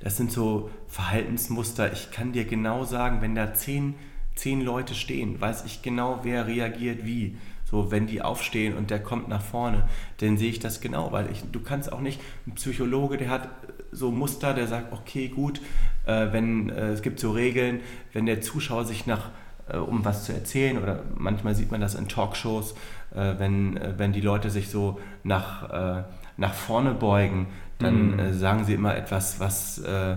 das 0.00 0.16
sind 0.16 0.30
so 0.30 0.70
Verhaltensmuster. 0.86 1.92
Ich 1.92 2.10
kann 2.10 2.32
dir 2.32 2.44
genau 2.44 2.84
sagen, 2.84 3.20
wenn 3.20 3.34
da 3.34 3.54
zehn, 3.54 3.94
zehn 4.34 4.60
Leute 4.60 4.94
stehen, 4.94 5.40
weiß 5.40 5.64
ich 5.64 5.82
genau, 5.82 6.20
wer 6.22 6.46
reagiert 6.46 7.04
wie. 7.04 7.36
So, 7.64 7.90
wenn 7.90 8.06
die 8.06 8.22
aufstehen 8.22 8.76
und 8.76 8.90
der 8.90 9.02
kommt 9.02 9.28
nach 9.28 9.42
vorne, 9.42 9.88
dann 10.18 10.38
sehe 10.38 10.48
ich 10.48 10.58
das 10.58 10.80
genau, 10.80 11.12
weil 11.12 11.30
ich, 11.30 11.42
du 11.52 11.60
kannst 11.60 11.92
auch 11.92 12.00
nicht, 12.00 12.18
ein 12.46 12.54
Psychologe, 12.54 13.18
der 13.18 13.28
hat 13.28 13.50
so 13.92 14.10
Muster, 14.10 14.54
der 14.54 14.66
sagt, 14.66 14.92
okay, 14.92 15.28
gut, 15.28 15.60
äh, 16.06 16.32
wenn, 16.32 16.70
äh, 16.70 16.92
es 16.92 17.02
gibt 17.02 17.20
so 17.20 17.32
Regeln, 17.32 17.80
wenn 18.14 18.24
der 18.24 18.40
Zuschauer 18.40 18.86
sich 18.86 19.06
nach, 19.06 19.30
um 19.76 20.04
was 20.04 20.24
zu 20.24 20.32
erzählen, 20.32 20.78
oder 20.82 21.02
manchmal 21.16 21.54
sieht 21.54 21.70
man 21.70 21.80
das 21.80 21.94
in 21.94 22.08
Talkshows, 22.08 22.74
äh, 23.14 23.34
wenn, 23.38 23.76
äh, 23.76 23.94
wenn 23.96 24.12
die 24.12 24.20
Leute 24.20 24.50
sich 24.50 24.70
so 24.70 24.98
nach, 25.24 25.98
äh, 25.98 26.02
nach 26.36 26.54
vorne 26.54 26.94
beugen, 26.94 27.48
dann 27.78 28.12
mhm. 28.12 28.18
äh, 28.18 28.32
sagen 28.32 28.64
sie 28.64 28.74
immer 28.74 28.96
etwas, 28.96 29.40
was, 29.40 29.78
äh, 29.78 30.16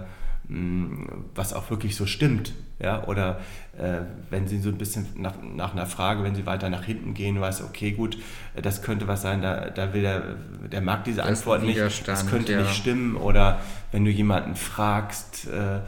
was 1.35 1.53
auch 1.53 1.69
wirklich 1.69 1.95
so 1.95 2.05
stimmt. 2.05 2.53
Ja? 2.79 3.03
Oder 3.05 3.39
äh, 3.77 3.99
wenn 4.29 4.47
sie 4.47 4.59
so 4.59 4.69
ein 4.69 4.77
bisschen 4.77 5.07
nach, 5.15 5.35
nach 5.41 5.73
einer 5.73 5.85
Frage, 5.85 6.23
wenn 6.23 6.35
sie 6.35 6.45
weiter 6.45 6.69
nach 6.69 6.83
hinten 6.83 7.13
gehen, 7.13 7.39
weiß, 7.39 7.63
okay, 7.63 7.91
gut, 7.91 8.17
das 8.61 8.81
könnte 8.81 9.07
was 9.07 9.21
sein, 9.21 9.41
da, 9.41 9.69
da 9.69 9.93
will 9.93 10.01
der, 10.01 10.23
der 10.71 10.81
mag 10.81 11.03
diese 11.03 11.17
das 11.17 11.27
Antwort 11.27 11.63
nicht, 11.63 12.07
das 12.07 12.27
könnte 12.27 12.53
ja. 12.53 12.61
nicht 12.61 12.75
stimmen. 12.75 13.15
Oder 13.15 13.59
wenn 13.91 14.03
du 14.03 14.11
jemanden 14.11 14.55
fragst, 14.55 15.47
äh, 15.47 15.79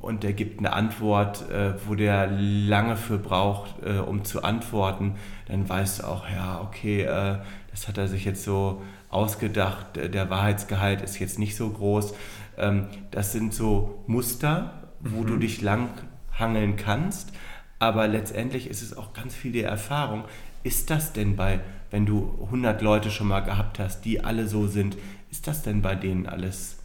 und 0.00 0.22
der 0.22 0.32
gibt 0.32 0.58
eine 0.58 0.72
Antwort, 0.72 1.50
äh, 1.50 1.74
wo 1.86 1.94
der 1.94 2.28
lange 2.30 2.96
für 2.96 3.18
braucht, 3.18 3.82
äh, 3.84 3.98
um 3.98 4.24
zu 4.24 4.42
antworten, 4.42 5.16
dann 5.46 5.68
weißt 5.68 6.00
du 6.00 6.04
auch, 6.04 6.28
ja, 6.28 6.60
okay, 6.60 7.02
äh, 7.02 7.38
das 7.70 7.88
hat 7.88 7.98
er 7.98 8.08
sich 8.08 8.24
jetzt 8.24 8.44
so 8.44 8.82
ausgedacht, 9.10 9.96
der 9.96 10.30
Wahrheitsgehalt 10.30 11.00
ist 11.02 11.18
jetzt 11.18 11.38
nicht 11.38 11.56
so 11.56 11.70
groß. 11.70 12.14
Ähm, 12.56 12.86
das 13.10 13.32
sind 13.32 13.54
so 13.54 14.02
Muster, 14.06 14.88
wo 15.00 15.22
mhm. 15.22 15.26
du 15.26 15.36
dich 15.36 15.60
lang 15.60 15.90
hangeln 16.32 16.76
kannst, 16.76 17.32
aber 17.78 18.08
letztendlich 18.08 18.68
ist 18.68 18.82
es 18.82 18.96
auch 18.96 19.12
ganz 19.12 19.34
viel 19.34 19.52
die 19.52 19.62
Erfahrung. 19.62 20.24
Ist 20.62 20.90
das 20.90 21.12
denn 21.12 21.36
bei, 21.36 21.60
wenn 21.90 22.06
du 22.06 22.38
100 22.44 22.80
Leute 22.80 23.10
schon 23.10 23.28
mal 23.28 23.40
gehabt 23.40 23.78
hast, 23.78 24.04
die 24.04 24.24
alle 24.24 24.46
so 24.48 24.66
sind, 24.66 24.96
ist 25.30 25.46
das 25.46 25.62
denn 25.62 25.82
bei 25.82 25.94
denen 25.94 26.26
alles 26.26 26.78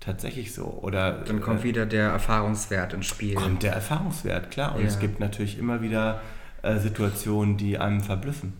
tatsächlich 0.00 0.52
so? 0.52 0.64
Oder, 0.82 1.12
Dann 1.24 1.40
kommt 1.40 1.60
äh, 1.60 1.64
wieder 1.64 1.86
der 1.86 2.08
Erfahrungswert 2.08 2.92
ins 2.94 3.06
Spiel. 3.06 3.34
Kommt 3.34 3.62
der 3.62 3.74
Erfahrungswert, 3.74 4.50
klar. 4.50 4.74
Und 4.74 4.82
ja. 4.82 4.88
es 4.88 4.98
gibt 4.98 5.20
natürlich 5.20 5.58
immer 5.58 5.82
wieder 5.82 6.20
äh, 6.62 6.78
Situationen, 6.78 7.56
die 7.56 7.78
einem 7.78 8.00
verblüffen. 8.00 8.54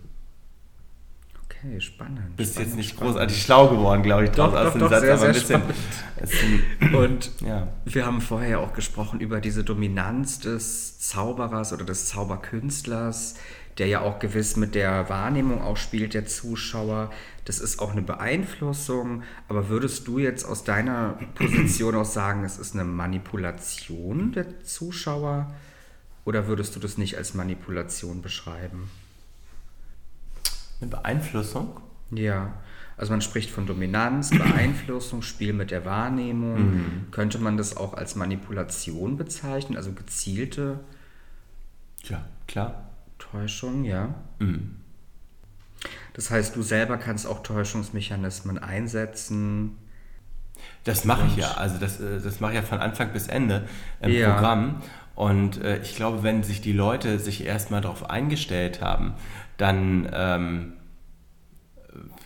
Okay, 1.45 1.81
spannend. 1.81 2.37
Bist 2.37 2.53
spannend, 2.53 2.69
jetzt 2.69 2.77
nicht 2.77 2.91
spannend. 2.91 3.15
großartig 3.15 3.43
schlau 3.43 3.69
geworden, 3.69 4.03
glaube 4.03 4.25
ich, 4.25 4.31
doch, 4.31 4.55
aus 4.55 4.65
doch, 4.67 4.73
dem 4.73 4.81
doch, 4.81 4.91
Satz, 4.91 5.01
sehr, 5.01 5.15
aber 5.15 5.27
ein 5.27 5.33
bisschen. 5.33 5.63
Ein, 6.81 6.95
und 6.95 7.31
ja. 7.41 7.69
wir 7.85 8.07
haben 8.07 8.21
vorher 8.21 8.61
auch 8.61 8.73
gesprochen 8.73 9.21
über 9.21 9.41
diese 9.41 9.65
Dominanz 9.65 10.39
des 10.39 10.99
Zauberers 11.01 11.73
oder 11.73 11.85
des 11.85 12.07
Zauberkünstlers, 12.09 13.35
der 13.81 13.89
ja 13.89 14.03
auch 14.03 14.19
gewiss 14.19 14.57
mit 14.57 14.75
der 14.75 15.09
Wahrnehmung 15.09 15.63
auch 15.63 15.77
spielt, 15.77 16.15
der 16.15 16.27
Zuschauer. 16.27 17.11
Das 17.47 17.59
ist 17.59 17.81
auch 17.81 17.93
eine 17.93 18.03
Beeinflussung. 18.03 19.23
Aber 19.49 19.69
würdest 19.69 20.07
du 20.07 20.19
jetzt 20.19 20.45
aus 20.45 20.63
deiner 20.63 21.19
Position 21.35 21.97
auch 21.97 22.05
sagen, 22.05 22.45
es 22.45 22.59
ist 22.59 22.75
eine 22.75 22.85
Manipulation 22.85 24.33
der 24.33 24.63
Zuschauer? 24.63 25.53
Oder 26.25 26.47
würdest 26.47 26.77
du 26.77 26.81
das 26.81 26.99
nicht 26.99 27.17
als 27.17 27.35
Manipulation 27.35 28.23
beschreiben? 28.23 28.91
Eine 30.81 30.91
Beeinflussung? 30.91 31.81
Ja, 32.11 32.53
also 32.97 33.13
man 33.13 33.23
spricht 33.23 33.51
von 33.51 33.67
Dominanz, 33.67 34.31
Beeinflussung, 34.39 35.23
Spiel 35.23 35.55
mit 35.55 35.71
der 35.71 35.87
Wahrnehmung. 35.87 36.73
Mhm. 36.73 37.11
Könnte 37.11 37.39
man 37.39 37.57
das 37.57 37.77
auch 37.77 37.95
als 37.95 38.15
Manipulation 38.15 39.17
bezeichnen, 39.17 39.77
also 39.77 39.93
gezielte 39.93 40.79
ja, 42.09 42.25
klar. 42.47 42.90
Täuschung, 43.31 43.85
ja. 43.85 44.15
Mhm. 44.39 44.77
Das 46.15 46.31
heißt, 46.31 46.57
du 46.57 46.63
selber 46.63 46.99
kannst 46.99 47.27
auch 47.27 47.43
Täuschungsmechanismen 47.43 48.59
einsetzen. 48.59 49.77
Das 50.85 51.05
mache 51.05 51.27
ich 51.27 51.37
ja, 51.37 51.53
also 51.53 51.79
das, 51.79 52.01
äh, 52.01 52.21
das 52.21 52.41
mache 52.41 52.53
ich 52.53 52.57
ja 52.57 52.63
von 52.63 52.79
Anfang 52.79 53.13
bis 53.13 53.29
Ende 53.29 53.67
im 54.01 54.11
ja. 54.13 54.35
Programm. 54.35 54.83
Und 55.15 55.63
äh, 55.63 55.81
ich 55.83 55.97
glaube, 55.97 56.23
wenn 56.23 56.43
sich 56.43 56.61
die 56.61 56.73
Leute 56.73 57.19
sich 57.19 57.45
erstmal 57.45 57.81
darauf 57.81 58.09
eingestellt 58.09 58.81
haben, 58.81 59.15
dann, 59.57 60.09
ähm, 60.13 60.73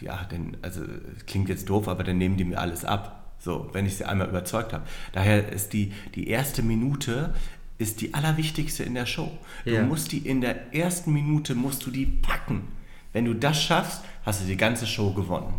ja, 0.00 0.24
denn, 0.24 0.56
also 0.62 0.82
klingt 1.26 1.48
jetzt 1.48 1.68
doof, 1.68 1.88
aber 1.88 2.04
dann 2.04 2.18
nehmen 2.18 2.36
die 2.36 2.44
mir 2.44 2.58
alles 2.58 2.84
ab. 2.84 3.34
So, 3.38 3.68
wenn 3.72 3.84
ich 3.84 3.96
sie 3.96 4.04
einmal 4.04 4.28
überzeugt 4.28 4.72
habe. 4.72 4.84
Daher 5.12 5.52
ist 5.52 5.72
die, 5.72 5.92
die 6.14 6.28
erste 6.28 6.62
Minute 6.62 7.34
ist 7.84 8.00
die 8.00 8.14
allerwichtigste 8.14 8.82
in 8.82 8.94
der 8.94 9.06
Show. 9.06 9.30
Du 9.64 9.72
ja. 9.72 9.82
musst 9.82 10.12
die 10.12 10.18
in 10.18 10.40
der 10.40 10.74
ersten 10.74 11.12
Minute 11.12 11.54
musst 11.54 11.86
du 11.86 11.90
die 11.90 12.06
packen. 12.06 12.68
Wenn 13.12 13.26
du 13.26 13.34
das 13.34 13.62
schaffst, 13.62 14.02
hast 14.24 14.42
du 14.42 14.46
die 14.46 14.56
ganze 14.56 14.86
Show 14.86 15.12
gewonnen. 15.12 15.54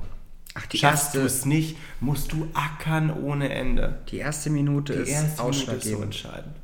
Ach, 0.56 0.66
die 0.68 0.78
Schaffst 0.78 1.16
erste, 1.16 1.20
du 1.20 1.26
es 1.26 1.46
nicht, 1.46 1.78
musst 2.00 2.32
du 2.32 2.48
ackern 2.54 3.12
ohne 3.12 3.50
Ende. 3.50 4.02
Die 4.10 4.18
erste 4.18 4.50
Minute 4.50 4.94
die 4.94 5.00
ist 5.00 5.10
erste 5.10 5.44
Minute 5.44 5.72
ist 5.72 5.84
so 5.84 6.02
entscheidend. 6.02 6.56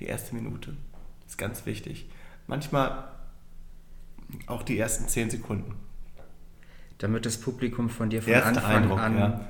Die 0.00 0.06
erste 0.06 0.34
Minute 0.34 0.76
ist 1.26 1.38
ganz 1.38 1.64
wichtig. 1.66 2.08
Manchmal 2.46 3.04
auch 4.46 4.62
die 4.62 4.78
ersten 4.78 5.08
zehn 5.08 5.30
Sekunden. 5.30 5.74
Damit 6.98 7.26
das 7.26 7.40
Publikum 7.40 7.88
von 7.88 8.10
dir 8.10 8.22
von 8.22 8.32
Erster 8.32 8.48
Anfang 8.48 8.76
Eindruck, 8.76 8.98
an 8.98 9.18
ja. 9.18 9.40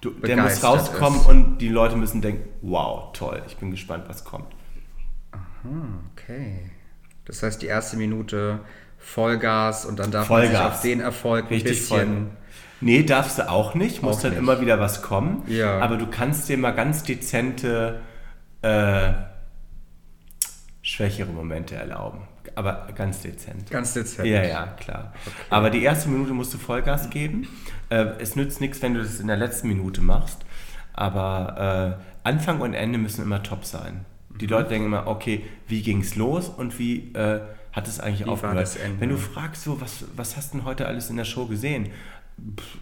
du, 0.00 0.10
der 0.10 0.36
muss 0.36 0.62
rauskommen 0.62 1.20
ist. 1.20 1.26
und 1.26 1.58
die 1.58 1.68
Leute 1.68 1.96
müssen 1.96 2.22
denken, 2.22 2.48
wow, 2.62 3.12
toll, 3.12 3.42
ich 3.46 3.56
bin 3.56 3.72
gespannt, 3.72 4.04
was 4.06 4.24
kommt. 4.24 4.53
Aha, 5.64 6.00
okay. 6.12 6.70
Das 7.24 7.42
heißt, 7.42 7.62
die 7.62 7.66
erste 7.66 7.96
Minute 7.96 8.60
Vollgas 8.98 9.84
und 9.84 9.98
dann 9.98 10.10
darf 10.10 10.26
Vollgas. 10.26 10.52
man 10.52 10.62
sich 10.62 10.72
auf 10.72 10.82
den 10.82 11.00
Erfolg 11.00 11.50
Richtig 11.50 11.64
ein 11.64 11.74
bisschen... 11.74 12.16
Voll. 12.16 12.30
Nee, 12.80 13.02
darfst 13.02 13.38
du 13.38 13.48
auch 13.48 13.74
nicht. 13.74 14.02
Muss 14.02 14.20
dann 14.20 14.32
nicht. 14.32 14.40
immer 14.40 14.60
wieder 14.60 14.78
was 14.78 15.00
kommen. 15.00 15.42
Ja. 15.46 15.78
Aber 15.80 15.96
du 15.96 16.06
kannst 16.06 16.48
dir 16.48 16.58
mal 16.58 16.72
ganz 16.72 17.02
dezente 17.02 18.00
äh, 18.60 19.12
schwächere 20.82 21.30
Momente 21.30 21.76
erlauben. 21.76 22.28
Aber 22.56 22.88
ganz 22.94 23.20
dezent. 23.20 23.70
Ganz 23.70 23.94
dezent. 23.94 24.28
Ja, 24.28 24.42
ja, 24.42 24.66
klar. 24.66 25.14
Okay. 25.24 25.34
Aber 25.48 25.70
die 25.70 25.82
erste 25.82 26.10
Minute 26.10 26.34
musst 26.34 26.52
du 26.52 26.58
Vollgas 26.58 27.08
geben. 27.08 27.48
Äh, 27.88 28.06
es 28.18 28.36
nützt 28.36 28.60
nichts, 28.60 28.82
wenn 28.82 28.94
du 28.94 29.00
das 29.00 29.18
in 29.18 29.28
der 29.28 29.38
letzten 29.38 29.68
Minute 29.68 30.02
machst. 30.02 30.44
Aber 30.92 31.96
äh, 31.98 32.28
Anfang 32.28 32.60
und 32.60 32.74
Ende 32.74 32.98
müssen 32.98 33.22
immer 33.22 33.42
top 33.42 33.64
sein. 33.64 34.04
Die 34.40 34.46
Leute 34.46 34.70
denken 34.70 34.86
immer, 34.86 35.06
okay, 35.06 35.44
wie 35.68 35.82
ging 35.82 36.00
es 36.00 36.16
los 36.16 36.48
und 36.48 36.78
wie 36.78 37.12
äh, 37.14 37.40
hat 37.72 37.88
es 37.88 38.00
eigentlich 38.00 38.26
wie 38.26 38.30
aufgehört? 38.30 38.78
Wenn 38.98 39.08
du 39.08 39.16
fragst, 39.16 39.62
so, 39.62 39.80
was, 39.80 40.04
was 40.16 40.36
hast 40.36 40.52
du 40.52 40.58
denn 40.58 40.66
heute 40.66 40.86
alles 40.86 41.10
in 41.10 41.16
der 41.16 41.24
Show 41.24 41.46
gesehen? 41.46 41.90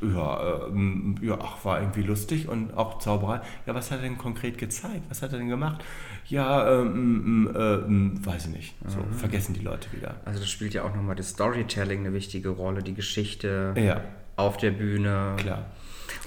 ja, 0.01 0.67
ähm, 0.69 1.17
ja, 1.21 1.39
ach, 1.41 1.65
war 1.65 1.81
irgendwie 1.81 2.03
lustig 2.03 2.49
und 2.49 2.75
auch 2.75 2.99
Zauberei. 2.99 3.41
Ja, 3.67 3.75
was 3.75 3.91
hat 3.91 3.99
er 3.99 4.05
denn 4.05 4.19
konkret 4.19 4.59
gezeigt? 4.59 5.03
Was 5.09 5.23
hat 5.23 5.33
er 5.33 5.39
denn 5.39 5.49
gemacht? 5.49 5.85
Ja, 6.27 6.81
ähm, 6.81 7.51
ähm, 7.55 7.87
ähm 7.87 8.27
weiß 8.27 8.47
ich 8.47 8.53
nicht. 8.53 8.75
So, 8.87 9.01
mhm. 9.01 9.13
vergessen 9.13 9.55
die 9.55 9.61
Leute 9.61 9.93
wieder. 9.93 10.17
Also 10.25 10.41
das 10.41 10.49
spielt 10.49 10.75
ja 10.75 10.85
auch 10.85 10.95
nochmal 10.95 11.17
das 11.17 11.31
Storytelling 11.31 12.01
eine 12.01 12.15
wichtige 12.15 12.49
Rolle, 12.49 12.83
die 12.83 12.95
Geschichte 12.95 13.75
ja. 13.77 14.01
auf 14.37 14.57
der 14.57 14.71
Bühne. 14.71 15.35
Klar. 15.37 15.67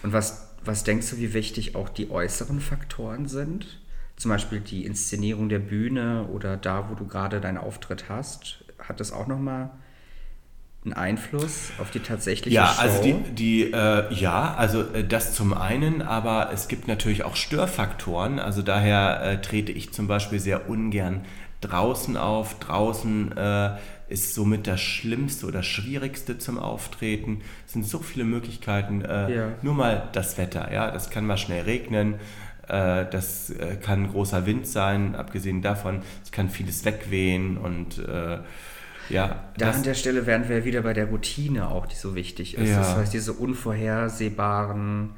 Und 0.04 0.14
was, 0.14 0.54
was 0.64 0.84
denkst 0.84 1.10
du, 1.10 1.18
wie 1.18 1.34
wichtig 1.34 1.76
auch 1.76 1.90
die 1.90 2.12
äußeren 2.12 2.60
Faktoren 2.60 3.28
sind? 3.28 3.80
Zum 4.18 4.30
Beispiel 4.30 4.60
die 4.62 4.86
Inszenierung 4.86 5.50
der 5.50 5.60
Bühne 5.60 6.28
oder 6.32 6.58
da, 6.58 6.90
wo 6.90 6.96
du 6.96 7.06
gerade 7.06 7.42
deinen 7.42 7.58
Auftritt 7.58 8.06
hast. 8.10 8.64
Hat 8.80 9.00
das 9.00 9.12
auch 9.12 9.28
nochmal 9.28 9.72
einen 10.86 10.94
Einfluss 10.94 11.72
auf 11.80 11.92
die 11.92 12.00
tatsächliche 12.00 12.56
ja, 12.56 12.68
Show? 12.68 12.82
Also 12.82 13.04
die, 13.04 13.14
die 13.34 13.72
äh, 13.74 14.14
ja, 14.14 14.54
also 14.56 14.82
äh, 14.82 15.04
das 15.04 15.34
zum 15.34 15.54
einen, 15.54 16.02
aber 16.02 16.52
es 16.54 16.68
gibt 16.68 16.88
natürlich 16.88 17.24
auch 17.24 17.36
Störfaktoren. 17.36 18.40
Also 18.40 18.62
daher 18.62 19.22
äh, 19.22 19.42
trete 19.42 19.72
ich 19.72 19.92
zum 19.92 20.08
Beispiel 20.08 20.40
sehr 20.40 20.70
ungern 20.70 21.26
draußen 21.62 22.18
auf. 22.18 22.60
Draußen 22.60 23.36
äh, 23.36 23.72
ist 24.08 24.36
somit 24.36 24.68
das 24.68 24.82
Schlimmste 24.82 25.48
oder 25.48 25.64
Schwierigste 25.64 26.38
zum 26.38 26.60
Auftreten. 26.60 27.42
Es 27.66 27.74
sind 27.74 27.86
so 27.86 28.00
viele 28.00 28.24
Möglichkeiten. 28.24 29.02
Äh, 29.02 29.36
ja. 29.36 29.48
Nur 29.62 29.74
mal 29.74 30.10
das 30.14 30.38
Wetter, 30.38 30.72
ja, 30.72 30.92
das 30.92 31.10
kann 31.10 31.26
mal 31.26 31.38
schnell 31.38 31.64
regnen. 31.64 32.16
Äh, 32.68 33.06
das 33.10 33.54
kann 33.82 34.10
großer 34.12 34.46
Wind 34.46 34.68
sein, 34.68 35.16
abgesehen 35.16 35.62
davon, 35.62 36.02
es 36.24 36.32
kann 36.32 36.50
vieles 36.50 36.86
wegwehen 36.86 37.58
und 37.58 38.02
ja, 39.08 39.44
da 39.58 39.70
an 39.70 39.84
der 39.84 39.94
Stelle 39.94 40.26
wären 40.26 40.50
wir 40.50 40.66
wieder 40.66 40.82
bei 40.82 40.94
der 40.94 41.06
Routine 41.06 41.70
auch, 41.70 41.86
die 41.86 41.96
so 41.96 42.16
wichtig 42.16 42.58
ist. 42.58 42.72
Ja. 42.72 42.80
Das 42.80 42.96
heißt, 42.96 43.14
diese 43.14 43.34
unvorhersehbaren, 43.34 45.12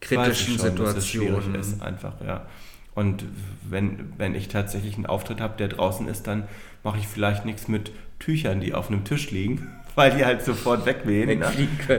kritischen 0.00 0.58
schon, 0.58 0.70
Situationen. 0.70 1.54
Dass 1.54 1.66
es 1.66 1.72
ist 1.72 1.82
einfach, 1.82 2.20
ja. 2.24 2.46
Und 2.94 3.24
wenn, 3.68 4.12
wenn 4.16 4.34
ich 4.36 4.46
tatsächlich 4.48 4.94
einen 4.94 5.06
Auftritt 5.06 5.40
habe, 5.40 5.56
der 5.56 5.68
draußen 5.68 6.06
ist, 6.06 6.26
dann 6.26 6.44
mache 6.84 6.98
ich 6.98 7.08
vielleicht 7.08 7.44
nichts 7.44 7.66
mit 7.66 7.90
Tüchern, 8.20 8.60
die 8.60 8.74
auf 8.74 8.88
einem 8.88 9.04
Tisch 9.04 9.30
liegen, 9.30 9.66
weil 9.94 10.16
die 10.16 10.24
halt 10.24 10.42
sofort 10.42 10.86
wegwehen, 10.86 11.40
ne? 11.40 11.50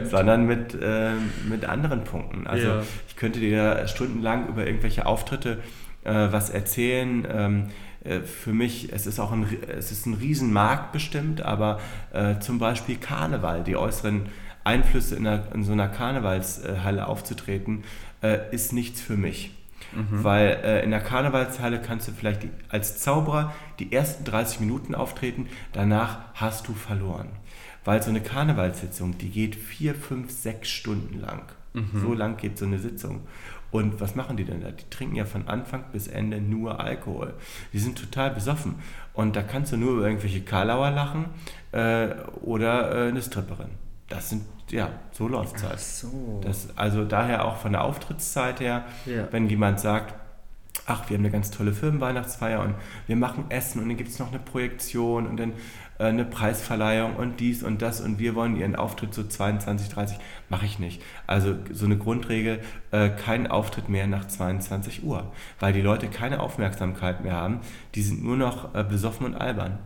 sondern 0.04 0.46
mit, 0.46 0.74
äh, 0.74 1.10
mit 1.48 1.64
anderen 1.64 2.04
Punkten. 2.04 2.46
Also 2.46 2.66
ja. 2.66 2.82
ich 3.08 3.16
könnte 3.16 3.40
dir 3.40 3.86
stundenlang 3.86 4.48
über 4.48 4.66
irgendwelche 4.66 5.06
Auftritte 5.06 5.58
äh, 6.04 6.12
was 6.30 6.50
erzählen. 6.50 7.26
Ähm, 7.30 7.66
äh, 8.04 8.20
für 8.20 8.52
mich, 8.52 8.92
es 8.92 9.06
ist 9.06 9.18
auch 9.18 9.32
ein, 9.32 9.46
es 9.68 9.90
ist 9.90 10.06
ein 10.06 10.14
Riesenmarkt 10.14 10.92
bestimmt, 10.92 11.42
aber 11.42 11.80
äh, 12.12 12.38
zum 12.38 12.58
Beispiel 12.58 12.96
Karneval, 12.96 13.64
die 13.64 13.76
äußeren 13.76 14.26
Einflüsse 14.64 15.16
in, 15.16 15.26
einer, 15.26 15.52
in 15.52 15.64
so 15.64 15.72
einer 15.72 15.88
Karnevalshalle 15.88 17.06
aufzutreten, 17.06 17.84
äh, 18.22 18.38
ist 18.52 18.72
nichts 18.72 19.00
für 19.00 19.16
mich. 19.16 19.54
Mhm. 19.92 20.24
Weil 20.24 20.60
äh, 20.64 20.82
in 20.82 20.90
der 20.90 21.00
Karnevalshalle 21.00 21.80
kannst 21.80 22.08
du 22.08 22.12
vielleicht 22.12 22.44
die, 22.44 22.50
als 22.68 23.00
Zauberer 23.00 23.52
die 23.78 23.92
ersten 23.92 24.24
30 24.24 24.60
Minuten 24.60 24.94
auftreten, 24.94 25.48
danach 25.72 26.18
hast 26.34 26.68
du 26.68 26.74
verloren. 26.74 27.28
Weil 27.84 28.02
so 28.02 28.10
eine 28.10 28.20
Karnevalssitzung, 28.20 29.18
die 29.18 29.30
geht 29.30 29.56
vier, 29.56 29.94
fünf, 29.94 30.30
sechs 30.30 30.70
Stunden 30.70 31.20
lang. 31.20 31.42
Mhm. 31.74 32.00
So 32.00 32.14
lang 32.14 32.36
geht 32.36 32.58
so 32.58 32.64
eine 32.64 32.78
Sitzung. 32.78 33.22
Und 33.70 34.00
was 34.00 34.14
machen 34.14 34.36
die 34.36 34.44
denn 34.44 34.60
da? 34.60 34.70
Die 34.70 34.88
trinken 34.88 35.16
ja 35.16 35.24
von 35.24 35.48
Anfang 35.48 35.86
bis 35.90 36.06
Ende 36.06 36.40
nur 36.40 36.78
Alkohol. 36.78 37.34
Die 37.72 37.80
sind 37.80 37.98
total 37.98 38.30
besoffen. 38.30 38.76
Und 39.12 39.34
da 39.34 39.42
kannst 39.42 39.72
du 39.72 39.76
nur 39.76 39.94
über 39.94 40.06
irgendwelche 40.06 40.42
Karlauer 40.42 40.92
lachen 40.92 41.26
äh, 41.72 42.10
oder 42.42 43.06
äh, 43.06 43.08
eine 43.08 43.20
Stripperin. 43.20 43.70
Das 44.08 44.30
sind, 44.30 44.42
ja, 44.70 44.90
so 45.10 45.26
läuft 45.26 45.56
es 45.56 45.64
halt. 45.64 45.80
So. 45.80 46.40
Das, 46.44 46.68
also 46.76 47.04
daher 47.04 47.44
auch 47.44 47.56
von 47.56 47.72
der 47.72 47.82
Auftrittszeit 47.82 48.60
her, 48.60 48.84
ja. 49.06 49.26
wenn 49.32 49.48
jemand 49.48 49.80
sagt, 49.80 50.14
ach, 50.86 51.08
wir 51.08 51.16
haben 51.16 51.24
eine 51.24 51.32
ganz 51.32 51.50
tolle 51.50 51.72
Firmenweihnachtsfeier 51.72 52.60
und 52.60 52.74
wir 53.06 53.16
machen 53.16 53.46
Essen 53.48 53.82
und 53.82 53.88
dann 53.88 53.96
gibt 53.96 54.10
es 54.10 54.18
noch 54.18 54.28
eine 54.28 54.38
Projektion 54.38 55.26
und 55.26 55.38
dann 55.38 55.52
äh, 55.98 56.04
eine 56.04 56.24
Preisverleihung 56.24 57.16
und 57.16 57.40
dies 57.40 57.62
und 57.62 57.82
das 57.82 58.00
und 58.00 58.18
wir 58.18 58.34
wollen 58.34 58.56
ihren 58.56 58.76
Auftritt 58.76 59.14
so 59.14 59.24
22, 59.24 59.88
30, 59.88 60.18
mache 60.48 60.66
ich 60.66 60.78
nicht. 60.78 61.02
Also 61.26 61.54
so 61.72 61.86
eine 61.86 61.96
Grundregel, 61.96 62.60
äh, 62.90 63.10
kein 63.10 63.46
Auftritt 63.46 63.88
mehr 63.88 64.06
nach 64.06 64.26
22 64.26 65.04
Uhr, 65.04 65.32
weil 65.60 65.72
die 65.72 65.82
Leute 65.82 66.08
keine 66.08 66.40
Aufmerksamkeit 66.40 67.22
mehr 67.22 67.34
haben, 67.34 67.60
die 67.94 68.02
sind 68.02 68.24
nur 68.24 68.36
noch 68.36 68.74
äh, 68.74 68.84
besoffen 68.84 69.26
und 69.26 69.34
albern. 69.34 69.78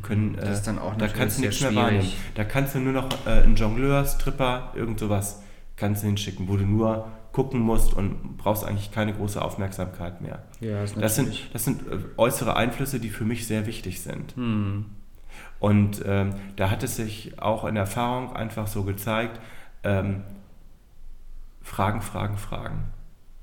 Können, 0.00 0.36
das 0.36 0.58
ist 0.58 0.66
dann 0.66 0.78
auch 0.78 0.96
da 0.96 1.06
kannst 1.06 1.36
du 1.36 1.42
nichts 1.42 1.60
mehr 1.60 1.74
wahrnehmen. 1.74 2.10
Da 2.34 2.44
kannst 2.44 2.74
du 2.74 2.78
nur 2.78 2.94
noch 2.94 3.10
äh, 3.26 3.42
einen 3.42 3.56
Jongleur, 3.56 4.06
Stripper, 4.06 4.72
irgend 4.74 4.98
sowas 4.98 5.42
kannst 5.76 6.02
du 6.02 6.06
hinschicken, 6.06 6.48
wo 6.48 6.56
du 6.56 6.64
nur 6.64 7.08
gucken 7.32 7.60
musst 7.60 7.94
und 7.94 8.36
brauchst 8.36 8.64
eigentlich 8.64 8.92
keine 8.92 9.12
große 9.14 9.40
Aufmerksamkeit 9.40 10.20
mehr. 10.20 10.42
Ja, 10.60 10.82
das, 10.82 10.94
das 10.94 11.16
sind, 11.16 11.50
das 11.52 11.64
sind 11.64 11.82
äußere 12.16 12.56
Einflüsse, 12.56 13.00
die 13.00 13.08
für 13.08 13.24
mich 13.24 13.46
sehr 13.46 13.66
wichtig 13.66 14.00
sind. 14.00 14.36
Hm. 14.36 14.86
Und 15.62 16.02
ähm, 16.04 16.34
da 16.56 16.70
hat 16.70 16.82
es 16.82 16.96
sich 16.96 17.40
auch 17.40 17.64
in 17.66 17.76
Erfahrung 17.76 18.34
einfach 18.34 18.66
so 18.66 18.82
gezeigt, 18.82 19.38
ähm, 19.84 20.24
Fragen, 21.60 22.02
Fragen, 22.02 22.36
Fragen. 22.36 22.86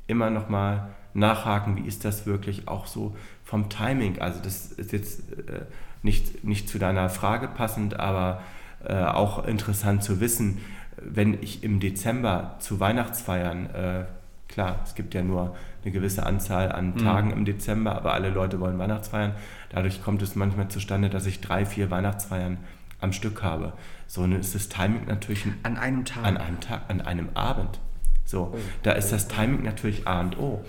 Immer 0.05 0.29
nochmal 0.29 0.89
nachhaken, 1.13 1.77
wie 1.77 1.87
ist 1.87 2.03
das 2.03 2.25
wirklich 2.25 2.67
auch 2.67 2.87
so 2.87 3.15
vom 3.45 3.69
Timing. 3.69 4.19
Also 4.19 4.41
das 4.43 4.65
ist 4.73 4.91
jetzt 4.91 5.31
äh, 5.31 5.61
nicht, 6.03 6.43
nicht 6.43 6.67
zu 6.67 6.77
deiner 6.77 7.09
Frage 7.09 7.47
passend, 7.47 7.97
aber 8.01 8.41
äh, 8.83 9.01
auch 9.01 9.45
interessant 9.45 10.03
zu 10.03 10.19
wissen, 10.19 10.57
wenn 10.97 11.41
ich 11.41 11.63
im 11.63 11.79
Dezember 11.79 12.57
zu 12.59 12.81
Weihnachtsfeiern, 12.81 13.67
äh, 13.67 14.05
klar, 14.49 14.79
es 14.83 14.95
gibt 14.95 15.13
ja 15.13 15.23
nur 15.23 15.55
eine 15.83 15.91
gewisse 15.93 16.25
Anzahl 16.25 16.71
an 16.71 16.91
mhm. 16.91 16.97
Tagen 16.97 17.27
mhm. 17.29 17.37
im 17.37 17.45
Dezember, 17.45 17.95
aber 17.95 18.13
alle 18.13 18.29
Leute 18.29 18.59
wollen 18.59 18.77
Weihnachtsfeiern. 18.77 19.33
Dadurch 19.69 20.03
kommt 20.03 20.21
es 20.21 20.35
manchmal 20.35 20.67
zustande, 20.67 21.09
dass 21.09 21.25
ich 21.25 21.39
drei, 21.39 21.65
vier 21.65 21.89
Weihnachtsfeiern 21.89 22.57
am 22.99 23.13
Stück 23.13 23.43
habe. 23.43 23.73
So 24.07 24.25
ist 24.25 24.55
das 24.55 24.67
Timing 24.67 25.05
natürlich 25.07 25.45
an 25.63 25.77
einem 25.77 26.03
Tag, 26.03 26.25
an 26.25 26.37
einem 26.37 26.59
Tag, 26.59 26.81
an 26.89 26.99
einem 26.99 27.29
Abend. 27.35 27.79
So, 28.25 28.51
oh. 28.53 28.57
da 28.83 28.91
ist 28.91 29.11
das 29.11 29.27
Timing 29.27 29.63
natürlich 29.63 30.07
A 30.07 30.19
und 30.19 30.37
O. 30.37 30.65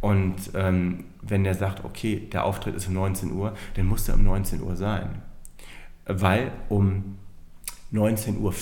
Und 0.00 0.36
ähm, 0.54 1.04
wenn 1.22 1.44
der 1.44 1.54
sagt, 1.54 1.84
okay, 1.84 2.28
der 2.32 2.44
Auftritt 2.44 2.74
ist 2.76 2.88
um 2.88 2.94
19 2.94 3.32
Uhr, 3.32 3.54
dann 3.74 3.86
muss 3.86 4.08
er 4.08 4.14
um 4.14 4.24
19 4.24 4.62
Uhr 4.62 4.76
sein. 4.76 5.22
Weil 6.06 6.52
um 6.68 7.18
19.40 7.92 8.38
Uhr 8.38 8.52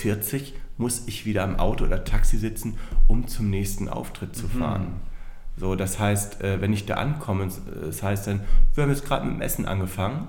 muss 0.76 1.06
ich 1.06 1.24
wieder 1.24 1.44
am 1.44 1.58
Auto 1.58 1.84
oder 1.84 2.04
Taxi 2.04 2.38
sitzen, 2.38 2.78
um 3.08 3.28
zum 3.28 3.50
nächsten 3.50 3.88
Auftritt 3.88 4.34
zu 4.34 4.46
mhm. 4.46 4.58
fahren. 4.58 4.82
Mhm. 4.82 5.14
So, 5.56 5.76
das 5.76 6.00
heißt, 6.00 6.40
äh, 6.42 6.60
wenn 6.60 6.72
ich 6.72 6.86
da 6.86 6.94
ankomme, 6.94 7.48
das 7.84 8.02
heißt 8.02 8.26
dann, 8.26 8.40
wir 8.74 8.82
haben 8.82 8.90
jetzt 8.90 9.06
gerade 9.06 9.24
mit 9.24 9.36
dem 9.36 9.40
Essen 9.40 9.66
angefangen, 9.66 10.26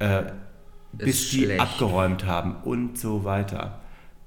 äh, 0.00 0.24
bis 0.92 1.30
die 1.30 1.44
schlecht. 1.44 1.60
abgeräumt 1.60 2.26
haben 2.26 2.56
und 2.64 2.98
so 2.98 3.24
weiter, 3.24 3.78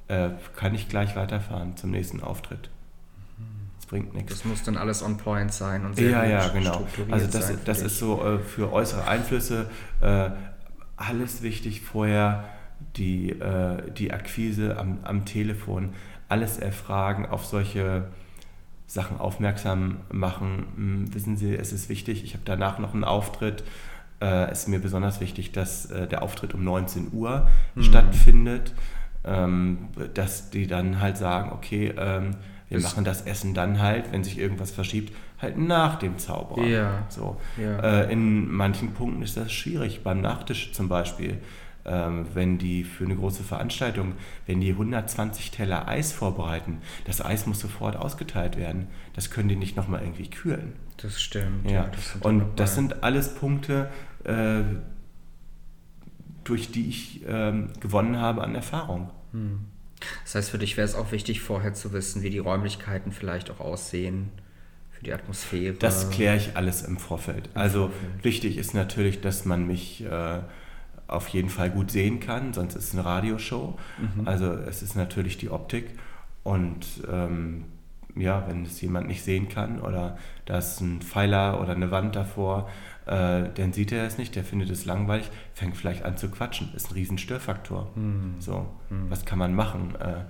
äh, 0.08 0.30
kann 0.56 0.74
ich 0.74 0.88
gleich 0.88 1.16
weiterfahren 1.16 1.76
zum 1.76 1.92
nächsten 1.92 2.22
Auftritt. 2.22 2.70
Es 3.80 3.86
bringt 3.88 4.14
nichts. 4.14 4.32
Das 4.32 4.46
muss 4.46 4.64
dann 4.64 4.78
alles 4.78 5.04
on 5.04 5.18
point 5.18 5.54
sein 5.54 5.86
und 5.86 5.98
sehr 5.98 6.12
ja, 6.12 6.24
ja, 6.24 6.48
genau. 6.48 6.88
Also 7.12 7.28
das, 7.28 7.52
das 7.66 7.82
ist 7.82 8.00
so 8.00 8.24
äh, 8.24 8.40
für 8.40 8.72
äußere 8.72 9.06
Einflüsse 9.06 9.70
äh, 10.00 10.30
alles 10.96 11.42
wichtig 11.42 11.82
vorher, 11.82 12.46
die, 12.96 13.30
äh, 13.30 13.92
die 13.92 14.12
Akquise 14.12 14.78
am, 14.78 15.00
am 15.04 15.26
Telefon, 15.26 15.94
alles 16.30 16.58
erfragen, 16.58 17.26
auf 17.26 17.46
solche 17.46 18.06
Sachen 18.88 19.20
aufmerksam 19.20 19.98
machen. 20.12 20.66
Hm, 20.76 21.14
wissen 21.14 21.38
Sie, 21.38 21.54
es 21.56 21.74
ist 21.74 21.90
wichtig, 21.90 22.24
ich 22.24 22.34
habe 22.34 22.44
danach 22.46 22.80
noch 22.80 22.94
einen 22.94 23.04
Auftritt. 23.04 23.64
Äh, 24.22 24.52
es 24.52 24.62
ist 24.62 24.68
mir 24.68 24.80
besonders 24.80 25.20
wichtig, 25.20 25.52
dass 25.52 25.88
äh, 25.88 26.08
der 26.08 26.22
Auftritt 26.24 26.54
um 26.54 26.64
19 26.64 27.12
Uhr 27.14 27.48
mhm. 27.76 27.84
stattfindet, 27.84 28.74
ähm, 29.26 29.90
dass 30.14 30.50
die 30.50 30.68
dann 30.68 31.00
halt 31.00 31.18
sagen, 31.18 31.52
okay, 31.52 31.94
ähm, 31.98 32.36
wir 32.70 32.80
ist 32.80 32.84
machen 32.84 33.04
das 33.04 33.22
Essen 33.24 33.54
dann 33.54 33.80
halt, 33.80 34.12
wenn 34.12 34.24
sich 34.24 34.40
irgendwas 34.40 34.72
verschiebt, 34.72 35.14
halt 35.40 35.58
nach 35.58 35.98
dem 36.00 36.18
Zauberer. 36.18 36.66
Ja. 36.66 37.06
So. 37.10 37.40
Ja. 37.58 38.02
Äh, 38.02 38.12
in 38.12 38.52
manchen 38.52 38.94
Punkten 38.94 39.22
ist 39.22 39.38
das 39.38 39.52
schwierig, 39.52 40.02
beim 40.04 40.22
Nachtisch 40.22 40.74
zum 40.74 40.90
Beispiel. 40.90 41.38
Ähm, 41.86 42.28
wenn 42.34 42.58
die 42.58 42.86
für 42.86 43.04
eine 43.04 43.16
große 43.16 43.44
Veranstaltung, 43.44 44.14
wenn 44.46 44.62
die 44.62 44.72
120 44.72 45.52
Teller 45.52 45.88
Eis 45.88 46.14
vorbereiten, 46.14 46.78
das 47.06 47.24
Eis 47.24 47.46
muss 47.46 47.60
sofort 47.60 47.98
ausgeteilt 47.98 48.58
werden. 48.58 48.88
Das 49.14 49.30
können 49.30 49.50
die 49.50 49.58
nicht 49.58 49.76
nochmal 49.76 50.02
irgendwie 50.02 50.30
kühlen. 50.30 50.74
Das 50.98 51.22
stimmt. 51.22 51.70
Ja. 51.70 51.72
ja 51.72 51.92
das 51.92 52.16
Und 52.22 52.58
das 52.58 52.76
sind 52.76 53.04
alles 53.04 53.36
Punkte, 53.36 53.90
äh, 54.24 54.62
durch 56.46 56.72
die 56.72 56.88
ich 56.88 57.28
äh, 57.28 57.54
gewonnen 57.82 58.18
habe 58.18 58.44
an 58.44 58.56
Erfahrung. 58.56 59.10
Hm. 59.32 59.66
Das 60.24 60.36
heißt, 60.36 60.50
für 60.52 60.58
dich 60.58 60.78
wäre 60.78 60.86
es 60.86 60.96
auch 60.96 61.12
wichtig, 61.12 61.42
vorher 61.42 61.74
zu 61.74 61.92
wissen, 61.94 62.24
wie 62.24 62.30
die 62.30 62.40
Räumlichkeiten 62.40 63.12
vielleicht 63.12 63.52
auch 63.52 63.60
aussehen, 63.60 64.32
für 64.92 65.04
die 65.04 65.14
Atmosphäre. 65.14 65.76
Das 65.76 66.10
kläre 66.10 66.38
ich 66.38 66.56
alles 66.56 66.82
im 66.82 66.98
Vorfeld. 66.98 67.50
Im 67.54 67.62
also 67.62 67.80
Vorfeld. 67.90 68.24
wichtig 68.24 68.58
ist 68.58 68.74
natürlich, 68.74 69.22
dass 69.22 69.46
man 69.46 69.66
mich 69.66 70.04
äh, 70.04 70.40
auf 71.08 71.28
jeden 71.30 71.50
Fall 71.50 71.70
gut 71.70 71.92
sehen 71.92 72.20
kann, 72.20 72.54
sonst 72.54 72.76
ist 72.76 72.86
es 72.86 72.94
eine 72.94 73.06
Radioshow. 73.06 73.78
Mhm. 73.98 74.28
Also 74.28 74.54
es 74.54 74.82
ist 74.82 74.96
natürlich 74.96 75.38
die 75.38 75.50
Optik 75.50 75.98
und 76.44 76.86
ähm, 77.12 77.66
ja, 78.16 78.46
wenn 78.48 78.64
es 78.64 78.80
jemand 78.82 79.08
nicht 79.08 79.24
sehen 79.24 79.50
kann 79.50 79.80
oder 79.80 80.18
da 80.46 80.60
ist 80.60 80.82
ein 80.82 81.02
Pfeiler 81.02 81.60
oder 81.62 81.74
eine 81.74 81.90
Wand 81.92 82.16
davor, 82.16 82.70
äh, 83.06 83.50
dann 83.56 83.74
sieht 83.74 83.92
er 83.92 84.06
es 84.06 84.18
nicht, 84.18 84.36
der 84.36 84.44
findet 84.44 84.70
es 84.70 84.86
langweilig, 84.86 85.30
fängt 85.54 85.76
vielleicht 85.76 86.04
an 86.04 86.18
zu 86.18 86.30
quatschen. 86.30 86.74
Ist 86.76 86.92
ein 86.92 86.94
riesen 86.94 87.18
Störfaktor. 87.18 87.92
Mhm. 87.96 88.36
So, 88.40 88.68
mhm. 88.90 89.10
was 89.10 89.26
kann 89.26 89.40
man 89.40 89.56
machen? 89.56 89.96
Äh, 90.00 90.26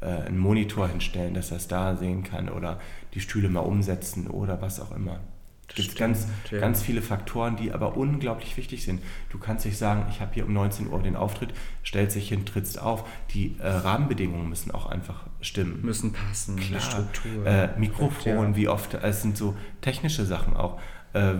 äh, 0.00 0.26
einen 0.26 0.38
Monitor 0.38 0.88
hinstellen, 0.88 1.34
dass 1.34 1.50
er 1.50 1.58
es 1.58 1.68
da 1.68 1.96
sehen 1.96 2.22
kann 2.22 2.48
oder 2.48 2.78
die 3.14 3.20
Stühle 3.20 3.48
mal 3.48 3.60
umsetzen 3.60 4.28
oder 4.28 4.60
was 4.60 4.80
auch 4.80 4.94
immer. 4.94 5.20
Es 5.68 5.74
gibt 5.74 5.96
ganz, 5.96 6.28
ja. 6.50 6.58
ganz 6.58 6.82
viele 6.82 7.02
Faktoren, 7.02 7.56
die 7.56 7.72
aber 7.72 7.96
unglaublich 7.96 8.56
wichtig 8.56 8.84
sind. 8.84 9.02
Du 9.30 9.38
kannst 9.38 9.66
nicht 9.66 9.76
sagen, 9.76 10.06
ich 10.10 10.20
habe 10.20 10.32
hier 10.34 10.46
um 10.46 10.52
19 10.52 10.88
Uhr 10.90 11.02
den 11.02 11.16
Auftritt, 11.16 11.52
stellst 11.84 12.16
dich 12.16 12.28
hin, 12.28 12.46
trittst 12.46 12.80
auf. 12.80 13.04
Die 13.30 13.56
äh, 13.58 13.66
Rahmenbedingungen 13.66 14.48
müssen 14.48 14.70
auch 14.70 14.86
einfach 14.86 15.26
stimmen. 15.40 15.80
Müssen 15.82 16.12
passen, 16.12 16.56
Klar. 16.56 16.80
Struktur. 16.80 17.46
Äh, 17.46 17.78
Mikrofon, 17.78 18.50
ja. 18.50 18.56
wie 18.56 18.68
oft, 18.68 18.94
es 18.94 19.22
sind 19.22 19.36
so 19.36 19.56
technische 19.80 20.24
Sachen 20.24 20.56
auch. 20.56 20.80
Äh, 21.12 21.34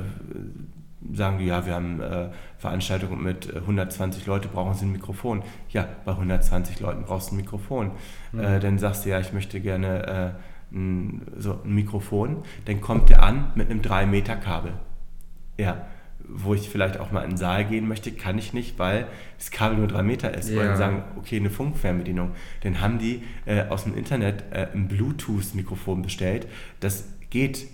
sagen 1.12 1.38
die, 1.38 1.46
ja, 1.46 1.64
wir 1.64 1.74
haben 1.74 2.00
äh, 2.00 2.30
Veranstaltungen 2.58 3.22
mit 3.22 3.54
120 3.54 4.26
Leute, 4.26 4.48
brauchen 4.48 4.74
sie 4.74 4.86
ein 4.86 4.92
Mikrofon. 4.92 5.42
Ja, 5.68 5.88
bei 6.04 6.12
120 6.12 6.80
Leuten 6.80 7.04
brauchst 7.04 7.30
du 7.30 7.34
ein 7.34 7.36
Mikrofon. 7.36 7.92
Mhm. 8.32 8.60
dann 8.60 8.78
sagst 8.78 9.04
du, 9.04 9.10
ja, 9.10 9.20
ich 9.20 9.32
möchte 9.32 9.60
gerne 9.60 10.34
äh, 10.34 10.40
ein, 10.76 11.22
so 11.36 11.60
ein 11.64 11.74
Mikrofon, 11.74 12.44
dann 12.66 12.80
kommt 12.80 13.08
der 13.10 13.22
an 13.22 13.52
mit 13.54 13.70
einem 13.70 13.80
3-Meter-Kabel. 13.80 14.74
Ja, 15.58 15.86
wo 16.28 16.54
ich 16.54 16.68
vielleicht 16.68 16.98
auch 16.98 17.12
mal 17.12 17.22
in 17.22 17.30
den 17.30 17.36
Saal 17.36 17.64
gehen 17.64 17.86
möchte, 17.86 18.12
kann 18.12 18.36
ich 18.38 18.52
nicht, 18.52 18.78
weil 18.78 19.06
das 19.38 19.50
Kabel 19.50 19.78
nur 19.78 19.88
3 19.88 20.02
Meter 20.02 20.34
ist. 20.34 20.50
Ja. 20.50 20.56
Wollen 20.56 20.76
sagen, 20.76 21.04
okay, 21.16 21.36
eine 21.36 21.50
Funkfernbedienung. 21.50 22.32
Dann 22.62 22.80
haben 22.80 22.98
die 22.98 23.22
äh, 23.44 23.66
aus 23.68 23.84
dem 23.84 23.96
Internet 23.96 24.44
äh, 24.50 24.68
ein 24.72 24.88
Bluetooth-Mikrofon 24.88 26.02
bestellt. 26.02 26.48
Das 26.80 27.08
geht 27.30 27.66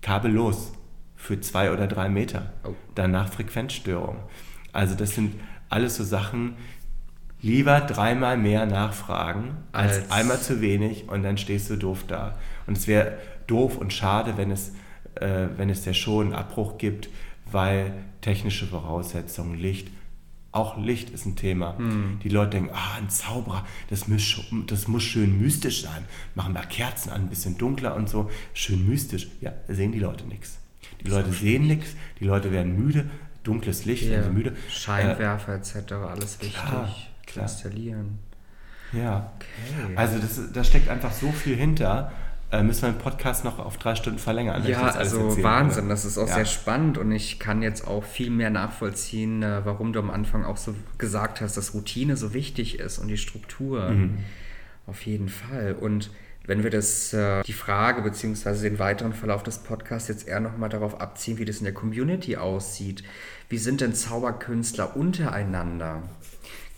kabellos 0.00 0.72
für 1.14 1.40
2 1.40 1.72
oder 1.72 1.86
3 1.86 2.08
Meter. 2.08 2.52
Oh. 2.64 2.74
Danach 2.94 3.32
Frequenzstörung. 3.32 4.16
Also 4.72 4.94
das 4.94 5.14
sind 5.14 5.34
alles 5.68 5.96
so 5.96 6.04
Sachen, 6.04 6.54
lieber 7.42 7.80
dreimal 7.80 8.36
mehr 8.36 8.66
nachfragen 8.66 9.56
als, 9.72 9.98
als, 9.98 10.10
einmal 10.10 10.40
zu 10.40 10.60
wenig 10.60 11.08
und 11.08 11.22
dann 11.22 11.38
stehst 11.38 11.70
du 11.70 11.76
doof 11.76 12.04
da. 12.06 12.36
Und 12.66 12.76
es 12.76 12.86
wäre 12.86 13.18
doof 13.46 13.76
und 13.76 13.92
schade, 13.92 14.36
wenn 14.36 14.50
es, 14.50 14.72
äh, 15.14 15.48
wenn 15.56 15.70
es 15.70 15.82
der 15.82 15.94
Show 15.94 16.20
einen 16.20 16.34
Abbruch 16.34 16.78
gibt, 16.78 17.08
weil 17.50 17.92
technische 18.20 18.66
Voraussetzungen, 18.66 19.58
Licht, 19.58 19.88
auch 20.52 20.76
Licht 20.76 21.10
ist 21.10 21.26
ein 21.26 21.36
Thema. 21.36 21.78
Hm. 21.78 22.18
Die 22.22 22.28
Leute 22.28 22.50
denken, 22.50 22.70
ah, 22.74 22.96
ein 22.98 23.08
Zauberer, 23.08 23.64
das 23.88 24.08
muss, 24.08 24.40
das 24.66 24.88
muss 24.88 25.02
schön 25.04 25.40
mystisch 25.40 25.82
sein. 25.82 26.04
Machen 26.34 26.54
wir 26.54 26.62
Kerzen 26.62 27.10
an, 27.10 27.22
ein 27.22 27.28
bisschen 27.28 27.56
dunkler 27.56 27.94
und 27.94 28.08
so. 28.08 28.30
Schön 28.52 28.88
mystisch. 28.88 29.28
Ja, 29.40 29.52
sehen 29.68 29.92
die 29.92 30.00
Leute 30.00 30.26
nichts. 30.26 30.58
Die 31.04 31.08
Leute 31.08 31.32
sehen 31.32 31.66
nichts, 31.66 31.94
die 32.18 32.24
Leute 32.24 32.52
werden 32.52 32.76
müde, 32.76 33.08
dunkles 33.42 33.84
Licht, 33.84 34.04
ja. 34.10 34.28
müde. 34.28 34.54
Scheinwerfer 34.68 35.54
äh, 35.54 35.58
etc., 35.58 35.92
alles 35.92 36.40
wichtig. 36.40 36.54
Klar, 36.54 36.94
Klar. 37.32 37.44
installieren. 37.44 38.18
Ja. 38.92 39.32
Okay. 39.36 39.96
Also 39.96 40.18
das, 40.18 40.52
da 40.52 40.64
steckt 40.64 40.88
einfach 40.88 41.12
so 41.12 41.30
viel 41.30 41.56
hinter. 41.56 42.12
Äh, 42.52 42.64
müssen 42.64 42.82
wir 42.82 42.90
den 42.90 42.98
Podcast 42.98 43.44
noch 43.44 43.60
auf 43.60 43.78
drei 43.78 43.94
Stunden 43.94 44.18
verlängern? 44.18 44.66
Ja, 44.66 44.82
also 44.82 45.28
erzählen, 45.28 45.44
Wahnsinn. 45.44 45.84
Oder? 45.84 45.94
Das 45.94 46.04
ist 46.04 46.18
auch 46.18 46.26
ja. 46.26 46.34
sehr 46.34 46.46
spannend 46.46 46.98
und 46.98 47.12
ich 47.12 47.38
kann 47.38 47.62
jetzt 47.62 47.86
auch 47.86 48.02
viel 48.02 48.30
mehr 48.30 48.50
nachvollziehen, 48.50 49.44
äh, 49.44 49.64
warum 49.64 49.92
du 49.92 50.00
am 50.00 50.10
Anfang 50.10 50.44
auch 50.44 50.56
so 50.56 50.74
gesagt 50.98 51.40
hast, 51.40 51.56
dass 51.56 51.74
Routine 51.74 52.16
so 52.16 52.34
wichtig 52.34 52.80
ist 52.80 52.98
und 52.98 53.06
die 53.06 53.18
Struktur. 53.18 53.90
Mhm. 53.90 54.18
Auf 54.88 55.06
jeden 55.06 55.28
Fall. 55.28 55.76
Und 55.78 56.10
wenn 56.44 56.64
wir 56.64 56.70
das, 56.70 57.12
äh, 57.12 57.44
die 57.44 57.52
Frage 57.52 58.02
bzw. 58.02 58.60
den 58.68 58.80
weiteren 58.80 59.12
Verlauf 59.12 59.44
des 59.44 59.58
Podcasts 59.58 60.08
jetzt 60.08 60.26
eher 60.26 60.40
nochmal 60.40 60.68
darauf 60.68 61.00
abziehen, 61.00 61.38
wie 61.38 61.44
das 61.44 61.58
in 61.58 61.64
der 61.64 61.74
Community 61.74 62.36
aussieht. 62.36 63.04
Wie 63.48 63.58
sind 63.58 63.80
denn 63.80 63.94
Zauberkünstler 63.94 64.96
untereinander? 64.96 66.02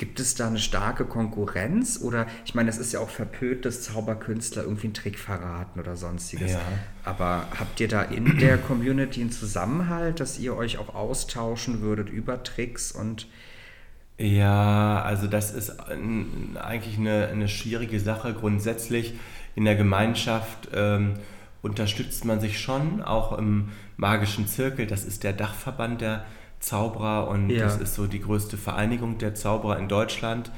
Gibt 0.02 0.18
es 0.18 0.34
da 0.34 0.48
eine 0.48 0.58
starke 0.58 1.04
Konkurrenz? 1.04 2.00
Oder 2.02 2.26
ich 2.44 2.56
meine, 2.56 2.68
es 2.68 2.76
ist 2.76 2.92
ja 2.92 2.98
auch 2.98 3.08
verpönt, 3.08 3.64
dass 3.64 3.82
Zauberkünstler 3.82 4.64
irgendwie 4.64 4.88
einen 4.88 4.94
Trick 4.94 5.16
verraten 5.16 5.78
oder 5.78 5.94
sonstiges. 5.94 6.54
Ja. 6.54 6.60
Aber 7.04 7.46
habt 7.56 7.78
ihr 7.78 7.86
da 7.86 8.02
in 8.02 8.36
der 8.38 8.58
Community 8.58 9.20
einen 9.20 9.30
Zusammenhalt, 9.30 10.18
dass 10.18 10.40
ihr 10.40 10.56
euch 10.56 10.78
auch 10.78 10.96
austauschen 10.96 11.82
würdet 11.82 12.10
über 12.10 12.42
Tricks 12.42 12.90
und 12.90 13.28
ja, 14.18 15.02
also 15.02 15.28
das 15.28 15.52
ist 15.52 15.78
eigentlich 15.78 16.98
eine, 16.98 17.28
eine 17.28 17.46
schwierige 17.46 18.00
Sache. 18.00 18.34
Grundsätzlich 18.34 19.14
in 19.54 19.64
der 19.64 19.76
Gemeinschaft 19.76 20.68
ähm, 20.74 21.14
unterstützt 21.62 22.24
man 22.24 22.40
sich 22.40 22.58
schon, 22.60 23.02
auch 23.02 23.38
im 23.38 23.68
magischen 23.96 24.48
Zirkel. 24.48 24.88
Das 24.88 25.04
ist 25.04 25.22
der 25.22 25.32
Dachverband 25.32 26.00
der 26.00 26.24
Zauberer 26.62 27.28
und 27.28 27.50
ja. 27.50 27.64
das 27.64 27.76
ist 27.76 27.94
so 27.94 28.06
die 28.06 28.20
größte 28.20 28.56
Vereinigung 28.56 29.18
der 29.18 29.34
Zauberer 29.34 29.78
in 29.78 29.88
Deutschland, 29.88 30.52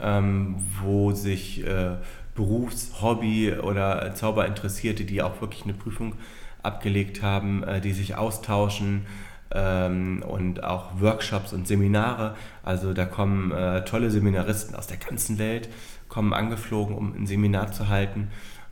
ähm, 0.00 0.56
wo 0.82 1.12
sich 1.12 1.66
äh, 1.66 1.96
Berufs-, 2.34 3.00
Hobby- 3.00 3.54
oder 3.54 4.14
Zauberinteressierte, 4.14 5.04
die 5.04 5.22
auch 5.22 5.40
wirklich 5.40 5.64
eine 5.64 5.72
Prüfung 5.72 6.14
abgelegt 6.62 7.22
haben, 7.22 7.62
äh, 7.64 7.80
die 7.80 7.92
sich 7.92 8.14
austauschen 8.14 9.06
ähm, 9.50 10.22
und 10.28 10.62
auch 10.62 11.00
Workshops 11.00 11.54
und 11.54 11.66
Seminare. 11.66 12.36
Also 12.62 12.92
da 12.92 13.06
kommen 13.06 13.50
äh, 13.50 13.84
tolle 13.86 14.10
Seminaristen 14.10 14.76
aus 14.76 14.86
der 14.86 14.98
ganzen 14.98 15.38
Welt, 15.38 15.70
kommen 16.08 16.34
angeflogen, 16.34 16.94
um 16.94 17.14
ein 17.14 17.26
Seminar 17.26 17.72
zu 17.72 17.88
halten. 17.88 18.28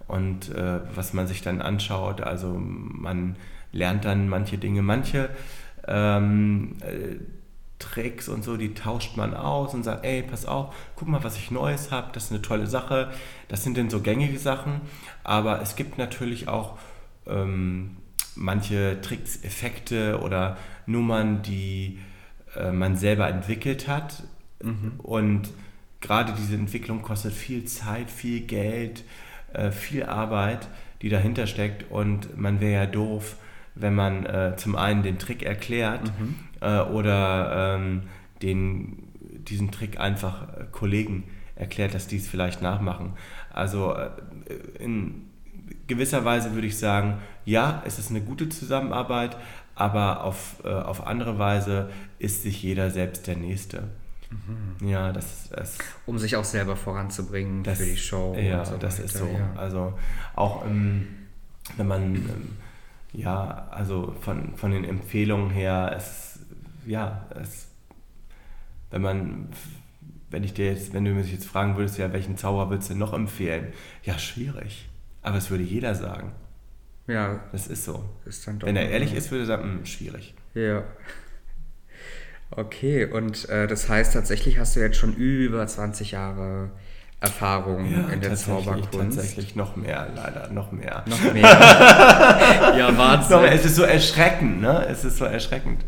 Und 0.06 0.54
äh, 0.54 0.80
was 0.94 1.14
man 1.14 1.26
sich 1.26 1.40
dann 1.40 1.62
anschaut, 1.62 2.20
also 2.20 2.54
man 2.58 3.36
lernt 3.72 4.04
dann 4.04 4.28
manche 4.28 4.58
Dinge, 4.58 4.82
manche 4.82 5.30
ähm, 5.86 6.76
äh, 6.80 7.16
Tricks 7.78 8.28
und 8.28 8.42
so, 8.42 8.56
die 8.56 8.74
tauscht 8.74 9.16
man 9.16 9.34
aus 9.34 9.74
und 9.74 9.84
sagt, 9.84 10.04
ey, 10.04 10.22
pass 10.22 10.46
auf, 10.46 10.74
guck 10.96 11.08
mal, 11.08 11.22
was 11.22 11.36
ich 11.36 11.50
Neues 11.50 11.90
habe, 11.90 12.08
das 12.12 12.24
ist 12.24 12.32
eine 12.32 12.42
tolle 12.42 12.66
Sache. 12.66 13.10
Das 13.48 13.64
sind 13.64 13.76
denn 13.76 13.90
so 13.90 14.00
gängige 14.00 14.38
Sachen, 14.38 14.80
aber 15.24 15.60
es 15.60 15.76
gibt 15.76 15.98
natürlich 15.98 16.48
auch 16.48 16.78
ähm, 17.26 17.96
manche 18.34 19.00
Tricks, 19.02 19.42
Effekte 19.44 20.20
oder 20.20 20.56
Nummern, 20.86 21.42
die 21.42 21.98
äh, 22.56 22.72
man 22.72 22.96
selber 22.96 23.28
entwickelt 23.28 23.88
hat. 23.88 24.22
Mhm. 24.62 24.94
Und 24.98 25.50
gerade 26.00 26.32
diese 26.32 26.54
Entwicklung 26.54 27.02
kostet 27.02 27.32
viel 27.32 27.64
Zeit, 27.64 28.10
viel 28.10 28.40
Geld, 28.40 29.04
äh, 29.52 29.70
viel 29.70 30.04
Arbeit, 30.04 30.68
die 31.02 31.08
dahinter 31.08 31.46
steckt. 31.46 31.90
Und 31.90 32.38
man 32.38 32.60
wäre 32.60 32.84
ja 32.84 32.86
doof, 32.86 33.36
wenn 33.76 33.94
man 33.94 34.26
äh, 34.26 34.54
zum 34.56 34.74
einen 34.74 35.02
den 35.02 35.18
Trick 35.18 35.42
erklärt 35.42 36.12
mhm. 36.18 36.34
äh, 36.60 36.80
oder 36.80 37.76
ähm, 37.76 38.02
den, 38.42 39.08
diesen 39.48 39.70
Trick 39.70 40.00
einfach 40.00 40.48
äh, 40.48 40.64
Kollegen 40.72 41.24
erklärt, 41.54 41.94
dass 41.94 42.06
die 42.06 42.16
es 42.16 42.28
vielleicht 42.28 42.62
nachmachen. 42.62 43.12
Also 43.52 43.94
äh, 43.94 44.10
in 44.78 45.26
gewisser 45.86 46.24
Weise 46.24 46.54
würde 46.54 46.66
ich 46.66 46.78
sagen, 46.78 47.18
ja, 47.44 47.82
es 47.86 47.98
ist 47.98 48.10
eine 48.10 48.20
gute 48.20 48.48
Zusammenarbeit, 48.48 49.36
aber 49.74 50.24
auf, 50.24 50.56
äh, 50.64 50.68
auf 50.68 51.06
andere 51.06 51.38
Weise 51.38 51.90
ist 52.18 52.42
sich 52.42 52.62
jeder 52.62 52.90
selbst 52.90 53.26
der 53.26 53.36
Nächste. 53.36 53.84
Mhm. 54.30 54.88
Ja, 54.88 55.12
das, 55.12 55.50
das 55.50 55.78
Um 56.06 56.18
sich 56.18 56.36
auch 56.36 56.44
selber 56.44 56.76
voranzubringen 56.76 57.62
das, 57.62 57.78
für 57.78 57.84
die 57.84 57.96
Show. 57.96 58.36
Ja, 58.38 58.64
so 58.64 58.76
das 58.76 58.94
weiter, 58.94 59.04
ist 59.04 59.16
so. 59.16 59.26
Ja. 59.26 59.52
Also 59.56 59.94
auch 60.34 60.64
ähm, 60.66 61.08
wenn 61.76 61.86
man, 61.86 62.14
ähm, 62.14 62.56
ja, 63.16 63.68
also 63.70 64.14
von, 64.20 64.56
von 64.56 64.70
den 64.70 64.84
Empfehlungen 64.84 65.50
her, 65.50 65.92
es, 65.96 66.38
ja, 66.86 67.26
es, 67.40 67.68
wenn 68.90 69.02
man, 69.02 69.48
wenn 70.30 70.44
ich 70.44 70.52
dir 70.52 70.66
jetzt, 70.66 70.92
wenn 70.92 71.04
du 71.04 71.12
mich 71.12 71.32
jetzt 71.32 71.46
fragen 71.46 71.76
würdest, 71.76 71.98
ja, 71.98 72.12
welchen 72.12 72.36
Zauber 72.36 72.70
würdest 72.70 72.90
du 72.90 72.94
noch 72.94 73.14
empfehlen? 73.14 73.72
Ja, 74.04 74.18
schwierig. 74.18 74.88
Aber 75.22 75.38
es 75.38 75.50
würde 75.50 75.64
jeder 75.64 75.94
sagen. 75.94 76.32
Ja. 77.06 77.40
Das 77.52 77.68
ist 77.68 77.84
so. 77.84 78.04
Ist 78.26 78.46
wenn 78.46 78.76
er 78.76 78.90
ehrlich 78.90 79.14
ist, 79.14 79.30
würde 79.30 79.44
er 79.44 79.46
sagen, 79.46 79.62
hm, 79.62 79.86
schwierig. 79.86 80.34
Ja. 80.54 80.84
Okay, 82.50 83.06
und 83.06 83.48
äh, 83.48 83.66
das 83.66 83.88
heißt 83.88 84.12
tatsächlich 84.12 84.58
hast 84.58 84.76
du 84.76 84.80
jetzt 84.80 84.96
schon 84.96 85.14
über 85.14 85.66
20 85.66 86.12
Jahre 86.12 86.70
Erfahrung 87.20 87.90
ja, 87.90 88.08
in 88.08 88.20
der 88.20 88.34
Zauberkunst. 88.34 89.16
Tatsächlich 89.16 89.56
noch 89.56 89.74
mehr, 89.76 90.08
leider, 90.14 90.48
noch 90.50 90.70
mehr. 90.70 91.02
Noch 91.06 91.32
mehr. 91.32 91.42
ja, 92.78 92.96
Wahnsinn. 92.96 93.44
es 93.44 93.64
ist 93.64 93.76
so 93.76 93.82
erschreckend, 93.82 94.60
ne? 94.60 94.86
Es 94.86 95.04
ist 95.04 95.16
so 95.16 95.24
erschreckend. 95.24 95.84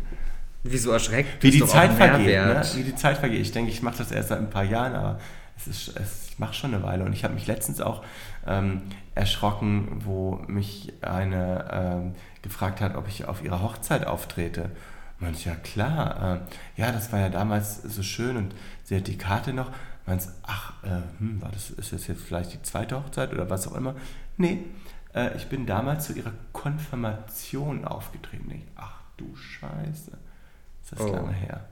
Wieso 0.63 0.91
erschreckend? 0.91 1.41
Wie 1.41 1.51
die 1.51 1.65
Zeit 1.65 1.93
vergeht, 1.93 2.27
ne? 2.27 2.61
Wie 2.75 2.83
die 2.83 2.95
Zeit 2.95 3.17
vergeht. 3.17 3.41
Ich 3.41 3.51
denke, 3.51 3.71
ich 3.71 3.81
mache 3.81 3.99
das 3.99 4.11
erst 4.11 4.29
seit 4.29 4.39
ein 4.39 4.49
paar 4.49 4.63
Jahren, 4.63 4.95
aber 4.95 5.19
es 5.55 5.67
ist, 5.67 5.99
es, 5.99 6.29
ich 6.31 6.39
mache 6.39 6.53
schon 6.53 6.73
eine 6.73 6.83
Weile. 6.83 7.05
Und 7.05 7.13
ich 7.13 7.23
habe 7.23 7.35
mich 7.35 7.45
letztens 7.47 7.79
auch 7.79 8.03
ähm, 8.47 8.81
erschrocken, 9.13 10.01
wo 10.03 10.41
mich 10.47 10.93
eine 11.01 11.65
ähm, 11.71 12.15
gefragt 12.41 12.81
hat, 12.81 12.95
ob 12.95 13.07
ich 13.07 13.25
auf 13.25 13.43
ihrer 13.43 13.61
Hochzeit 13.61 14.07
auftrete. 14.07 14.71
Meinst 15.19 15.45
ja 15.45 15.53
klar, 15.55 16.39
äh, 16.77 16.81
ja, 16.81 16.91
das 16.91 17.11
war 17.11 17.19
ja 17.19 17.29
damals 17.29 17.83
so 17.83 18.01
schön 18.03 18.37
und 18.37 18.55
sie 18.83 18.95
hat 18.95 19.07
die 19.07 19.17
Karte 19.17 19.53
noch. 19.53 19.71
Meinst 20.09 20.31
ach, 20.41 20.73
äh, 20.83 21.01
hm, 21.19 21.39
war 21.39 21.51
das, 21.51 21.69
ist 21.69 21.93
das 21.93 22.07
jetzt 22.07 22.23
vielleicht 22.23 22.51
die 22.51 22.61
zweite 22.63 22.97
Hochzeit 22.97 23.31
oder 23.31 23.47
was 23.47 23.67
auch 23.67 23.75
immer? 23.75 23.93
Nee, 24.37 24.63
äh, 25.13 25.37
ich 25.37 25.47
bin 25.49 25.67
damals 25.67 26.07
zu 26.07 26.13
ihrer 26.13 26.31
Konfirmation 26.51 27.85
aufgetreten. 27.85 28.49
Ich, 28.49 28.63
ach 28.75 29.01
du 29.17 29.35
Scheiße, 29.35 30.11
ist 30.81 30.91
das 30.91 31.01
oh. 31.01 31.11
lange 31.11 31.31
her. 31.31 31.65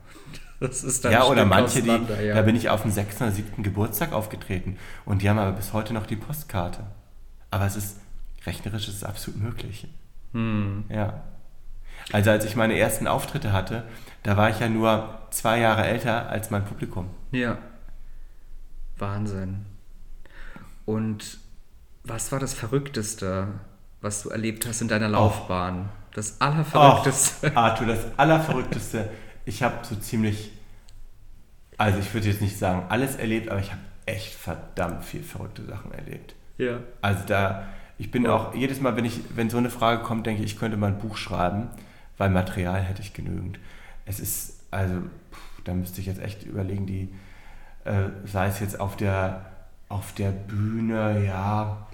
Das 0.60 0.82
ist 0.82 1.04
dann 1.04 1.12
ja, 1.12 1.22
oder 1.22 1.44
manche, 1.44 1.82
die, 1.82 1.88
ja. 1.88 2.34
da 2.34 2.42
bin 2.42 2.56
ich 2.56 2.68
auf 2.68 2.82
dem 2.82 2.90
6. 2.90 3.22
oder 3.22 3.30
7. 3.30 3.62
Geburtstag 3.62 4.12
aufgetreten 4.12 4.76
und 5.04 5.22
die 5.22 5.30
haben 5.30 5.38
aber 5.38 5.52
bis 5.52 5.72
heute 5.72 5.94
noch 5.94 6.04
die 6.04 6.16
Postkarte. 6.16 6.80
Aber 7.52 7.64
es 7.64 7.76
ist, 7.76 8.00
rechnerisch 8.44 8.88
ist 8.88 8.96
es 8.96 9.04
absolut 9.04 9.40
möglich. 9.40 9.86
Hm. 10.32 10.82
Ja. 10.88 11.22
Also 12.12 12.30
als 12.30 12.44
ich 12.44 12.56
meine 12.56 12.76
ersten 12.76 13.06
Auftritte 13.06 13.52
hatte, 13.52 13.84
da 14.24 14.36
war 14.36 14.50
ich 14.50 14.58
ja 14.58 14.68
nur 14.68 15.20
zwei 15.30 15.60
Jahre 15.60 15.86
älter 15.86 16.28
als 16.28 16.50
mein 16.50 16.64
Publikum. 16.64 17.08
Ja. 17.30 17.58
Wahnsinn. 19.00 19.66
Und 20.84 21.38
was 22.04 22.32
war 22.32 22.40
das 22.40 22.54
Verrückteste, 22.54 23.48
was 24.00 24.22
du 24.22 24.30
erlebt 24.30 24.66
hast 24.66 24.80
in 24.80 24.88
deiner 24.88 25.08
Laufbahn? 25.08 25.88
Oh. 25.88 25.94
Das 26.14 26.40
Allerverrückteste. 26.40 27.52
Oh, 27.54 27.58
Arthur, 27.58 27.86
das 27.86 28.06
Allerverrückteste. 28.16 29.10
Ich 29.44 29.62
habe 29.62 29.76
so 29.82 29.94
ziemlich, 29.96 30.52
also 31.76 31.98
ich 31.98 32.12
würde 32.14 32.28
jetzt 32.28 32.40
nicht 32.40 32.58
sagen 32.58 32.86
alles 32.88 33.16
erlebt, 33.16 33.50
aber 33.50 33.60
ich 33.60 33.70
habe 33.70 33.82
echt 34.06 34.34
verdammt 34.34 35.04
viel 35.04 35.22
verrückte 35.22 35.64
Sachen 35.64 35.92
erlebt. 35.92 36.34
Ja. 36.56 36.80
Also 37.02 37.24
da, 37.26 37.68
ich 37.98 38.10
bin 38.10 38.26
oh. 38.26 38.32
auch, 38.32 38.54
jedes 38.54 38.80
Mal, 38.80 38.96
wenn 38.96 39.04
ich, 39.04 39.20
wenn 39.36 39.50
so 39.50 39.58
eine 39.58 39.70
Frage 39.70 40.02
kommt, 40.02 40.26
denke 40.26 40.42
ich, 40.42 40.52
ich 40.52 40.58
könnte 40.58 40.76
mal 40.76 40.88
ein 40.88 40.98
Buch 40.98 41.16
schreiben 41.16 41.68
weil 42.18 42.30
Material 42.30 42.82
hätte 42.82 43.00
ich 43.00 43.14
genügend. 43.14 43.58
Es 44.04 44.20
ist, 44.20 44.64
also, 44.70 44.94
pff, 45.32 45.62
da 45.64 45.72
müsste 45.72 46.00
ich 46.00 46.06
jetzt 46.06 46.20
echt 46.20 46.42
überlegen, 46.42 46.84
die, 46.86 47.08
äh, 47.88 48.10
sei 48.26 48.48
es 48.48 48.60
jetzt 48.60 48.78
auf 48.80 48.96
der, 48.96 49.46
auf 49.88 50.12
der 50.12 50.30
Bühne, 50.30 51.24
ja, 51.24 51.86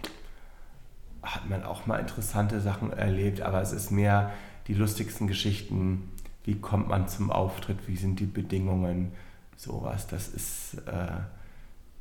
hat 1.22 1.48
man 1.48 1.62
auch 1.62 1.86
mal 1.86 1.98
interessante 1.98 2.60
Sachen 2.60 2.92
erlebt, 2.92 3.40
aber 3.40 3.62
es 3.62 3.72
ist 3.72 3.90
mehr 3.90 4.32
die 4.66 4.74
lustigsten 4.74 5.26
Geschichten, 5.26 6.10
wie 6.44 6.60
kommt 6.60 6.88
man 6.88 7.08
zum 7.08 7.30
Auftritt, 7.30 7.86
wie 7.86 7.96
sind 7.96 8.18
die 8.18 8.26
Bedingungen, 8.26 9.12
sowas. 9.56 10.06
Das 10.08 10.28
ist, 10.28 10.74
äh, 10.86 11.12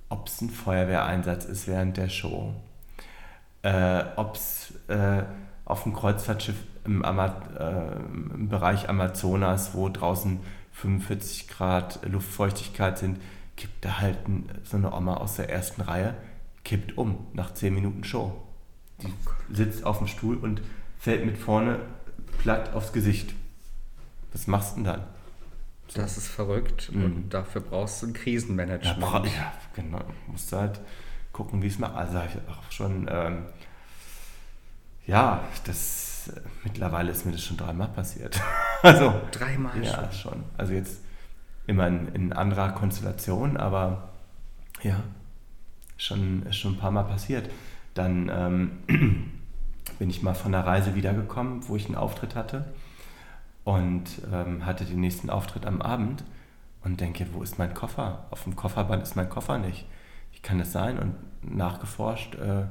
ob 0.10 0.28
es 0.28 0.42
ein 0.42 0.50
Feuerwehreinsatz 0.50 1.46
ist 1.46 1.68
während 1.68 1.96
der 1.98 2.10
Show, 2.10 2.54
äh, 3.62 4.04
ob 4.16 4.36
es 4.36 4.74
äh, 4.88 5.24
auf 5.66 5.84
dem 5.84 5.94
Kreuzfahrtschiff 5.94 6.58
im, 6.84 7.06
Ama 7.06 7.28
äh, 7.58 7.96
im 8.34 8.50
Bereich 8.50 8.90
Amazonas, 8.90 9.74
wo 9.76 9.88
draußen 9.88 10.40
45 10.74 11.48
Grad 11.48 12.00
Luftfeuchtigkeit 12.06 12.98
sind, 12.98 13.20
kippt 13.64 13.86
da 13.86 14.00
halt 14.02 14.18
so 14.66 14.76
eine 14.76 14.94
Oma 14.94 15.16
aus 15.16 15.38
der 15.38 15.50
ersten 15.50 15.80
Reihe, 15.80 16.16
kippt 16.66 16.98
um 16.98 17.28
nach 17.32 17.54
10 17.54 17.74
Minuten 17.74 18.04
Show. 18.04 18.44
Die 19.02 19.08
oh 19.08 19.54
sitzt 19.54 19.86
auf 19.86 20.00
dem 20.00 20.08
Stuhl 20.08 20.36
und 20.36 20.62
fällt 21.00 21.26
mit 21.26 21.38
vorne 21.38 21.80
platt 22.40 22.74
aufs 22.74 22.92
Gesicht. 22.92 23.34
Was 24.34 24.48
machst 24.48 24.74
du 24.74 24.76
denn 24.76 24.84
dann? 24.84 25.04
So. 25.88 26.02
Das 26.02 26.18
ist 26.18 26.28
verrückt 26.28 26.92
mhm. 26.92 27.06
und 27.06 27.30
dafür 27.30 27.62
brauchst 27.62 28.02
du 28.02 28.08
ein 28.08 28.14
Krisenmanagement. 28.14 29.28
Ja, 29.28 29.32
ja 29.32 29.54
genau. 29.74 30.02
Musst 30.28 30.52
du 30.52 30.58
halt 30.58 30.82
gucken, 31.32 31.62
wie 31.62 31.68
es 31.68 31.80
macht. 31.80 31.96
Also 31.96 32.18
habe 32.18 32.28
ich 32.28 32.50
auch 32.50 32.70
schon, 32.70 33.08
ähm, 33.10 33.46
ja, 35.08 35.42
das 35.64 36.34
mittlerweile 36.66 37.14
ist 37.14 37.26
mir 37.26 37.32
das 37.32 37.44
schon 37.44 37.56
dreimal 37.56 37.88
passiert. 37.88 38.42
also 38.82 39.22
dreimal 39.32 39.82
ja, 39.82 40.12
schon. 40.12 40.32
schon. 40.32 40.44
Also 40.58 40.74
jetzt 40.74 41.03
immer 41.68 41.88
in, 41.88 42.08
in 42.10 42.34
anderer 42.34 42.72
Konstellation, 42.72 43.58
aber 43.58 44.10
ja, 44.82 45.04
schon, 45.98 46.46
schon 46.52 46.74
ein 46.74 46.80
paar 46.80 46.92
Mal 46.92 47.04
passiert. 47.04 47.50
Dann 47.94 48.30
ähm, 48.34 48.72
bin 50.00 50.10
ich 50.10 50.24
mal 50.24 50.34
von 50.34 50.52
der 50.52 50.66
Reise 50.66 50.96
wiedergekommen, 50.96 51.68
wo 51.68 51.76
ich 51.76 51.86
einen 51.86 51.96
Auftritt 51.96 52.36
hatte 52.36 52.66
und 53.64 54.04
ähm, 54.32 54.66
hatte 54.66 54.86
den 54.86 55.00
nächsten 55.00 55.30
Auftritt 55.30 55.66
am 55.66 55.82
Abend 55.82 56.24
und 56.84 57.00
denke, 57.00 57.26
wo 57.32 57.42
ist 57.44 57.58
mein 57.58 57.74
Koffer? 57.74 58.26
Auf 58.32 58.44
dem 58.44 58.56
Kofferband 58.56 59.04
ist 59.04 59.16
mein 59.16 59.30
Koffer 59.30 59.58
nicht. 59.58 59.86
Wie 60.34 60.40
kann 60.40 60.58
das 60.58 60.72
sein? 60.72 61.00
Und 61.00 61.16
nachgeforscht, 61.44 62.36
äh, 62.36 62.64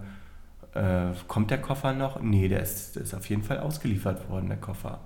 äh, 0.74 1.14
kommt 1.28 1.50
der 1.50 1.60
Koffer 1.60 1.92
noch? 1.92 2.20
Nee, 2.20 2.48
der 2.48 2.60
ist, 2.60 2.96
der 2.96 3.02
ist 3.02 3.14
auf 3.14 3.28
jeden 3.28 3.42
Fall 3.42 3.60
ausgeliefert 3.60 4.28
worden, 4.28 4.48
der 4.48 4.58
Koffer. 4.58 5.00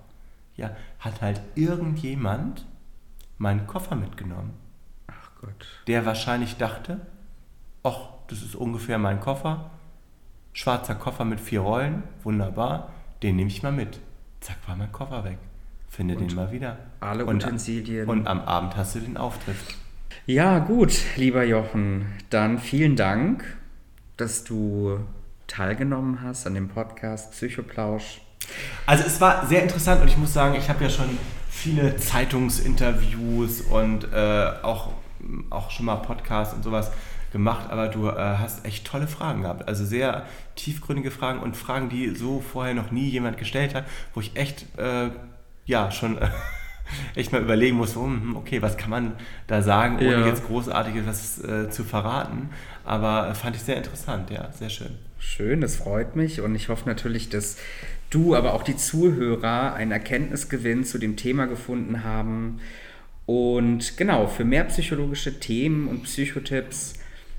Ja, 0.57 0.71
hat 0.99 1.21
halt 1.21 1.41
irgendjemand 1.55 2.65
meinen 3.39 3.67
Koffer 3.67 3.97
mitgenommen. 3.97 4.55
Ach 5.07 5.31
Gott. 5.41 5.67
Der 5.87 6.07
wahrscheinlich 6.07 6.57
dachte, 6.57 7.01
ach, 7.83 8.11
das 8.29 8.43
ist 8.43 8.55
ungefähr 8.55 8.99
mein 8.99 9.21
Koffer. 9.21 9.71
Schwarzer 10.53 10.95
Koffer 10.95 11.25
mit 11.25 11.39
vier 11.39 11.61
Rollen, 11.61 12.03
wunderbar, 12.23 12.93
den 13.23 13.37
nehme 13.37 13.51
ich 13.51 13.63
mal 13.63 13.73
mit. 13.73 14.01
Zack, 14.41 14.57
war 14.67 14.77
mein 14.77 14.91
Koffer 14.91 15.25
weg. 15.25 15.39
Finde 15.89 16.17
und 16.17 16.31
den 16.31 16.37
mal 16.37 16.51
wieder. 16.51 16.79
Alle 17.01 17.27
und, 17.27 17.45
Utensilien. 17.45 18.09
Und 18.09 18.27
am 18.27 18.41
Abend 18.41 18.77
hast 18.77 18.95
du 18.95 19.01
den 19.01 19.17
Auftritt. 19.17 19.57
Ja, 20.25 20.59
gut, 20.59 20.99
lieber 21.17 21.45
Jochen, 21.45 22.07
dann 22.31 22.59
vielen 22.59 22.97
Dank, 22.97 23.45
dass 24.17 24.45
du 24.45 24.99
teilgenommen 25.47 26.23
hast 26.23 26.47
an 26.47 26.55
dem 26.55 26.69
Podcast 26.69 27.33
Psychoplausch. 27.33 28.21
Also 28.87 29.05
es 29.05 29.21
war 29.21 29.47
sehr 29.47 29.63
interessant 29.63 30.03
und 30.03 30.09
ich 30.09 30.17
muss 30.17 30.33
sagen, 30.33 30.55
ich 30.57 30.69
habe 30.69 30.85
ja 30.85 30.91
schon 30.91 31.19
viele 31.57 31.97
Zeitungsinterviews 31.97 33.63
und 33.63 34.13
äh, 34.13 34.53
auch, 34.63 34.93
auch 35.51 35.71
schon 35.71 35.87
mal 35.87 35.97
Podcasts 35.97 36.55
und 36.55 36.63
sowas 36.63 36.93
gemacht, 37.33 37.71
aber 37.71 37.89
du 37.89 38.09
äh, 38.09 38.15
hast 38.15 38.65
echt 38.65 38.87
tolle 38.87 39.09
Fragen 39.09 39.43
gehabt. 39.43 39.67
Also 39.67 39.85
sehr 39.85 40.27
tiefgründige 40.55 41.11
Fragen 41.11 41.41
und 41.41 41.57
Fragen, 41.57 41.89
die 41.89 42.15
so 42.15 42.41
vorher 42.41 42.75
noch 42.75 42.91
nie 42.91 43.09
jemand 43.09 43.39
gestellt 43.39 43.75
hat, 43.75 43.85
wo 44.15 44.21
ich 44.21 44.37
echt, 44.37 44.67
äh, 44.79 45.11
ja, 45.65 45.91
schon 45.91 46.19
echt 47.15 47.33
mal 47.33 47.41
überlegen 47.43 47.77
muss, 47.77 47.95
hm, 47.95 48.37
okay, 48.37 48.63
was 48.63 48.77
kann 48.77 48.91
man 48.91 49.13
da 49.47 49.63
sagen, 49.63 49.97
ohne 49.97 50.21
ja. 50.21 50.27
jetzt 50.27 50.47
großartiges 50.47 51.43
äh, 51.43 51.71
zu 51.71 51.85
verraten. 51.85 52.51
Aber 52.85 53.31
äh, 53.31 53.35
fand 53.35 53.57
ich 53.57 53.63
sehr 53.63 53.77
interessant, 53.77 54.31
ja, 54.31 54.53
sehr 54.53 54.71
schön. 54.71 54.99
Schön, 55.19 55.61
das 55.61 55.77
freut 55.77 56.15
mich 56.15 56.41
und 56.41 56.55
ich 56.55 56.69
hoffe 56.69 56.87
natürlich, 56.87 57.29
dass 57.31 57.57
du, 58.11 58.35
aber 58.35 58.55
auch 58.55 58.63
die 58.63 58.77
Zuhörer 58.77 59.75
einen 59.75 59.93
Erkenntnisgewinn 59.93 60.85
zu 60.85 60.99
dem 60.99 61.17
Thema 61.17 61.47
gefunden 61.47 62.05
haben. 62.05 62.61
Und 63.27 63.97
genau, 63.97 64.27
für 64.27 64.45
mehr 64.45 64.65
psychologische 64.65 65.41
Themen 65.41 65.89
und 65.89 66.05
Psychotipps 66.05 66.95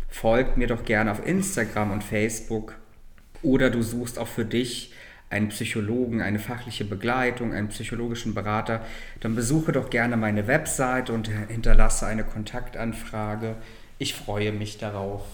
folgt 0.09 0.57
mir 0.57 0.68
doch 0.68 0.84
gerne 0.84 1.11
auf 1.11 1.26
Instagram 1.26 1.91
und 1.91 2.03
Facebook 2.03 2.76
oder 3.41 3.70
du 3.70 3.82
suchst 3.82 4.20
auch 4.20 4.28
für 4.28 4.45
dich 4.45 4.93
einen 5.30 5.49
Psychologen, 5.49 6.22
eine 6.22 6.39
fachliche 6.39 6.86
Begleitung, 6.86 7.53
einen 7.53 7.68
psychologischen 7.68 8.34
Berater, 8.34 8.86
dann 9.20 9.36
besuche 9.36 9.74
doch 9.74 9.89
gerne 9.89 10.15
meine 10.15 10.47
Website 10.47 11.09
und 11.09 11.28
hinterlasse 11.28 12.07
eine 12.07 12.24
Kontaktanfrage. 12.24 13.55
Ich 13.97 14.13
freue 14.13 14.53
mich 14.53 14.78
darauf. 14.78 15.26